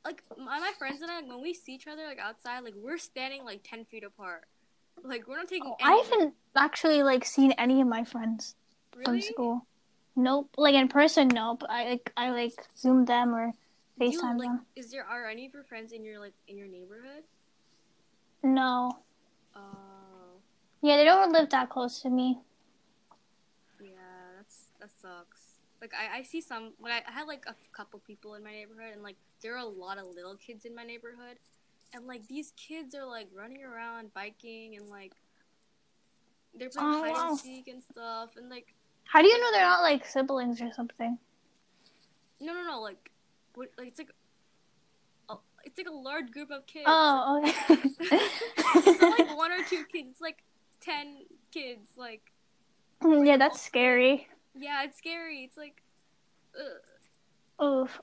Like 0.06 0.24
my, 0.38 0.60
my 0.60 0.72
friends 0.78 1.02
and 1.02 1.12
I, 1.12 1.22
when 1.22 1.42
we 1.42 1.54
see 1.54 1.74
each 1.74 1.88
other 1.88 2.06
like 2.06 2.20
outside, 2.20 2.64
like 2.64 2.76
we're 2.78 2.98
standing 2.98 3.44
like 3.44 3.60
ten 3.64 3.84
feet 3.84 4.06
apart. 4.06 4.46
Like 5.04 5.28
we're 5.28 5.36
not 5.36 5.50
taking. 5.50 5.68
Oh, 5.68 5.76
I 5.84 5.96
haven't 5.96 6.34
actually 6.56 7.04
like 7.04 7.26
seen 7.26 7.52
any 7.54 7.82
of 7.82 7.88
my 7.90 8.06
friends 8.06 8.56
from 9.04 9.20
school. 9.22 9.66
Nope, 10.16 10.50
like 10.58 10.76
in 10.76 10.88
person, 10.88 11.28
nope. 11.28 11.64
I 11.70 11.90
like 11.90 12.14
I 12.16 12.30
like 12.30 12.54
Zoom 12.78 13.06
them 13.06 13.36
or 13.36 13.54
FaceTime 14.00 14.38
like, 14.38 14.48
them. 14.50 14.66
is 14.76 14.92
there 14.92 15.04
are 15.06 15.28
any 15.28 15.46
of 15.46 15.54
your 15.54 15.64
friends 15.64 15.92
in 15.92 16.04
your 16.04 16.20
like 16.20 16.34
in 16.48 16.58
your 16.58 16.68
neighborhood? 16.68 17.24
No, 18.44 19.00
Oh, 19.56 20.40
yeah, 20.82 20.98
they 20.98 21.04
don't 21.06 21.32
live 21.32 21.50
that 21.50 21.70
close 21.70 22.02
to 22.02 22.10
me. 22.10 22.40
Yeah, 23.82 23.90
that's 24.38 24.68
that 24.80 24.90
sucks. 25.02 25.42
Like 25.82 25.92
I, 25.94 26.20
I 26.20 26.24
see 26.24 26.42
some 26.42 26.74
like 26.80 27.04
I, 27.06 27.10
I 27.10 27.14
had 27.14 27.28
like 27.28 27.46
a 27.48 27.56
couple 27.76 28.00
people 28.06 28.36
in 28.36 28.44
my 28.44 28.52
neighborhood 28.52 28.94
and 28.94 29.04
like 29.04 29.16
there 29.42 29.54
are 29.56 29.60
a 29.60 29.66
lot 29.66 29.98
of 29.98 30.06
little 30.16 30.36
kids 30.36 30.66
in 30.66 30.76
my 30.76 30.84
neighborhood 30.84 31.38
and 31.94 32.06
like 32.08 32.28
these 32.28 32.54
kids 32.58 32.94
are 32.96 33.06
like 33.06 33.28
running 33.34 33.64
around 33.64 34.14
biking 34.14 34.76
and 34.76 34.88
like 34.90 35.14
they're 36.58 36.70
playing 36.70 36.90
Oh, 36.96 37.02
hide 37.04 37.14
wow. 37.14 37.30
and 37.30 37.40
seek 37.40 37.68
and 37.68 37.84
stuff 37.84 38.32
and 38.38 38.50
like 38.50 38.74
How 39.06 39.22
do 39.22 39.28
you 39.28 39.40
know 39.40 39.52
they're 39.52 39.66
not 39.66 39.82
like 39.82 40.06
siblings 40.06 40.62
or 40.62 40.72
something? 40.74 41.18
no 42.40 42.54
no 42.54 42.64
no 42.64 42.82
like 42.82 43.12
what 43.58 43.70
like 43.78 43.88
it's 43.88 44.00
like 44.00 44.12
a, 45.30 45.36
it's 45.66 45.78
like 45.78 45.88
a 45.88 45.92
large 45.92 46.32
group 46.32 46.52
of 46.52 46.66
kids. 46.68 46.86
Oh, 46.88 47.42
okay. 47.44 47.54
it's 48.00 49.02
not 49.02 49.20
like 49.20 49.36
one 49.38 49.52
or 49.52 49.64
two 49.68 49.84
kids. 49.92 50.10
It's 50.12 50.22
like 50.22 50.44
ten 50.80 51.18
kids. 51.52 51.90
Like 51.98 52.32
mm, 53.02 53.26
yeah, 53.26 53.38
that's 53.38 53.60
scary. 53.60 54.28
yeah, 54.58 54.84
it's 54.84 54.98
scary. 54.98 55.44
It's 55.44 55.58
like. 55.58 55.82
Ugh. 57.60 57.64
Oof. 57.64 58.00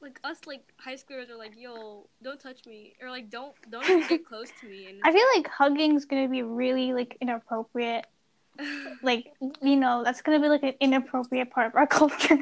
like 0.00 0.20
us 0.24 0.38
like 0.46 0.72
high 0.78 0.94
schoolers 0.94 1.28
are 1.30 1.36
like 1.36 1.52
yo 1.56 2.06
don't 2.22 2.40
touch 2.40 2.64
me 2.64 2.94
or 3.02 3.10
like 3.10 3.28
don't 3.28 3.54
don't 3.70 3.84
even 3.84 4.06
get 4.08 4.24
close 4.30 4.48
to 4.60 4.68
me 4.68 4.86
and 4.88 5.00
I 5.02 5.12
feel 5.12 5.26
like 5.36 5.48
hugging's 5.48 6.04
gonna 6.04 6.28
be 6.28 6.42
really 6.42 6.92
like 6.92 7.16
inappropriate. 7.20 8.06
Like 9.02 9.32
you 9.62 9.76
know, 9.76 10.02
that's 10.04 10.22
gonna 10.22 10.40
be 10.40 10.48
like 10.48 10.62
an 10.62 10.74
inappropriate 10.80 11.50
part 11.50 11.68
of 11.68 11.74
our 11.76 11.86
culture. 11.86 12.38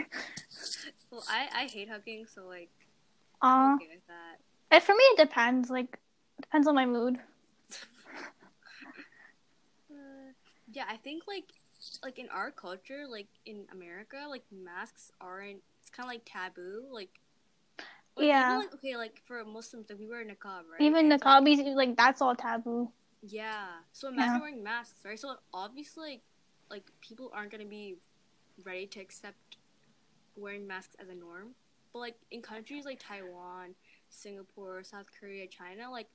Well 1.11 1.25
i 1.29 1.49
i 1.55 1.65
hate 1.67 1.89
hugging 1.89 2.27
so 2.27 2.47
like 2.47 2.71
Uh, 3.43 3.75
okay 3.77 3.89
with 3.93 4.07
that 4.07 4.39
for 4.83 4.93
me, 4.93 5.03
it 5.15 5.19
depends. 5.19 5.69
Like, 5.71 5.99
it 6.39 6.43
depends 6.43 6.69
on 6.69 6.75
my 6.77 6.87
mood. 6.87 7.19
uh, 9.91 10.31
yeah 10.73 10.85
i 10.89 10.97
think 10.97 11.23
like 11.27 11.51
like 12.05 12.19
in 12.19 12.29
our 12.31 12.51
culture 12.51 13.05
like 13.11 13.27
in 13.47 13.67
america 13.73 14.27
like 14.29 14.45
masks 14.53 15.11
aren't 15.21 15.61
it's 15.81 15.91
kind 15.91 16.07
of 16.07 16.13
like 16.13 16.23
taboo 16.25 16.85
like 16.93 17.11
Yeah. 18.19 18.47
even, 18.47 18.59
like, 18.59 18.75
okay 18.75 18.97
like 18.97 19.23
for 19.27 19.45
muslims 19.45 19.87
like 19.91 19.99
we 19.99 20.07
wear 20.07 20.25
niqab 20.25 20.63
right 20.71 20.81
Even 20.81 21.09
And 21.09 21.13
the 21.13 21.15
it's, 21.17 21.25
like, 21.25 21.77
like 21.77 21.97
that's 21.97 22.21
all 22.23 22.37
taboo. 22.37 22.91
yeah 23.23 23.83
so 23.93 24.09
imagine 24.09 24.35
Yeah. 24.35 24.41
wearing 24.41 24.63
masks 24.63 25.01
right 25.05 25.19
so 25.19 25.37
obviously 25.53 26.11
like 26.11 26.23
like 26.71 26.85
people 27.01 27.31
aren't 27.35 27.51
gonna 27.51 27.65
be 27.65 27.97
ready 28.65 28.87
to 28.87 29.01
accept 29.01 29.50
wearing 30.37 30.67
masks 30.67 30.97
as 31.01 31.09
a 31.09 31.15
norm. 31.15 31.55
But 31.93 32.01
like 32.01 32.17
in 32.31 32.43
countries 32.43 32.85
like 32.85 33.01
Taiwan, 33.01 33.75
Singapore, 34.09 34.83
South 34.85 35.07
Korea, 35.19 35.47
China, 35.49 35.91
like 35.91 36.09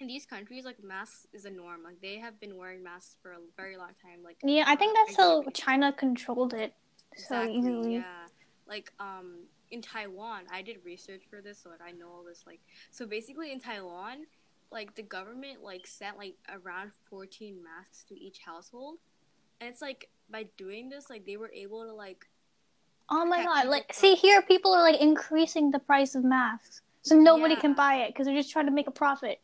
in 0.00 0.06
these 0.06 0.26
countries, 0.26 0.64
like 0.64 0.82
masks 0.82 1.26
is 1.32 1.44
a 1.44 1.50
norm. 1.50 1.82
Like 1.82 2.00
they 2.00 2.18
have 2.18 2.40
been 2.40 2.56
wearing 2.56 2.82
masks 2.82 3.16
for 3.22 3.32
a 3.32 3.38
very 3.56 3.76
long 3.76 3.92
time. 4.02 4.22
Like 4.24 4.36
Yeah, 4.42 4.64
I 4.66 4.76
think 4.76 4.96
uh, 4.96 5.00
that's 5.04 5.16
how 5.16 5.44
China 5.52 5.92
controlled 5.92 6.54
it 6.54 6.74
so 7.16 7.44
easily. 7.44 7.94
Yeah. 7.96 8.26
Like 8.66 8.92
um 9.00 9.44
in 9.70 9.82
Taiwan, 9.82 10.44
I 10.50 10.62
did 10.62 10.78
research 10.84 11.22
for 11.28 11.42
this, 11.42 11.58
so 11.62 11.70
like, 11.70 11.82
I 11.86 11.92
know 11.92 12.08
all 12.08 12.24
this. 12.24 12.44
Like 12.46 12.60
so 12.90 13.06
basically 13.06 13.52
in 13.52 13.60
Taiwan, 13.60 14.26
like 14.70 14.94
the 14.94 15.02
government 15.02 15.62
like 15.62 15.86
sent 15.86 16.16
like 16.16 16.36
around 16.48 16.92
fourteen 17.10 17.62
masks 17.62 18.04
to 18.04 18.18
each 18.18 18.38
household, 18.38 18.98
and 19.60 19.68
it's 19.68 19.82
like 19.82 20.08
by 20.30 20.46
doing 20.56 20.88
this, 20.88 21.10
like 21.10 21.26
they 21.26 21.36
were 21.36 21.50
able 21.52 21.84
to 21.84 21.92
like 21.92 22.26
Oh 23.10 23.24
my 23.24 23.42
god! 23.42 23.66
Like, 23.68 23.92
see 23.94 24.14
here, 24.14 24.42
people 24.42 24.72
are 24.74 24.82
like 24.82 25.00
increasing 25.00 25.70
the 25.70 25.78
price 25.78 26.14
of 26.14 26.24
masks, 26.24 26.82
so 27.02 27.14
nobody 27.16 27.56
can 27.56 27.74
buy 27.74 27.96
it 27.96 28.08
because 28.08 28.26
they're 28.26 28.36
just 28.36 28.50
trying 28.50 28.66
to 28.66 28.72
make 28.72 28.86
a 28.86 28.90
profit. 28.92 29.40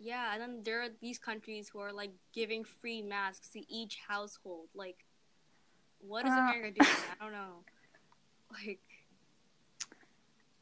yeah, 0.00 0.32
and 0.32 0.40
then 0.40 0.60
there 0.62 0.80
are 0.82 0.88
these 1.00 1.18
countries 1.18 1.68
who 1.68 1.80
are 1.80 1.92
like 1.92 2.12
giving 2.32 2.62
free 2.64 3.02
masks 3.02 3.48
to 3.50 3.60
each 3.72 3.98
household. 4.06 4.68
Like, 4.74 5.04
what 6.00 6.24
is 6.26 6.30
Uh. 6.32 6.36
America 6.36 6.70
doing? 6.78 6.90
I 7.20 7.24
don't 7.24 7.32
know. 7.32 7.64
Like, 8.50 8.80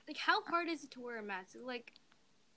like 0.09 0.17
how 0.17 0.43
hard 0.43 0.69
is 0.69 0.83
it 0.83 0.91
to 0.93 1.01
wear 1.01 1.19
a 1.19 1.23
mask? 1.23 1.57
Like, 1.63 1.93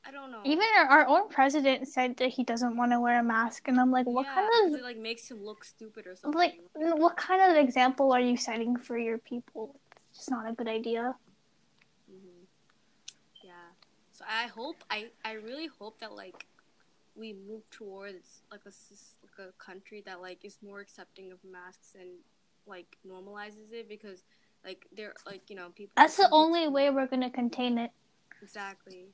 I 0.06 0.12
don't 0.12 0.32
know. 0.32 0.42
Even 0.46 0.66
our, 0.78 0.86
our 0.86 1.08
own 1.08 1.30
president 1.30 1.88
said 1.88 2.18
that 2.18 2.30
he 2.30 2.44
doesn't 2.44 2.76
want 2.78 2.92
to 2.92 3.00
wear 3.00 3.20
a 3.20 3.24
mask, 3.24 3.68
and 3.68 3.80
I'm 3.80 3.92
like, 3.92 4.06
what 4.06 4.26
yeah, 4.26 4.36
kind 4.36 4.74
of 4.74 4.80
it 4.80 4.84
like 4.84 4.98
makes 4.98 5.30
him 5.30 5.44
look 5.44 5.64
stupid 5.64 6.08
or 6.08 6.16
something. 6.16 6.38
like 6.40 6.60
what 6.74 7.18
kind 7.18 7.52
of 7.52 7.58
example 7.64 8.12
are 8.12 8.20
you 8.22 8.38
setting 8.38 8.78
for 8.78 8.98
your 8.98 9.18
people? 9.18 9.76
It's 10.10 10.20
just 10.20 10.32
not 10.32 10.50
a 10.50 10.54
good 10.54 10.68
idea. 10.68 11.16
hmm 12.10 12.44
Yeah. 13.44 13.70
So 14.14 14.26
I 14.28 14.48
hope 14.48 14.76
I 14.90 15.08
I 15.24 15.34
really 15.34 15.68
hope 15.68 16.00
that 16.00 16.14
like 16.14 16.46
we 17.16 17.34
move 17.34 17.70
towards 17.70 18.42
like 18.52 18.62
a 18.66 18.72
like 19.24 19.50
a 19.50 19.52
country 19.64 20.02
that 20.06 20.22
like 20.22 20.46
is 20.46 20.58
more 20.64 20.80
accepting 20.80 21.32
of 21.32 21.40
masks 21.44 21.96
and 22.00 22.10
like 22.66 22.98
normalizes 23.08 23.72
it 23.74 23.90
because 23.90 24.24
like 24.64 24.88
they're 24.96 25.14
like 25.26 25.50
you 25.50 25.56
know 25.56 25.70
people. 25.76 25.92
That's 25.96 26.18
the 26.18 26.30
only 26.32 26.68
way 26.68 26.90
we're 26.90 27.08
gonna 27.08 27.30
contain 27.30 27.78
it. 27.78 27.92
Exactly. 28.42 29.08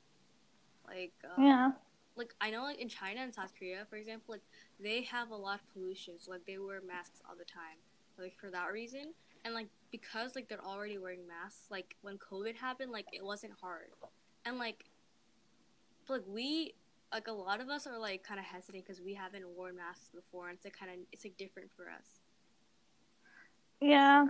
Like 0.88 1.14
um, 1.26 1.44
Yeah. 1.44 1.72
like 2.16 2.34
I 2.42 2.50
know 2.50 2.64
like 2.64 2.80
in 2.80 2.90
China 2.90 3.22
and 3.22 3.34
South 3.34 3.54
Korea, 3.58 3.86
for 3.90 3.96
example, 3.98 4.34
like 4.34 4.44
they 4.80 5.02
have 5.04 5.32
a 5.32 5.36
lot 5.36 5.60
of 5.60 5.74
pollution, 5.74 6.16
so 6.20 6.32
like 6.32 6.46
they 6.46 6.58
wear 6.58 6.82
masks 6.82 7.22
all 7.28 7.36
the 7.38 7.46
time, 7.46 7.78
like 8.18 8.36
for 8.40 8.50
that 8.52 8.72
reason. 8.72 9.14
And 9.44 9.54
like 9.54 9.68
because 9.92 10.36
like 10.36 10.48
they're 10.50 10.64
already 10.64 10.98
wearing 10.98 11.28
masks, 11.28 11.68
like 11.70 11.96
when 12.02 12.18
COVID 12.18 12.56
happened, 12.56 12.92
like 12.92 13.06
it 13.14 13.24
wasn't 13.24 13.54
hard, 13.62 13.90
and 14.46 14.58
like, 14.58 14.86
but, 16.08 16.14
like 16.16 16.28
we 16.28 16.74
like 17.14 17.28
a 17.28 17.32
lot 17.32 17.62
of 17.62 17.70
us 17.70 17.86
are 17.88 18.00
like 18.00 18.24
kind 18.24 18.40
of 18.40 18.46
hesitant 18.46 18.86
because 18.86 19.02
we 19.02 19.14
haven't 19.14 19.48
worn 19.56 19.76
masks 19.76 20.10
before, 20.14 20.50
and 20.50 20.58
it's 20.58 20.66
like 20.66 20.78
kind 20.78 20.92
of 20.92 20.98
it's 21.12 21.24
like 21.24 21.38
different 21.38 21.70
for 21.76 21.90
us. 21.90 22.22
Yeah. 23.82 24.28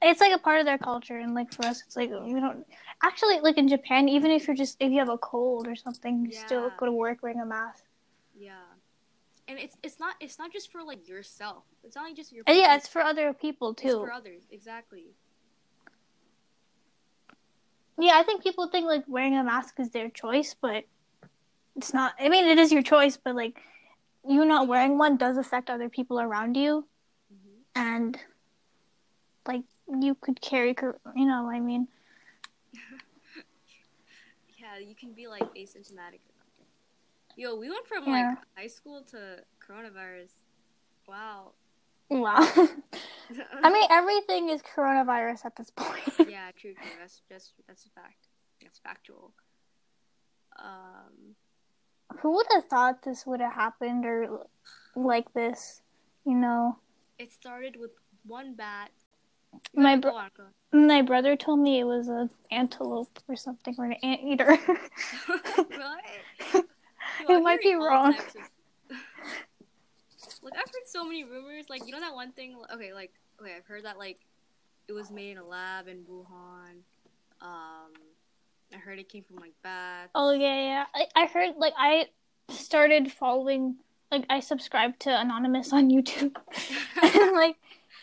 It's 0.00 0.20
like 0.20 0.32
a 0.32 0.38
part 0.38 0.60
of 0.60 0.66
their 0.66 0.78
culture, 0.78 1.18
and 1.18 1.34
like 1.34 1.52
for 1.52 1.66
us, 1.66 1.82
it's 1.84 1.96
like 1.96 2.10
we 2.10 2.40
don't 2.40 2.64
actually 3.02 3.40
like 3.40 3.58
in 3.58 3.66
Japan. 3.68 4.08
Even 4.08 4.30
if 4.30 4.46
you're 4.46 4.56
just 4.56 4.76
if 4.80 4.92
you 4.92 4.98
have 5.00 5.08
a 5.08 5.18
cold 5.18 5.66
or 5.66 5.74
something, 5.74 6.24
you 6.24 6.32
still 6.32 6.70
go 6.70 6.86
to 6.86 6.92
work 6.92 7.18
wearing 7.22 7.40
a 7.40 7.46
mask. 7.46 7.82
Yeah, 8.38 8.52
and 9.48 9.58
it's 9.58 9.76
it's 9.82 9.98
not 9.98 10.14
it's 10.20 10.38
not 10.38 10.52
just 10.52 10.70
for 10.70 10.84
like 10.84 11.08
yourself. 11.08 11.64
It's 11.82 11.96
not 11.96 12.14
just 12.14 12.32
your. 12.32 12.44
And 12.46 12.56
yeah, 12.56 12.76
it's 12.76 12.86
for 12.86 13.02
other 13.02 13.32
people 13.32 13.72
it's 13.72 13.82
too. 13.82 13.98
for 14.00 14.12
others. 14.12 14.44
Exactly. 14.50 15.06
Yeah, 17.98 18.12
I 18.14 18.22
think 18.22 18.44
people 18.44 18.68
think 18.68 18.86
like 18.86 19.04
wearing 19.08 19.36
a 19.36 19.42
mask 19.42 19.80
is 19.80 19.90
their 19.90 20.08
choice, 20.08 20.54
but 20.60 20.84
it's 21.74 21.92
not. 21.92 22.12
I 22.20 22.28
mean, 22.28 22.46
it 22.46 22.58
is 22.58 22.70
your 22.70 22.82
choice, 22.82 23.16
but 23.16 23.34
like 23.34 23.58
you 24.28 24.44
not 24.44 24.68
wearing 24.68 24.98
one 24.98 25.16
does 25.16 25.36
affect 25.36 25.70
other 25.70 25.88
people 25.88 26.20
around 26.20 26.56
you, 26.56 26.86
hmm 27.28 27.62
and 27.74 28.16
you 30.00 30.14
could 30.20 30.40
carry, 30.40 30.74
you 31.14 31.26
know, 31.26 31.48
I 31.48 31.60
mean, 31.60 31.88
Yeah, 34.58 34.78
you 34.78 34.94
can 34.94 35.12
be 35.12 35.26
like 35.28 35.42
asymptomatic. 35.54 36.20
Yo, 37.36 37.54
we 37.54 37.70
went 37.70 37.86
from 37.86 38.04
Yeah. 38.06 38.10
like 38.30 38.38
high 38.56 38.66
school 38.66 39.02
to 39.12 39.44
coronavirus. 39.64 40.32
Wow. 41.06 41.52
wow. 42.10 42.36
I 43.62 43.70
mean, 43.70 43.86
everything 43.90 44.48
is 44.48 44.60
coronavirus 44.62 45.46
at 45.46 45.56
this 45.56 45.70
point. 45.70 46.02
yeah, 46.28 46.50
true, 46.56 46.74
true. 46.74 46.90
That's 46.98 47.22
just 47.30 47.52
that's 47.66 47.86
a 47.86 47.90
fact. 47.90 48.28
That's 48.62 48.78
factual. 48.78 49.32
Um, 50.58 51.36
Who 52.20 52.34
would 52.34 52.46
have 52.50 52.64
thought 52.64 53.02
this 53.02 53.24
would 53.26 53.40
have 53.40 53.52
happened 53.52 54.04
or 54.04 54.46
like 54.96 55.32
this? 55.34 55.82
You 56.26 56.34
know, 56.34 56.76
it 57.18 57.30
started 57.32 57.76
with 57.78 57.92
one 58.26 58.54
bat. 58.54 58.90
My 59.74 59.96
bro- 59.96 60.14
on, 60.14 60.30
go 60.36 60.44
on. 60.72 60.86
my 60.86 61.02
brother 61.02 61.36
told 61.36 61.60
me 61.60 61.78
it 61.80 61.84
was 61.84 62.08
a 62.08 62.28
antelope 62.50 63.18
or 63.28 63.36
something 63.36 63.74
or 63.78 63.86
an 63.86 63.92
anteater. 64.02 64.56
what? 65.56 66.04
Yo, 66.54 66.62
It 67.28 67.42
might 67.42 67.60
be 67.60 67.74
wrong. 67.74 68.14
like 70.42 70.54
I've 70.54 70.70
heard 70.72 70.86
so 70.86 71.04
many 71.04 71.24
rumors. 71.24 71.66
Like 71.68 71.86
you 71.86 71.92
know 71.92 72.00
that 72.00 72.14
one 72.14 72.32
thing. 72.32 72.56
Okay, 72.74 72.92
like 72.92 73.12
okay, 73.40 73.54
I've 73.56 73.66
heard 73.66 73.84
that 73.84 73.98
like 73.98 74.18
it 74.88 74.92
was 74.92 75.10
made 75.10 75.32
in 75.32 75.38
a 75.38 75.44
lab 75.44 75.88
in 75.88 76.04
Wuhan. 76.04 76.82
Um, 77.40 77.92
I 78.74 78.78
heard 78.78 78.98
it 78.98 79.08
came 79.08 79.22
from 79.24 79.36
like 79.36 79.52
bats. 79.62 80.10
Oh 80.14 80.32
yeah, 80.32 80.54
yeah. 80.54 80.84
I, 80.94 81.06
I 81.22 81.26
heard 81.26 81.56
like 81.56 81.74
I 81.76 82.06
started 82.50 83.12
following 83.12 83.76
like 84.10 84.24
I 84.30 84.40
subscribed 84.40 85.00
to 85.00 85.20
Anonymous 85.20 85.72
on 85.72 85.90
YouTube, 85.90 86.34
and 87.02 87.32
like 87.34 87.56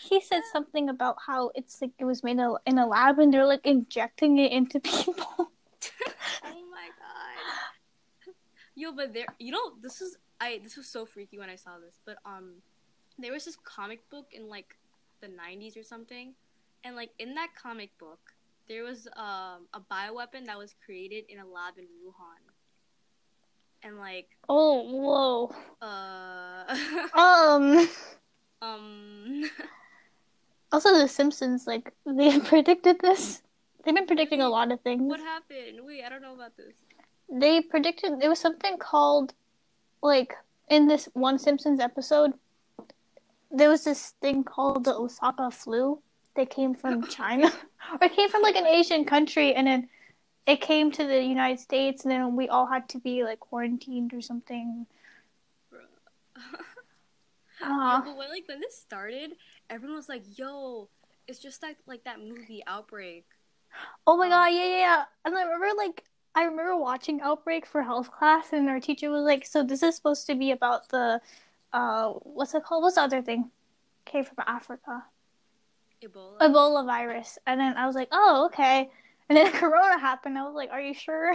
he 0.06 0.22
said 0.22 0.42
something 0.52 0.90
about 0.90 1.18
how 1.26 1.52
it's 1.56 1.82
like 1.82 1.92
it 1.98 2.06
was 2.06 2.24
made 2.24 2.38
in 2.66 2.78
a, 2.78 2.88
lab 2.88 3.20
and 3.20 3.34
they're 3.34 3.46
like 3.46 3.66
injecting 3.66 4.38
it 4.38 4.52
into 4.52 4.80
people. 4.94 5.26
oh 5.38 6.64
my 6.72 6.88
god. 7.00 8.34
Yo, 8.76 8.92
but 8.92 9.14
there, 9.14 9.26
you 9.40 9.52
know, 9.52 9.74
this 9.82 10.02
is 10.02 10.18
I. 10.40 10.60
This 10.64 10.78
was 10.78 10.88
so 10.88 11.06
freaky 11.06 11.40
when 11.40 11.50
I 11.50 11.56
saw 11.56 11.80
this. 11.80 12.00
But 12.06 12.18
um, 12.26 12.56
there 13.18 13.32
was 13.32 13.46
this 13.46 13.58
comic 13.64 14.08
book 14.10 14.28
in 14.32 14.50
like 14.50 14.76
the 15.22 15.28
'90s 15.28 15.78
or 15.78 15.84
something, 15.84 16.34
and 16.84 16.96
like 16.96 17.12
in 17.18 17.36
that 17.36 17.50
comic 17.62 17.98
book, 17.98 18.20
there 18.68 18.84
was 18.84 19.08
um 19.16 19.68
a 19.74 19.80
bioweapon 19.80 20.46
that 20.48 20.58
was 20.58 20.76
created 20.86 21.26
in 21.30 21.40
a 21.40 21.46
lab 21.46 21.78
in 21.78 21.86
Wuhan, 21.86 22.44
and 23.84 23.98
like 23.98 24.28
oh 24.50 24.84
whoa. 24.84 25.56
uh 25.82 26.78
Um. 27.18 27.88
um 28.62 29.44
Also, 30.76 30.92
The 30.92 31.08
Simpsons 31.08 31.66
like 31.66 31.94
they 32.06 32.38
predicted 32.38 33.00
this. 33.00 33.42
They've 33.86 33.96
been 33.96 34.08
predicting 34.08 34.42
a 34.42 34.50
lot 34.50 34.74
of 34.74 34.82
things. 34.82 35.04
what 35.04 35.22
happened? 35.22 35.80
Wait, 35.86 36.04
I 36.04 36.10
don't 36.10 36.22
know 36.22 36.34
about 36.34 36.58
this. 36.58 36.74
They 37.32 37.62
predicted 37.62 38.20
there 38.20 38.28
was 38.30 38.40
something 38.40 38.78
called 38.78 39.34
like 40.04 40.34
in 40.68 40.90
this 40.90 41.08
one 41.14 41.40
Simpsons 41.40 41.80
episode. 41.80 42.34
There 43.50 43.70
was 43.70 43.86
this 43.86 44.16
thing 44.22 44.44
called 44.44 44.84
the 44.84 44.94
Osaka 44.94 45.50
flu. 45.50 46.02
That 46.36 46.50
came 46.50 46.74
from 46.74 47.08
China, 47.20 47.48
or 47.94 48.06
it 48.08 48.14
came 48.14 48.28
from 48.28 48.42
like 48.42 48.58
an 48.58 48.68
Asian 48.68 49.06
country, 49.06 49.54
and 49.56 49.68
then 49.68 49.88
it 50.46 50.60
came 50.60 50.92
to 50.92 51.06
the 51.08 51.24
United 51.24 51.62
States, 51.62 52.04
and 52.04 52.12
then 52.12 52.36
we 52.36 52.50
all 52.50 52.66
had 52.66 52.90
to 52.90 53.00
be 53.00 53.24
like 53.24 53.40
quarantined 53.40 54.14
or 54.14 54.20
something. 54.20 54.88
Yo, 57.60 58.02
but 58.04 58.16
when 58.16 58.30
like 58.30 58.48
when 58.48 58.60
this 58.60 58.78
started, 58.80 59.34
everyone 59.70 59.96
was 59.98 60.10
like, 60.10 60.24
"Yo, 60.38 60.90
it's 61.28 61.40
just 61.40 61.62
like 61.64 61.78
like 61.86 62.04
that 62.04 62.20
movie 62.20 62.64
Outbreak." 62.68 63.26
oh 64.08 64.18
my 64.18 64.28
Um, 64.28 64.30
god, 64.30 64.48
yeah, 64.48 64.66
yeah, 64.66 64.78
yeah. 64.78 65.06
And 65.24 65.36
I 65.36 65.44
remember 65.44 65.68
like 65.78 66.04
I 66.36 66.44
remember 66.44 66.76
watching 66.78 67.22
Outbreak 67.22 67.66
for 67.66 67.84
health 67.84 68.12
class, 68.12 68.52
and 68.54 68.70
our 68.70 68.80
teacher 68.80 69.10
was 69.10 69.24
like, 69.24 69.46
"So 69.46 69.64
this 69.64 69.84
is 69.84 69.96
supposed 69.96 70.28
to 70.28 70.36
be 70.36 70.52
about 70.52 70.90
the, 70.90 71.22
uh, 71.74 72.12
what's 72.14 72.54
it 72.56 72.64
called? 72.64 72.84
What's 72.84 72.96
the 72.96 73.02
other 73.04 73.22
thing? 73.22 73.52
Came 74.06 74.26
from 74.26 74.38
Africa." 74.48 75.06
Ebola. 76.02 76.42
Ebola 76.42 76.86
virus. 76.86 77.38
And 77.46 77.60
then 77.60 77.76
I 77.78 77.86
was 77.88 77.96
like, 77.96 78.10
oh, 78.12 78.46
okay. 78.48 78.90
And 79.30 79.38
then 79.38 79.52
Corona 79.60 80.00
happened. 80.00 80.38
I 80.38 80.44
was 80.44 80.56
like, 80.56 80.70
are 80.72 80.82
you 80.82 80.94
sure? 80.94 81.34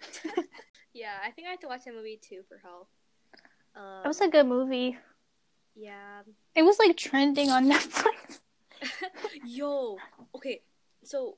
yeah, 0.92 1.16
I 1.24 1.30
think 1.30 1.46
I 1.46 1.50
have 1.50 1.60
to 1.60 1.66
watch 1.68 1.84
that 1.84 1.94
movie 1.94 2.20
too 2.22 2.42
for 2.48 2.58
health. 2.58 2.88
Um, 3.76 4.04
It 4.04 4.08
was 4.08 4.20
a 4.20 4.28
good 4.28 4.46
movie. 4.46 4.98
Yeah. 5.74 6.22
It 6.54 6.62
was 6.62 6.78
like 6.78 6.96
trending 6.96 7.50
on 7.50 7.70
Netflix. 7.70 8.40
Yo, 9.44 9.96
okay, 10.34 10.60
so 11.02 11.36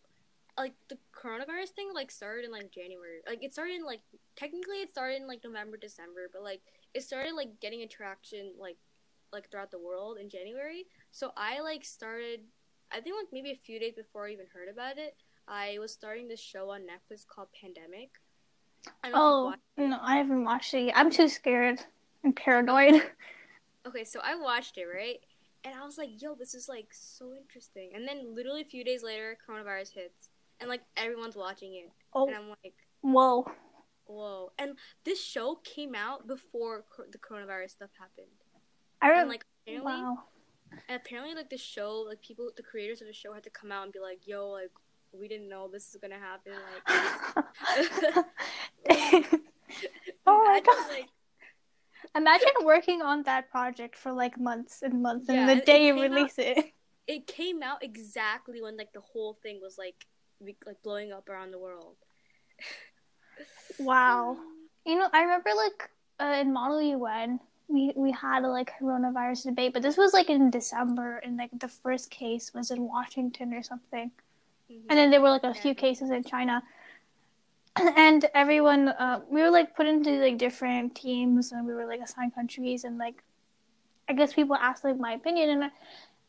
like 0.58 0.72
the 0.88 0.98
coronavirus 1.14 1.70
thing 1.70 1.90
like 1.94 2.10
started 2.10 2.44
in 2.44 2.50
like 2.50 2.70
January. 2.70 3.20
Like 3.26 3.42
it 3.42 3.52
started 3.52 3.76
in 3.76 3.84
like 3.84 4.00
technically 4.36 4.76
it 4.76 4.90
started 4.90 5.20
in 5.20 5.28
like 5.28 5.44
November, 5.44 5.76
December, 5.76 6.28
but 6.32 6.42
like 6.42 6.60
it 6.94 7.02
started 7.02 7.34
like 7.34 7.60
getting 7.60 7.82
attraction 7.82 8.52
like 8.58 8.76
like 9.32 9.50
throughout 9.50 9.70
the 9.70 9.78
world 9.78 10.18
in 10.18 10.28
January. 10.28 10.86
So 11.10 11.32
I 11.36 11.60
like 11.60 11.84
started 11.84 12.40
I 12.90 13.00
think 13.00 13.16
like 13.16 13.28
maybe 13.32 13.50
a 13.50 13.56
few 13.56 13.78
days 13.78 13.94
before 13.94 14.26
I 14.26 14.32
even 14.32 14.46
heard 14.52 14.68
about 14.68 14.98
it, 14.98 15.16
I 15.48 15.76
was 15.78 15.92
starting 15.92 16.28
this 16.28 16.40
show 16.40 16.70
on 16.70 16.82
Netflix 16.82 17.26
called 17.26 17.48
Pandemic. 17.60 18.10
Oh 19.04 19.54
no, 19.76 19.98
I 20.00 20.16
haven't 20.16 20.44
watched 20.44 20.74
it. 20.74 20.86
Yet. 20.86 20.96
I'm 20.96 21.10
too 21.10 21.28
scared 21.28 21.80
and 22.24 22.34
paranoid. 22.34 23.02
Okay, 23.86 24.04
so 24.04 24.20
I 24.22 24.34
watched 24.34 24.78
it 24.78 24.86
right, 24.86 25.20
and 25.62 25.74
I 25.74 25.84
was 25.84 25.96
like, 25.96 26.20
"Yo, 26.20 26.34
this 26.34 26.54
is 26.54 26.68
like 26.68 26.88
so 26.90 27.34
interesting." 27.34 27.92
And 27.94 28.06
then 28.06 28.34
literally 28.34 28.62
a 28.62 28.64
few 28.64 28.82
days 28.84 29.02
later, 29.02 29.38
coronavirus 29.48 29.92
hits, 29.94 30.30
and 30.60 30.68
like 30.68 30.82
everyone's 30.96 31.36
watching 31.36 31.74
it, 31.74 31.92
oh. 32.12 32.26
and 32.26 32.34
I'm 32.34 32.48
like, 32.48 32.74
"Whoa, 33.02 33.46
whoa!" 34.06 34.52
And 34.58 34.76
this 35.04 35.22
show 35.22 35.60
came 35.62 35.94
out 35.94 36.26
before 36.26 36.84
the 37.12 37.18
coronavirus 37.18 37.70
stuff 37.70 37.90
happened. 37.98 38.26
I 39.00 39.08
remember. 39.08 39.34
Like 39.34 39.44
apparently, 39.62 39.92
wow. 39.92 40.24
And 40.88 41.00
apparently, 41.00 41.34
like 41.36 41.50
the 41.50 41.56
show, 41.56 42.04
like 42.08 42.20
people, 42.22 42.50
the 42.56 42.64
creators 42.64 43.00
of 43.00 43.06
the 43.06 43.12
show 43.12 43.32
had 43.32 43.44
to 43.44 43.50
come 43.50 43.70
out 43.70 43.84
and 43.84 43.92
be 43.92 44.00
like, 44.00 44.26
"Yo, 44.26 44.48
like 44.48 44.72
we 45.12 45.28
didn't 45.28 45.48
know 45.48 45.68
this 45.68 45.94
is 45.94 46.00
gonna 46.00 46.18
happen." 46.18 46.54
Like, 46.54 47.44
oh 50.26 50.44
my 50.44 50.60
god! 50.60 50.90
Like, 50.90 51.08
Imagine 52.14 52.64
working 52.64 53.02
on 53.02 53.22
that 53.24 53.50
project 53.50 53.96
for 53.96 54.12
like 54.12 54.38
months 54.38 54.82
and 54.82 55.02
months, 55.02 55.28
and 55.28 55.38
yeah, 55.38 55.54
the 55.54 55.60
day 55.60 55.86
you 55.86 56.00
release 56.00 56.38
out, 56.38 56.46
it. 56.46 56.72
It 57.08 57.28
came 57.28 57.62
out 57.62 57.84
exactly 57.84 58.60
when 58.60 58.76
like 58.76 58.92
the 58.92 59.00
whole 59.00 59.38
thing 59.40 59.60
was 59.62 59.78
like 59.78 60.06
like 60.66 60.82
blowing 60.82 61.12
up 61.12 61.28
around 61.28 61.52
the 61.52 61.58
world. 61.58 61.94
wow, 63.78 64.36
you 64.86 64.98
know, 64.98 65.08
I 65.12 65.22
remember 65.22 65.50
like 65.56 65.90
uh, 66.18 66.40
in 66.40 66.52
Model 66.52 66.82
UN, 66.82 67.38
we 67.68 67.92
we 67.94 68.10
had 68.10 68.42
a 68.42 68.48
like 68.48 68.72
coronavirus 68.80 69.44
debate, 69.44 69.72
but 69.72 69.82
this 69.82 69.96
was 69.96 70.12
like 70.12 70.30
in 70.30 70.50
December, 70.50 71.18
and 71.18 71.36
like 71.36 71.50
the 71.58 71.68
first 71.68 72.10
case 72.10 72.52
was 72.52 72.72
in 72.72 72.82
Washington 72.82 73.54
or 73.54 73.62
something, 73.62 74.10
mm-hmm. 74.70 74.86
and 74.90 74.98
then 74.98 75.10
there 75.10 75.20
were 75.20 75.30
like 75.30 75.44
a 75.44 75.54
yeah. 75.54 75.62
few 75.62 75.74
cases 75.74 76.10
in 76.10 76.24
China, 76.24 76.62
and 77.96 78.24
everyone 78.34 78.88
uh, 78.88 79.20
we 79.30 79.42
were 79.42 79.50
like 79.50 79.76
put 79.76 79.86
into 79.86 80.10
like 80.12 80.38
different 80.38 80.94
teams, 80.94 81.52
and 81.52 81.66
we 81.66 81.74
were 81.74 81.86
like 81.86 82.00
assigned 82.00 82.34
countries, 82.34 82.84
and 82.84 82.98
like 82.98 83.22
I 84.08 84.12
guess 84.12 84.32
people 84.32 84.56
asked 84.56 84.84
like 84.84 84.98
my 84.98 85.12
opinion, 85.12 85.50
and. 85.50 85.64
I, 85.64 85.70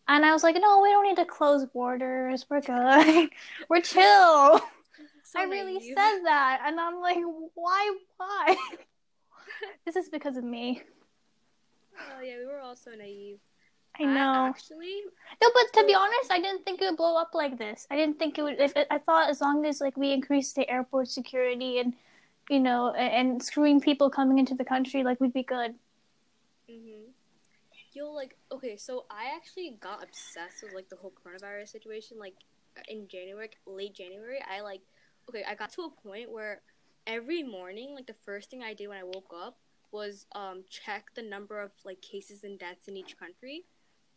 and 0.09 0.25
I 0.25 0.31
was 0.31 0.41
like, 0.41 0.55
no, 0.55 0.79
we 0.81 0.89
don't 0.89 1.05
need 1.05 1.17
to 1.17 1.25
close 1.25 1.65
borders. 1.65 2.45
We're 2.49 2.61
good. 2.61 3.29
We're 3.69 3.81
chill. 3.81 4.61
So 5.23 5.41
I 5.41 5.43
really 5.43 5.73
naive. 5.73 5.93
said 5.93 6.19
that, 6.23 6.61
and 6.65 6.79
I'm 6.79 7.01
like, 7.01 7.17
why? 7.53 7.97
Why? 8.15 8.55
this 9.85 9.97
is 9.97 10.07
because 10.07 10.37
of 10.37 10.45
me. 10.45 10.81
Oh 12.15 12.21
yeah, 12.21 12.37
we 12.39 12.45
were 12.45 12.61
all 12.61 12.77
so 12.77 12.91
naive. 12.91 13.39
I 13.99 14.03
know. 14.03 14.45
Actually, 14.47 15.01
no, 15.41 15.49
but 15.53 15.79
to 15.79 15.85
be 15.85 15.93
honest, 15.93 16.31
I 16.31 16.39
didn't 16.39 16.63
think 16.63 16.81
it 16.81 16.85
would 16.85 16.97
blow 16.97 17.17
up 17.17 17.31
like 17.33 17.57
this. 17.57 17.87
I 17.89 17.95
didn't 17.95 18.19
think 18.19 18.37
it 18.37 18.43
would. 18.43 18.59
If 18.59 18.75
it, 18.75 18.87
I 18.91 18.99
thought 18.99 19.29
as 19.29 19.41
long 19.41 19.65
as 19.65 19.81
like 19.81 19.97
we 19.97 20.11
increased 20.11 20.55
the 20.55 20.69
airport 20.69 21.09
security 21.09 21.79
and 21.79 21.93
you 22.49 22.59
know 22.59 22.93
and, 22.93 23.31
and 23.31 23.43
screwing 23.43 23.81
people 23.81 24.09
coming 24.09 24.37
into 24.37 24.55
the 24.55 24.65
country, 24.65 25.03
like 25.03 25.19
we'd 25.19 25.33
be 25.33 25.43
good. 25.43 25.75
Mm-hmm. 26.69 27.11
Yo, 27.93 28.11
like 28.11 28.35
okay, 28.51 28.77
so 28.77 29.05
I 29.09 29.35
actually 29.35 29.77
got 29.79 30.03
obsessed 30.03 30.63
with 30.63 30.73
like 30.73 30.89
the 30.89 30.95
whole 30.95 31.13
coronavirus 31.25 31.69
situation. 31.69 32.17
Like 32.19 32.35
in 32.87 33.07
January, 33.07 33.49
late 33.65 33.95
January, 33.95 34.39
I 34.49 34.61
like 34.61 34.81
okay, 35.29 35.43
I 35.47 35.55
got 35.55 35.71
to 35.73 35.81
a 35.83 35.89
point 35.89 36.31
where 36.31 36.61
every 37.07 37.41
morning, 37.41 37.95
like 37.95 38.05
the 38.05 38.15
first 38.25 38.51
thing 38.51 38.61
I 38.61 38.73
did 38.73 38.89
when 38.89 38.97
I 38.97 39.03
woke 39.03 39.33
up 39.35 39.57
was 39.91 40.25
um 40.33 40.63
check 40.69 41.05
the 41.15 41.23
number 41.23 41.61
of 41.61 41.71
like 41.85 42.01
cases 42.01 42.43
and 42.43 42.59
deaths 42.59 42.87
in 42.87 42.97
each 42.97 43.17
country. 43.17 43.65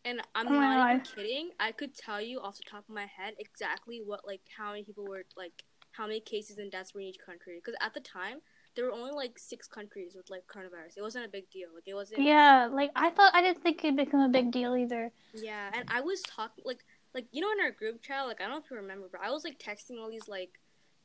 And 0.04 0.20
I'm 0.34 0.48
oh 0.48 0.52
not 0.52 0.90
even 0.90 1.00
kidding. 1.04 1.50
I 1.60 1.72
could 1.72 1.94
tell 1.94 2.20
you 2.20 2.40
off 2.40 2.56
the 2.56 2.64
top 2.68 2.84
of 2.88 2.94
my 2.94 3.06
head 3.06 3.34
exactly 3.38 4.00
what 4.04 4.26
like 4.26 4.40
how 4.56 4.70
many 4.70 4.84
people 4.84 5.04
were 5.04 5.24
like 5.36 5.52
how 5.92 6.06
many 6.06 6.20
cases 6.20 6.58
and 6.58 6.70
deaths 6.70 6.94
were 6.94 7.00
in 7.00 7.08
each 7.08 7.18
country. 7.24 7.56
Because 7.56 7.76
at 7.80 7.92
the 7.92 8.00
time 8.00 8.38
there 8.76 8.84
were 8.84 8.92
only 8.92 9.10
like 9.10 9.38
six 9.38 9.66
countries 9.66 10.14
with 10.14 10.30
like 10.30 10.44
coronavirus. 10.46 10.96
It 10.96 11.02
wasn't 11.02 11.26
a 11.26 11.28
big 11.28 11.50
deal. 11.50 11.68
Like 11.74 11.84
it 11.86 11.94
wasn't. 11.94 12.22
Yeah, 12.22 12.68
like 12.72 12.90
I 12.96 13.10
thought 13.10 13.34
I 13.34 13.42
didn't 13.42 13.62
think 13.62 13.84
it'd 13.84 13.96
become 13.96 14.20
a 14.20 14.28
big 14.28 14.50
deal 14.50 14.76
either. 14.76 15.10
Yeah, 15.34 15.70
and 15.74 15.84
I 15.88 16.00
was 16.00 16.22
talking 16.22 16.64
like 16.64 16.84
like 17.14 17.26
you 17.32 17.42
know 17.42 17.50
in 17.52 17.60
our 17.60 17.72
group 17.72 18.02
chat 18.02 18.26
like 18.26 18.40
I 18.40 18.44
don't 18.44 18.52
know 18.52 18.58
if 18.58 18.70
you 18.70 18.76
remember, 18.76 19.08
but 19.10 19.20
I 19.22 19.30
was 19.30 19.44
like 19.44 19.58
texting 19.58 20.00
all 20.00 20.10
these 20.10 20.28
like 20.28 20.60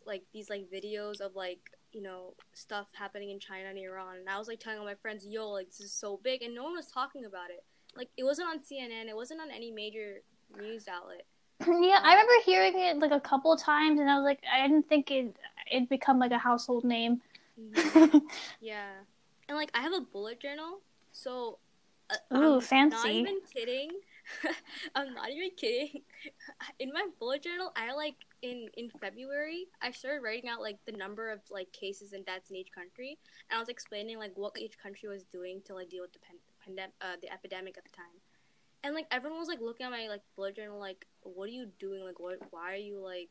like 0.06 0.24
these 0.34 0.50
like 0.50 0.68
videos 0.74 1.20
of 1.20 1.36
like 1.36 1.60
you 1.92 2.02
know 2.02 2.36
stuff 2.54 2.88
happening 2.94 3.32
in 3.32 3.40
China 3.40 3.70
and 3.70 3.78
Iran, 3.78 4.18
and 4.18 4.30
I 4.30 4.38
was 4.38 4.48
like 4.48 4.60
telling 4.60 4.80
all 4.80 4.86
my 4.86 4.96
friends, 4.96 5.26
"Yo, 5.26 5.50
like 5.50 5.68
this 5.68 5.82
is 5.82 5.94
so 5.94 6.20
big," 6.24 6.44
and 6.44 6.54
no 6.54 6.64
one 6.64 6.74
was 6.74 6.88
talking 6.88 7.26
about 7.26 7.50
it. 7.50 7.64
Like 7.96 8.10
it 8.18 8.24
wasn't 8.24 8.50
on 8.50 8.60
CNN, 8.60 9.08
it 9.08 9.16
wasn't 9.16 9.42
on 9.42 9.52
any 9.52 9.72
major 9.72 10.22
news 10.58 10.88
outlet. 10.88 11.26
Yeah, 11.68 12.00
I 12.04 12.12
remember 12.12 12.34
hearing 12.46 12.74
it 12.78 13.00
like 13.00 13.12
a 13.12 13.20
couple 13.20 13.56
times, 13.56 14.00
and 14.00 14.10
I 14.10 14.18
was 14.18 14.26
like, 14.26 14.40
I 14.52 14.68
didn't 14.68 14.90
think 14.90 15.10
it 15.10 15.36
it'd 15.72 15.88
become 15.88 16.20
like 16.20 16.32
a 16.32 16.38
household 16.38 16.84
name. 16.84 17.22
Mm-hmm. 17.60 18.18
yeah, 18.62 18.90
and 19.48 19.58
like 19.58 19.72
I 19.74 19.82
have 19.82 19.94
a 19.94 20.02
bullet 20.02 20.42
journal, 20.42 20.82
so 21.14 21.60
uh, 22.10 22.38
ooh, 22.38 22.56
I'm 22.56 22.62
fancy. 22.62 22.98
Not 22.98 23.12
even 23.12 23.40
kidding. 23.54 23.90
I'm 24.96 25.14
not 25.14 25.30
even 25.30 25.52
kidding. 25.56 26.02
In 26.80 26.92
my 26.92 27.08
bullet 27.20 27.44
journal, 27.44 27.72
I 27.76 27.94
like 27.94 28.16
in 28.42 28.68
in 28.76 28.90
February, 29.02 29.68
I 29.82 29.92
started 29.92 30.22
writing 30.22 30.50
out 30.50 30.62
like 30.62 30.78
the 30.86 30.92
number 30.92 31.32
of 31.32 31.40
like 31.50 31.72
cases 31.72 32.14
and 32.14 32.26
deaths 32.26 32.50
in 32.50 32.58
each 32.58 32.72
country, 32.72 33.18
and 33.50 33.58
I 33.58 33.60
was 33.60 33.70
explaining 33.70 34.20
like 34.20 34.32
what 34.36 34.60
each 34.60 34.78
country 34.78 35.10
was 35.10 35.24
doing 35.24 35.62
to 35.66 35.74
like 35.74 35.90
deal 35.90 36.02
with 36.02 36.14
the 36.14 36.20
pandemic, 36.66 36.94
uh, 37.02 37.16
the 37.22 37.32
epidemic 37.32 37.78
at 37.78 37.84
the 37.84 37.92
time. 37.92 38.06
And 38.84 38.94
like 38.94 39.08
everyone 39.12 39.40
was 39.40 39.48
like 39.48 39.62
looking 39.62 39.86
at 39.86 39.92
my 39.92 40.08
like 40.08 40.22
bullet 40.36 40.56
journal, 40.56 40.80
like, 40.80 41.06
"What 41.22 41.46
are 41.46 41.54
you 41.54 41.68
doing? 41.80 42.04
Like, 42.04 42.20
what? 42.20 42.40
Why 42.52 42.74
are 42.74 42.76
you 42.76 43.00
like 43.00 43.30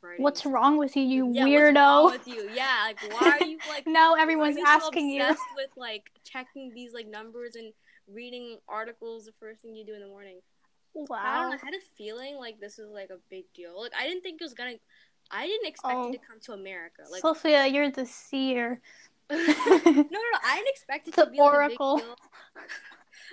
writing?" 0.00 0.22
What's 0.22 0.46
wrong 0.46 0.76
with 0.76 0.96
you, 0.96 1.02
you 1.02 1.32
yeah, 1.32 1.44
weirdo? 1.44 2.12
with 2.12 2.28
you? 2.28 2.48
Yeah, 2.54 2.84
like 2.84 3.00
why 3.12 3.38
are 3.40 3.46
you 3.46 3.58
like? 3.68 3.86
now 3.86 4.14
everyone's 4.14 4.58
asking 4.64 5.18
so 5.18 5.28
you. 5.28 5.36
with 5.56 5.70
like 5.76 6.10
checking 6.24 6.72
these 6.72 6.92
like 6.94 7.08
numbers 7.08 7.56
and 7.56 7.72
reading 8.12 8.58
articles 8.68 9.26
the 9.26 9.32
first 9.40 9.62
thing 9.62 9.74
you 9.74 9.84
do 9.84 9.94
in 9.94 10.00
the 10.00 10.06
morning. 10.06 10.38
Wow. 10.94 11.18
I 11.20 11.40
don't 11.40 11.50
know. 11.50 11.56
I 11.62 11.64
had 11.64 11.74
a 11.74 11.84
feeling 11.96 12.36
like 12.36 12.60
this 12.60 12.78
was 12.78 12.88
like 12.88 13.10
a 13.10 13.18
big 13.28 13.44
deal. 13.54 13.80
Like 13.80 13.92
I 13.98 14.06
didn't 14.06 14.22
think 14.22 14.40
it 14.40 14.44
was 14.44 14.54
gonna. 14.54 14.74
I 15.30 15.46
didn't 15.46 15.66
expect 15.66 15.94
oh. 15.96 16.08
it 16.08 16.12
to 16.12 16.18
come 16.18 16.38
to 16.42 16.52
America. 16.52 17.02
Like 17.10 17.20
Sophia, 17.20 17.66
you're 17.66 17.90
the 17.90 18.06
seer. 18.06 18.80
no, 19.30 19.36
no, 19.36 20.02
no. 20.02 20.38
I 20.44 20.56
didn't 20.56 20.68
expect 20.68 21.08
it 21.08 21.16
the 21.16 21.24
to 21.24 21.30
be 21.30 21.40
oracle. 21.40 21.94
Like, 21.94 22.02
a 22.02 22.06
big 22.06 22.08
deal. 22.08 22.16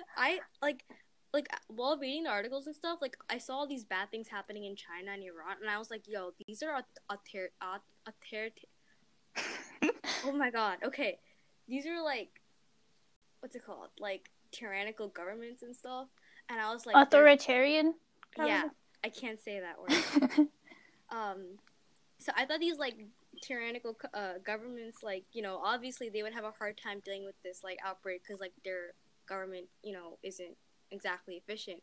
I 0.16 0.40
like 0.62 0.84
like 1.32 1.48
while 1.68 1.98
reading 1.98 2.24
the 2.24 2.30
articles 2.30 2.66
and 2.66 2.74
stuff, 2.74 2.98
like 3.00 3.16
I 3.28 3.38
saw 3.38 3.58
all 3.58 3.66
these 3.66 3.84
bad 3.84 4.10
things 4.10 4.28
happening 4.28 4.64
in 4.64 4.76
China 4.76 5.12
and 5.12 5.22
Iran, 5.22 5.56
and 5.60 5.70
I 5.70 5.78
was 5.78 5.90
like, 5.90 6.08
"Yo, 6.08 6.32
these 6.46 6.62
are 6.62 6.72
a, 6.72 6.84
a, 7.12 7.18
ter- 7.30 7.50
a, 7.60 7.80
a 8.08 8.12
ter- 8.28 8.50
oh 10.24 10.32
my 10.32 10.50
god. 10.50 10.78
Okay, 10.84 11.18
these 11.68 11.86
are 11.86 12.02
like, 12.02 12.40
what's 13.40 13.54
it 13.56 13.64
called? 13.64 13.90
Like 13.98 14.30
tyrannical 14.52 15.08
governments 15.08 15.62
and 15.62 15.74
stuff." 15.74 16.08
and 16.48 16.60
I 16.60 16.72
was 16.72 16.86
like 16.86 16.96
authoritarian. 16.96 17.94
Yeah, 18.38 18.64
I 19.02 19.08
can't 19.08 19.40
say 19.40 19.60
that 19.60 19.78
word. 19.78 20.48
um, 21.10 21.58
so 22.18 22.32
I 22.36 22.46
thought 22.46 22.60
these 22.60 22.78
like 22.78 22.96
tyrannical 23.44 23.96
uh, 24.14 24.34
governments, 24.44 25.02
like 25.02 25.24
you 25.32 25.42
know, 25.42 25.60
obviously 25.62 26.08
they 26.08 26.22
would 26.22 26.32
have 26.32 26.44
a 26.44 26.52
hard 26.58 26.78
time 26.78 27.00
dealing 27.04 27.24
with 27.24 27.34
this 27.42 27.62
like 27.62 27.78
outbreak 27.84 28.22
because 28.26 28.40
like 28.40 28.52
their 28.64 28.94
government, 29.28 29.66
you 29.82 29.92
know, 29.92 30.18
isn't 30.22 30.56
exactly 30.90 31.34
efficient. 31.34 31.82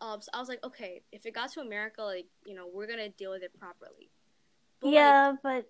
Um, 0.00 0.20
so 0.20 0.30
I 0.32 0.38
was 0.38 0.48
like, 0.48 0.64
okay, 0.64 1.02
if 1.12 1.26
it 1.26 1.34
got 1.34 1.52
to 1.52 1.60
America, 1.60 2.02
like 2.02 2.26
you 2.44 2.54
know, 2.54 2.68
we're 2.72 2.86
gonna 2.86 3.10
deal 3.10 3.30
with 3.30 3.42
it 3.42 3.52
properly. 3.58 4.10
But, 4.80 4.90
yeah, 4.90 5.34
like, 5.44 5.66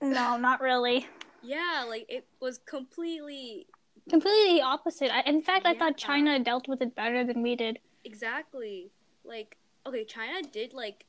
but 0.00 0.08
no, 0.08 0.36
not 0.36 0.60
really. 0.60 1.06
Yeah, 1.40 1.84
like 1.86 2.04
it 2.08 2.26
was 2.40 2.58
completely 2.58 3.68
completely 4.10 4.60
opposite. 4.60 5.14
I, 5.14 5.20
in 5.20 5.40
fact, 5.40 5.62
yeah. 5.64 5.70
I 5.70 5.78
thought 5.78 5.96
China 5.96 6.36
dealt 6.40 6.66
with 6.66 6.82
it 6.82 6.96
better 6.96 7.24
than 7.24 7.42
we 7.42 7.54
did. 7.54 7.78
Exactly. 8.04 8.90
Like, 9.24 9.56
okay, 9.86 10.04
China 10.04 10.42
did 10.42 10.72
like 10.72 11.04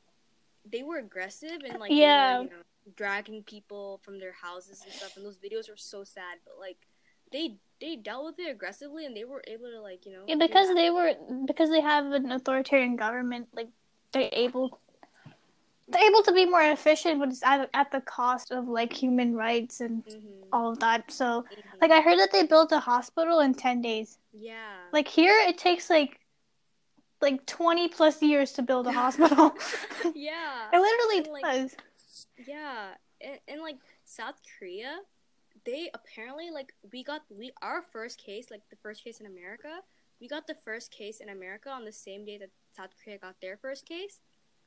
they 0.70 0.84
were 0.84 0.98
aggressive 0.98 1.62
and 1.68 1.80
like 1.80 1.90
yeah, 1.90 2.38
were, 2.38 2.44
you 2.44 2.50
know, 2.50 2.62
dragging 2.96 3.42
people 3.42 4.00
from 4.02 4.18
their 4.18 4.32
houses 4.32 4.82
and 4.84 4.92
stuff, 4.92 5.16
and 5.16 5.24
those 5.24 5.38
videos 5.38 5.68
were 5.68 5.76
so 5.76 6.04
sad. 6.04 6.38
But 6.44 6.54
like, 6.58 6.76
they 7.32 7.56
they 7.80 7.96
dealt 7.96 8.24
with 8.24 8.38
it 8.38 8.50
aggressively, 8.50 9.06
and 9.06 9.16
they 9.16 9.24
were 9.24 9.42
able 9.46 9.70
to 9.70 9.80
like 9.80 10.06
you 10.06 10.12
know. 10.12 10.24
Yeah, 10.26 10.36
because 10.36 10.74
they 10.74 10.90
were 10.90 11.14
because 11.46 11.70
they 11.70 11.80
have 11.80 12.06
an 12.06 12.30
authoritarian 12.32 12.96
government. 12.96 13.48
Like, 13.54 13.68
they're 14.12 14.30
able 14.32 14.78
they're 15.90 16.08
able 16.08 16.22
to 16.22 16.32
be 16.32 16.46
more 16.46 16.62
efficient, 16.62 17.18
but 17.18 17.28
it's 17.28 17.42
at, 17.42 17.68
at 17.74 17.90
the 17.90 18.00
cost 18.00 18.50
of 18.50 18.68
like 18.68 18.92
human 18.92 19.34
rights 19.34 19.80
and 19.80 20.04
mm-hmm. 20.04 20.42
all 20.52 20.72
of 20.72 20.78
that. 20.80 21.10
So, 21.10 21.24
mm-hmm. 21.24 21.78
like, 21.80 21.90
I 21.90 22.00
heard 22.00 22.18
that 22.18 22.32
they 22.32 22.44
built 22.44 22.72
a 22.72 22.78
hospital 22.78 23.40
in 23.40 23.54
ten 23.54 23.82
days. 23.82 24.18
Yeah. 24.32 24.76
Like 24.92 25.08
here, 25.08 25.36
it 25.48 25.58
takes 25.58 25.90
like 25.90 26.20
like 27.20 27.44
twenty 27.46 27.88
plus 27.88 28.22
years 28.22 28.52
to 28.52 28.62
build 28.62 28.86
a 28.86 28.92
hospital. 28.92 29.54
yeah. 30.14 30.68
it 30.72 30.78
literally 30.78 31.42
and, 31.42 31.68
does. 31.70 31.76
Yeah, 32.46 32.94
and, 33.20 33.38
and 33.48 33.60
like 33.60 33.78
South 34.04 34.40
Korea, 34.58 34.98
they 35.66 35.90
apparently 35.94 36.50
like 36.50 36.72
we 36.92 37.04
got 37.04 37.22
we 37.30 37.52
our 37.60 37.82
first 37.82 38.18
case, 38.18 38.50
like 38.50 38.62
the 38.70 38.76
first 38.76 39.04
case 39.04 39.20
in 39.20 39.26
America, 39.26 39.80
we 40.20 40.28
got 40.28 40.46
the 40.46 40.54
first 40.54 40.90
case 40.90 41.20
in 41.20 41.28
America 41.28 41.70
on 41.70 41.84
the 41.84 41.92
same 41.92 42.24
day 42.24 42.38
that 42.38 42.50
South 42.76 42.90
Korea 43.02 43.18
got 43.18 43.36
their 43.40 43.56
first 43.56 43.86
case. 43.86 44.20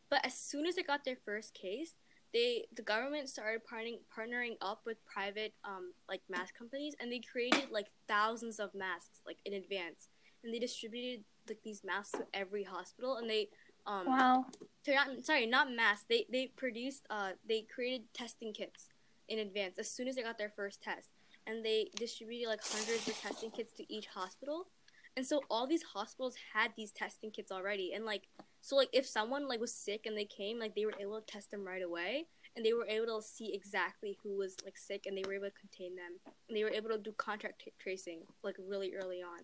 But 0.10 0.26
as 0.26 0.38
soon 0.38 0.66
as 0.68 0.76
they 0.76 0.84
got 0.84 1.06
their 1.06 1.18
first 1.26 1.54
case, 1.54 1.96
they 2.34 2.66
the 2.76 2.82
government 2.82 3.30
started 3.30 3.62
partnering 3.66 4.00
partnering 4.16 4.56
up 4.62 4.82
with 4.86 4.98
private 5.06 5.54
um 5.64 5.94
like 6.10 6.22
mask 6.30 6.58
companies 6.58 6.96
and 7.00 7.12
they 7.12 7.20
created 7.20 7.70
like 7.72 7.88
thousands 8.08 8.60
of 8.60 8.74
masks 8.74 9.22
like 9.26 9.38
in 9.46 9.54
advance 9.54 10.10
and 10.44 10.54
they 10.54 10.60
distributed 10.60 11.24
like 11.48 11.60
these 11.64 11.84
masks 11.84 12.12
to 12.12 12.26
every 12.34 12.64
hospital 12.64 13.18
and 13.18 13.30
they 13.30 13.48
um 13.86 14.08
Wow. 14.08 14.46
sorry 14.86 14.98
not, 14.98 15.26
sorry 15.26 15.46
not 15.46 15.72
masks 15.72 16.06
they 16.10 16.26
they 16.32 16.48
produced 16.48 17.06
uh 17.10 17.32
they 17.48 17.62
created 17.62 18.14
testing 18.14 18.54
kits 18.54 18.90
in 19.28 19.40
advance 19.40 19.78
as 19.80 19.90
soon 19.90 20.08
as 20.08 20.16
they 20.16 20.24
got 20.24 20.38
their 20.38 20.50
first 20.50 20.82
test. 20.82 21.10
And 21.46 21.64
they 21.64 21.90
distributed 21.98 22.48
like 22.48 22.62
hundreds 22.64 23.08
of 23.08 23.20
testing 23.20 23.52
kits 23.52 23.74
to 23.74 23.94
each 23.94 24.08
hospital. 24.08 24.68
And 25.16 25.26
so 25.26 25.42
all 25.50 25.68
these 25.68 25.84
hospitals 25.84 26.36
had 26.54 26.72
these 26.76 26.92
testing 26.92 27.32
kits 27.32 27.52
already. 27.52 27.94
And 27.94 28.06
like 28.06 28.28
so 28.62 28.76
like 28.76 28.90
if 28.94 29.06
someone 29.06 29.48
like 29.48 29.60
was 29.60 29.74
sick 29.74 30.06
and 30.06 30.18
they 30.18 30.26
came 30.26 30.60
like 30.60 30.76
they 30.76 30.86
were 30.86 30.94
able 31.00 31.20
to 31.20 31.26
test 31.26 31.52
them 31.52 31.66
right 31.66 31.84
away. 31.84 32.28
And 32.56 32.64
they 32.64 32.74
were 32.74 32.86
able 32.88 33.20
to 33.20 33.28
see 33.28 33.54
exactly 33.54 34.18
who 34.24 34.38
was 34.38 34.56
like 34.64 34.78
sick 34.78 35.06
and 35.08 35.18
they 35.18 35.24
were 35.26 35.34
able 35.34 35.48
to 35.48 35.60
contain 35.60 35.96
them. 35.96 36.20
And 36.48 36.56
they 36.56 36.64
were 36.64 36.70
able 36.70 36.90
to 36.90 36.98
do 37.00 37.12
contact 37.14 37.64
t- 37.66 37.74
tracing 37.80 38.22
like 38.44 38.56
really 38.60 38.94
early 38.96 39.22
on. 39.24 39.40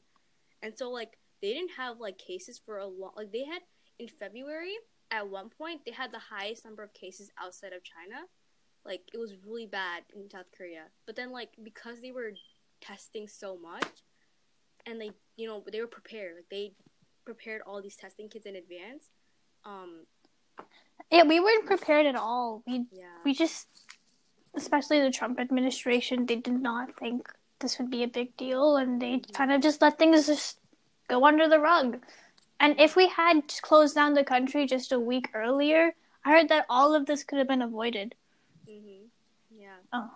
And 0.61 0.77
so 0.77 0.91
like 0.91 1.17
they 1.41 1.53
didn't 1.53 1.71
have 1.77 1.99
like 1.99 2.17
cases 2.17 2.61
for 2.63 2.77
a 2.77 2.85
long 2.85 3.11
like 3.17 3.31
they 3.31 3.45
had 3.45 3.61
in 3.99 4.07
february 4.07 4.75
at 5.11 5.27
one 5.27 5.49
point 5.49 5.81
they 5.85 5.91
had 5.91 6.11
the 6.11 6.19
highest 6.19 6.65
number 6.65 6.83
of 6.83 6.93
cases 6.93 7.31
outside 7.41 7.73
of 7.73 7.83
china. 7.83 8.25
Like 8.85 9.01
it 9.13 9.17
was 9.17 9.33
really 9.45 9.65
bad 9.65 10.03
in 10.15 10.29
south 10.29 10.45
korea. 10.55 10.85
But 11.05 11.15
then 11.15 11.31
like 11.31 11.49
because 11.63 11.99
they 12.01 12.11
were 12.11 12.31
testing 12.81 13.27
so 13.27 13.57
much 13.57 14.03
and 14.85 15.01
they 15.01 15.11
you 15.35 15.47
know 15.47 15.63
they 15.71 15.81
were 15.81 15.87
prepared. 15.87 16.35
Like 16.35 16.49
they 16.49 16.73
prepared 17.25 17.61
all 17.65 17.81
these 17.81 17.95
testing 17.95 18.29
kits 18.29 18.45
in 18.45 18.55
advance 18.55 19.09
um 19.65 20.05
Yeah, 21.11 21.23
we 21.23 21.39
weren't 21.39 21.65
prepared 21.65 22.05
at 22.05 22.15
all. 22.15 22.63
We 22.67 22.85
yeah. 22.91 23.19
we 23.25 23.33
just, 23.33 23.67
especially 24.55 25.01
the 25.01 25.11
Trump 25.11 25.39
administration, 25.39 26.25
they 26.25 26.35
did 26.37 26.61
not 26.61 26.97
think 26.97 27.27
this 27.59 27.77
would 27.77 27.89
be 27.89 28.03
a 28.03 28.07
big 28.07 28.37
deal, 28.37 28.77
and 28.77 29.01
they 29.01 29.21
kind 29.33 29.51
of 29.51 29.61
just 29.61 29.81
let 29.81 29.97
things 29.97 30.27
just 30.27 30.59
go 31.07 31.25
under 31.25 31.49
the 31.49 31.59
rug. 31.59 31.97
And 32.59 32.79
if 32.79 32.95
we 32.95 33.07
had 33.07 33.43
closed 33.61 33.95
down 33.95 34.13
the 34.13 34.23
country 34.23 34.65
just 34.65 34.91
a 34.91 34.99
week 34.99 35.29
earlier, 35.33 35.95
I 36.25 36.31
heard 36.31 36.49
that 36.49 36.65
all 36.69 36.93
of 36.93 37.05
this 37.05 37.23
could 37.23 37.37
have 37.39 37.47
been 37.47 37.61
avoided. 37.61 38.15
hmm 38.67 39.07
yeah 39.51 39.77
Oh. 39.93 40.11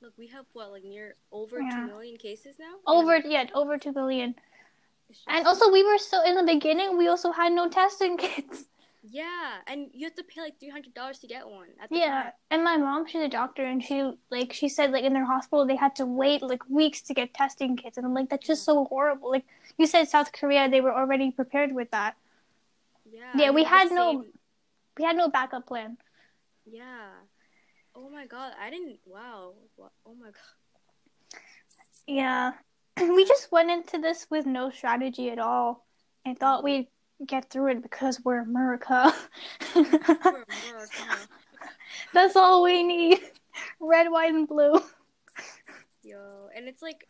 look 0.00 0.12
we 0.16 0.26
have 0.28 0.46
what 0.52 0.70
like 0.72 0.84
near 0.84 1.16
over 1.32 1.60
Yeah. 1.60 1.70
2 1.70 1.86
million 1.86 2.16
cases 2.16 2.56
now 2.58 2.74
Over 2.86 3.16
Yeah. 3.18 3.46
over 3.54 3.76
two 3.78 3.92
billion. 3.92 4.34
Just- 5.08 5.22
And 5.26 5.46
also, 5.46 5.70
we 5.72 5.82
were 5.84 5.98
so 5.98 6.22
in 6.22 6.36
the 6.36 6.44
beginning. 6.44 6.96
We 6.96 7.08
also 7.08 7.32
had 7.32 7.52
no 7.52 7.68
testing 7.68 8.16
kits. 8.24 8.66
Yeah 9.02 9.58
and 9.66 9.88
you 9.94 10.04
have 10.06 10.14
to 10.14 10.22
pay 10.24 10.40
like 10.42 10.58
$300 10.60 11.20
to 11.20 11.26
get 11.26 11.48
one 11.48 11.68
Yeah, 11.90 12.24
time. 12.24 12.32
and 12.50 12.62
my 12.64 12.76
mom, 12.76 13.06
she's 13.06 13.22
a 13.22 13.28
doctor, 13.28 13.64
and 13.64 13.82
she 13.82 14.12
like 14.30 14.52
she 14.52 14.68
said 14.68 14.90
like 14.92 15.04
in 15.04 15.12
their 15.14 15.24
hospital 15.24 15.66
they 15.66 15.76
had 15.76 15.96
to 15.96 16.06
wait 16.06 16.42
like 16.42 16.68
weeks 16.68 17.00
to 17.02 17.14
get 17.14 17.32
testing 17.34 17.76
kits, 17.76 17.96
and 17.96 18.06
I'm 18.06 18.14
like 18.14 18.28
that's 18.28 18.46
just 18.46 18.64
so 18.64 18.84
horrible. 18.84 19.30
Like 19.30 19.46
you 19.78 19.86
said, 19.86 20.08
South 20.08 20.32
Korea, 20.32 20.68
they 20.68 20.80
were 20.82 20.94
already 20.94 21.30
prepared 21.30 21.72
with 21.74 21.90
that. 21.92 22.14
yeah 23.10 23.32
Yeah, 23.34 23.50
we 23.50 23.64
had 23.64 23.90
no- 23.90 24.24
We 24.98 25.04
had 25.04 25.16
no 25.16 25.28
backup 25.28 25.66
plan. 25.66 25.96
yeah 26.66 27.10
oh 27.94 28.08
my 28.10 28.26
god 28.26 28.52
i 28.60 28.70
didn't 28.70 28.98
wow 29.06 29.54
oh 30.06 30.14
my 30.14 30.26
god 30.26 30.54
Yeah, 32.06 32.52
we 33.00 33.24
just 33.24 33.50
went 33.52 33.70
into 33.70 33.98
this 33.98 34.26
with 34.30 34.46
no 34.46 34.70
strategy 34.70 35.30
at 35.30 35.38
all. 35.38 35.86
I 36.26 36.34
thought 36.34 36.64
mm-hmm. 36.64 36.64
we'd 36.64 36.88
get 37.26 37.50
through 37.50 37.68
it 37.68 37.82
because 37.82 38.20
we're 38.24 38.40
America. 38.40 39.12
Poor 40.22 40.44
America. 40.48 41.28
That's 42.12 42.36
all 42.36 42.62
we 42.62 42.82
need. 42.82 43.20
Red, 43.80 44.10
white, 44.10 44.32
and 44.34 44.48
blue. 44.48 44.80
Yo, 46.02 46.48
and 46.54 46.68
it's 46.68 46.82
like, 46.82 47.06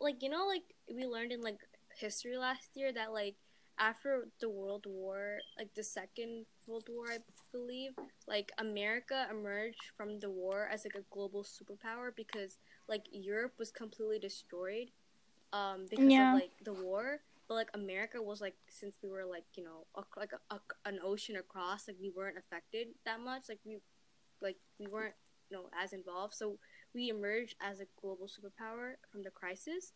like 0.00 0.22
you 0.22 0.28
know, 0.28 0.46
like 0.46 0.62
we 0.92 1.06
learned 1.06 1.32
in 1.32 1.42
like 1.42 1.58
history 1.98 2.36
last 2.36 2.70
year 2.74 2.92
that 2.92 3.12
like 3.12 3.36
after 3.78 4.28
the 4.40 4.48
World 4.48 4.86
War, 4.86 5.38
like 5.58 5.74
the 5.74 5.82
Second 5.84 6.46
World 6.66 6.86
War, 6.88 7.06
I 7.12 7.18
believe, 7.52 7.92
like 8.26 8.52
America 8.58 9.26
emerged 9.30 9.92
from 9.96 10.20
the 10.20 10.30
war 10.30 10.68
as 10.72 10.84
like 10.84 10.94
a 10.94 11.04
global 11.14 11.42
superpower 11.44 12.10
because 12.14 12.58
like 12.88 13.04
Europe 13.12 13.54
was 13.58 13.70
completely 13.70 14.18
destroyed, 14.18 14.90
um, 15.52 15.86
because 15.90 16.06
Yeah. 16.08 16.28
of 16.28 16.32
like 16.32 16.52
the 16.64 16.74
war. 16.74 17.20
But 17.48 17.54
like 17.54 17.70
America 17.74 18.22
was 18.22 18.40
like 18.40 18.56
since 18.68 18.96
we 19.02 19.10
were 19.10 19.24
like 19.24 19.44
you 19.56 19.64
know 19.64 19.86
a, 19.96 20.02
like 20.18 20.32
a, 20.32 20.54
a, 20.54 20.60
an 20.86 20.98
ocean 21.04 21.36
across, 21.36 21.88
like 21.88 21.98
we 22.00 22.10
weren't 22.14 22.38
affected 22.38 22.88
that 23.04 23.20
much. 23.20 23.44
Like 23.48 23.60
we, 23.64 23.78
like 24.42 24.56
we 24.78 24.86
weren't 24.86 25.14
you 25.50 25.56
know 25.56 25.70
as 25.80 25.92
involved. 25.92 26.34
So 26.34 26.58
we 26.94 27.08
emerged 27.10 27.56
as 27.60 27.80
a 27.80 27.86
global 28.00 28.26
superpower 28.28 28.94
from 29.10 29.22
the 29.22 29.30
crisis. 29.30 29.92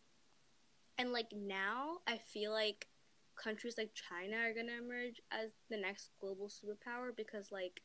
And 0.97 1.11
like 1.11 1.31
now, 1.31 1.99
I 2.07 2.17
feel 2.17 2.51
like 2.51 2.87
countries 3.35 3.77
like 3.77 3.93
China 3.93 4.37
are 4.37 4.53
gonna 4.53 4.77
emerge 4.77 5.21
as 5.31 5.51
the 5.69 5.77
next 5.77 6.11
global 6.19 6.47
superpower 6.49 7.15
because 7.15 7.51
like 7.51 7.81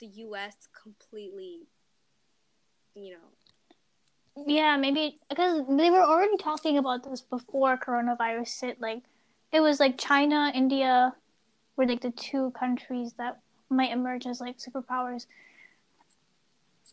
the 0.00 0.06
U.S. 0.06 0.68
completely, 0.82 1.68
you 2.94 3.12
know, 3.12 3.28
Yeah, 4.44 4.76
maybe 4.76 5.18
because 5.28 5.62
they 5.68 5.90
were 5.90 6.02
already 6.02 6.36
talking 6.36 6.78
about 6.78 7.02
this 7.08 7.22
before 7.22 7.78
coronavirus 7.78 8.60
hit. 8.60 8.80
Like, 8.80 9.02
it 9.52 9.60
was 9.60 9.80
like 9.80 9.96
China, 9.96 10.52
India 10.54 11.14
were 11.76 11.86
like 11.86 12.00
the 12.00 12.10
two 12.10 12.50
countries 12.52 13.12
that 13.18 13.38
might 13.70 13.92
emerge 13.92 14.26
as 14.26 14.40
like 14.40 14.58
superpowers. 14.58 15.26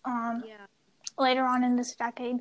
Um, 0.06 0.44
yeah, 0.46 0.66
later 1.18 1.44
on 1.46 1.64
in 1.64 1.76
this 1.76 1.96
decade. 1.96 2.39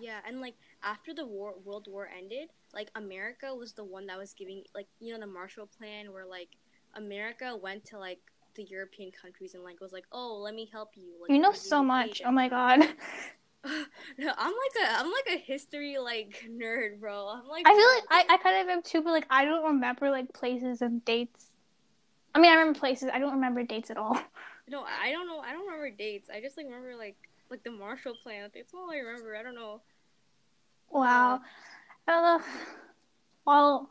yeah, 0.00 0.18
and 0.26 0.40
like 0.40 0.54
after 0.82 1.12
the 1.14 1.26
war, 1.26 1.54
World 1.64 1.86
War 1.88 2.08
ended, 2.16 2.48
like 2.72 2.90
America 2.94 3.54
was 3.54 3.72
the 3.72 3.84
one 3.84 4.06
that 4.06 4.18
was 4.18 4.32
giving 4.34 4.62
like 4.74 4.86
you 5.00 5.12
know 5.12 5.20
the 5.20 5.26
Marshall 5.26 5.68
Plan 5.78 6.12
where 6.12 6.26
like 6.26 6.48
America 6.94 7.56
went 7.60 7.84
to 7.86 7.98
like 7.98 8.20
the 8.54 8.64
European 8.64 9.10
countries 9.10 9.54
and 9.54 9.62
like 9.62 9.80
was 9.80 9.92
like, 9.92 10.06
oh, 10.12 10.38
let 10.42 10.54
me 10.54 10.68
help 10.72 10.90
you. 10.94 11.12
Like, 11.20 11.30
You 11.30 11.38
know 11.38 11.52
so 11.52 11.82
much. 11.82 12.22
Oh 12.24 12.30
my 12.32 12.48
god. 12.48 12.80
no, 14.18 14.32
I'm 14.36 14.52
like 14.52 14.84
a 14.84 14.98
I'm 14.98 15.06
like 15.06 15.28
a 15.34 15.38
history 15.38 15.98
like 15.98 16.44
nerd, 16.48 17.00
bro. 17.00 17.28
I'm 17.28 17.48
like 17.48 17.66
I 17.66 17.74
feel 17.74 18.16
like 18.18 18.28
I, 18.28 18.34
I 18.34 18.36
kind 18.38 18.62
of 18.62 18.68
am 18.68 18.82
too, 18.82 19.02
but 19.02 19.10
like 19.10 19.26
I 19.30 19.44
don't 19.44 19.64
remember 19.64 20.10
like 20.10 20.32
places 20.32 20.82
and 20.82 21.04
dates. 21.04 21.50
I 22.34 22.38
mean, 22.38 22.50
I 22.50 22.54
remember 22.56 22.78
places. 22.78 23.10
I 23.12 23.18
don't 23.18 23.32
remember 23.32 23.62
dates 23.62 23.90
at 23.90 23.96
all. 23.96 24.20
no, 24.68 24.82
I 24.82 25.10
don't 25.10 25.26
know. 25.26 25.38
I 25.38 25.52
don't 25.52 25.66
remember 25.66 25.90
dates. 25.90 26.28
I 26.32 26.40
just 26.40 26.56
like 26.56 26.66
remember 26.66 26.96
like 26.96 27.16
like 27.50 27.62
the 27.64 27.70
Marshall 27.70 28.14
Plan. 28.22 28.50
That's 28.54 28.74
all 28.74 28.90
I 28.90 28.96
remember. 28.96 29.36
I 29.36 29.42
don't 29.42 29.54
know. 29.54 29.80
Wow. 30.90 31.40
Uh, 32.06 32.38
well, 33.46 33.90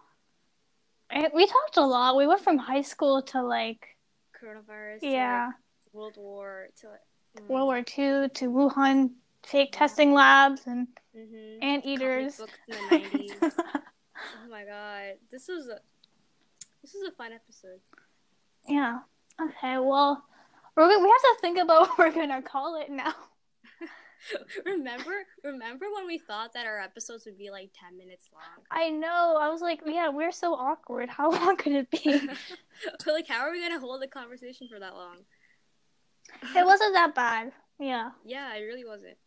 I, 1.09 1.30
we 1.34 1.45
talked 1.45 1.78
a 1.78 1.82
lot. 1.82 2.15
We 2.15 2.28
went 2.28 2.41
from 2.41 2.57
high 2.57 2.82
school 2.82 3.21
to 3.23 3.43
like 3.43 3.97
Coronavirus. 4.41 4.99
to, 5.01 5.07
yeah, 5.07 5.45
like, 5.47 5.93
World 5.93 6.17
War 6.17 6.67
to 6.82 6.88
like, 6.89 6.99
mm, 7.39 7.47
World 7.47 7.65
War 7.65 7.82
Two 7.84 8.30
to 8.30 8.45
Wuhan 8.45 9.11
fake 9.46 9.70
testing 9.72 10.14
labs 10.14 10.64
and 10.66 10.88
mhm. 11.16 11.64
anteaters. 11.64 12.38
Comic 12.38 12.52
books 12.52 12.68
in 12.68 12.76
the 12.76 12.98
nineties. 12.98 13.32
oh 13.41 14.50
my 14.50 14.64
god, 14.66 15.14
this 15.32 15.48
was 15.48 15.68
a 15.68 15.80
this 16.82 16.93
was 16.93 17.08
a 17.08 17.16
fun 17.16 17.32
episode. 17.32 17.80
yeah. 18.68 19.00
Okay. 19.41 19.78
Well, 19.80 20.24
we're 20.76 20.88
gonna, 20.88 21.04
we 21.04 21.10
have 21.10 21.22
to 21.22 21.38
think 21.41 21.58
about 21.58 21.82
what 21.89 21.98
we're 21.98 22.12
gonna 22.12 22.41
call 22.41 22.80
it 22.80 22.89
now. 22.89 23.14
remember, 24.66 25.14
remember 25.43 25.86
when 25.93 26.08
we 26.08 26.18
thought 26.18 26.54
that 26.54 26.66
our 26.66 26.80
episodes 26.80 27.26
would 27.26 27.38
be 27.38 27.50
like 27.50 27.72
ten 27.74 27.98
minutes 27.98 28.30
long? 28.34 28.66
I 28.72 28.89
know. 28.89 29.38
I 29.39 29.50
was 29.50 29.62
like, 29.62 29.82
yeah, 29.86 30.10
we're 30.10 30.32
so 30.32 30.54
awkward. 30.54 31.10
How 31.10 31.32
long 31.32 31.58
could 31.58 31.74
it 31.74 31.91
be? 31.91 32.28
but 32.84 33.14
like, 33.14 33.28
how 33.28 33.41
are 33.41 33.52
we 33.52 33.62
gonna 33.62 33.80
hold 33.80 34.02
the 34.02 34.08
conversation 34.08 34.68
for 34.72 34.80
that 34.80 34.93
long? 34.93 35.18
it 36.56 36.66
wasn't 36.66 36.93
that 36.93 37.14
bad. 37.14 37.52
Yeah. 37.80 38.12
Yeah, 38.26 38.56
it 38.56 38.62
really 38.62 38.86
wasn't. 38.86 39.18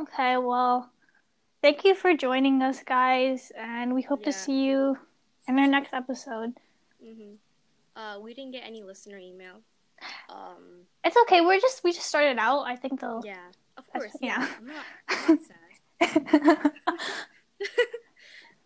Okay, 0.00 0.36
well, 0.38 0.90
thank 1.62 1.84
you 1.84 1.94
for 1.94 2.14
joining 2.14 2.62
us, 2.62 2.82
guys, 2.82 3.52
and 3.56 3.94
we 3.94 4.02
hope 4.02 4.24
to 4.24 4.32
see 4.32 4.64
you 4.64 4.96
in 5.46 5.58
our 5.58 5.66
next 5.66 5.92
episode. 5.92 6.54
hmm 7.02 7.34
Uh, 7.96 8.18
we 8.20 8.32
didn't 8.32 8.52
get 8.52 8.64
any 8.64 8.82
listener 8.82 9.18
email. 9.18 9.60
Um, 10.30 10.86
It's 11.04 11.16
okay. 11.24 11.40
We're 11.42 11.60
just 11.60 11.84
we 11.84 11.92
just 11.92 12.06
started 12.06 12.38
out. 12.38 12.62
I 12.64 12.76
think 12.76 13.00
they'll. 13.00 13.20
yeah, 13.24 13.48
of 13.76 13.84
course. 13.92 14.16
Yeah, 14.22 14.40
yeah. 14.40 14.48
I'm 14.58 14.66
not, 14.66 14.84
I'm 16.00 16.24
not. 16.62 16.72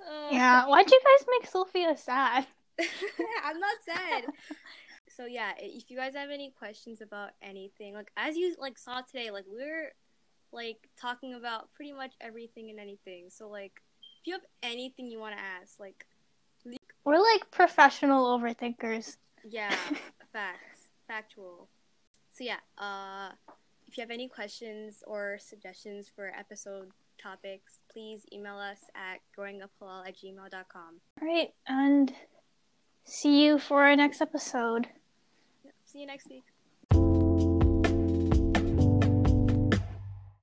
Uh, 0.05 0.29
yeah. 0.31 0.67
Why'd 0.67 0.91
you 0.91 1.01
guys 1.01 1.27
make 1.31 1.51
Sophia 1.51 1.97
sad? 1.97 2.47
I'm 3.43 3.59
not 3.59 3.77
sad. 3.83 4.25
So 5.09 5.25
yeah, 5.25 5.53
if 5.59 5.91
you 5.91 5.97
guys 5.97 6.15
have 6.15 6.29
any 6.29 6.51
questions 6.51 7.01
about 7.01 7.31
anything, 7.41 7.95
like 7.95 8.13
as 8.15 8.37
you 8.37 8.55
like 8.61 8.77
saw 8.77 9.01
today, 9.01 9.31
like 9.31 9.47
we're 9.49 9.93
like 10.55 10.89
talking 11.01 11.35
about 11.35 11.73
pretty 11.75 11.93
much 11.93 12.15
everything 12.21 12.71
and 12.71 12.79
anything. 12.79 13.27
So 13.29 13.49
like, 13.49 13.83
if 14.21 14.27
you 14.27 14.33
have 14.35 14.47
anything 14.63 15.11
you 15.11 15.19
want 15.19 15.37
to 15.37 15.43
ask, 15.43 15.81
like 15.81 16.07
We're 17.05 17.19
like 17.19 17.51
professional 17.51 18.39
overthinkers. 18.39 19.17
Yeah, 19.47 19.75
facts, 20.33 20.89
factual. 21.07 21.69
So 22.33 22.45
yeah, 22.45 22.59
uh, 22.79 23.31
if 23.87 23.99
you 23.99 24.03
have 24.03 24.11
any 24.11 24.29
questions 24.29 25.03
or 25.07 25.39
suggestions 25.39 26.11
for 26.15 26.33
episode 26.37 26.91
topics, 27.23 27.81
please 27.93 28.23
email 28.33 28.57
us 28.57 28.79
at 28.95 29.21
growinguphalal 29.37 30.09
at 30.09 30.17
gmail.com. 30.17 31.01
All 31.21 31.29
right, 31.29 31.51
and 31.69 32.13
see 33.05 33.45
you 33.45 33.59
for 33.59 33.85
our 33.85 33.97
next 33.97 34.21
episode. 34.21 34.89
See 35.85 36.01
you 36.01 36.07
next 36.07 36.29
week. 36.29 36.54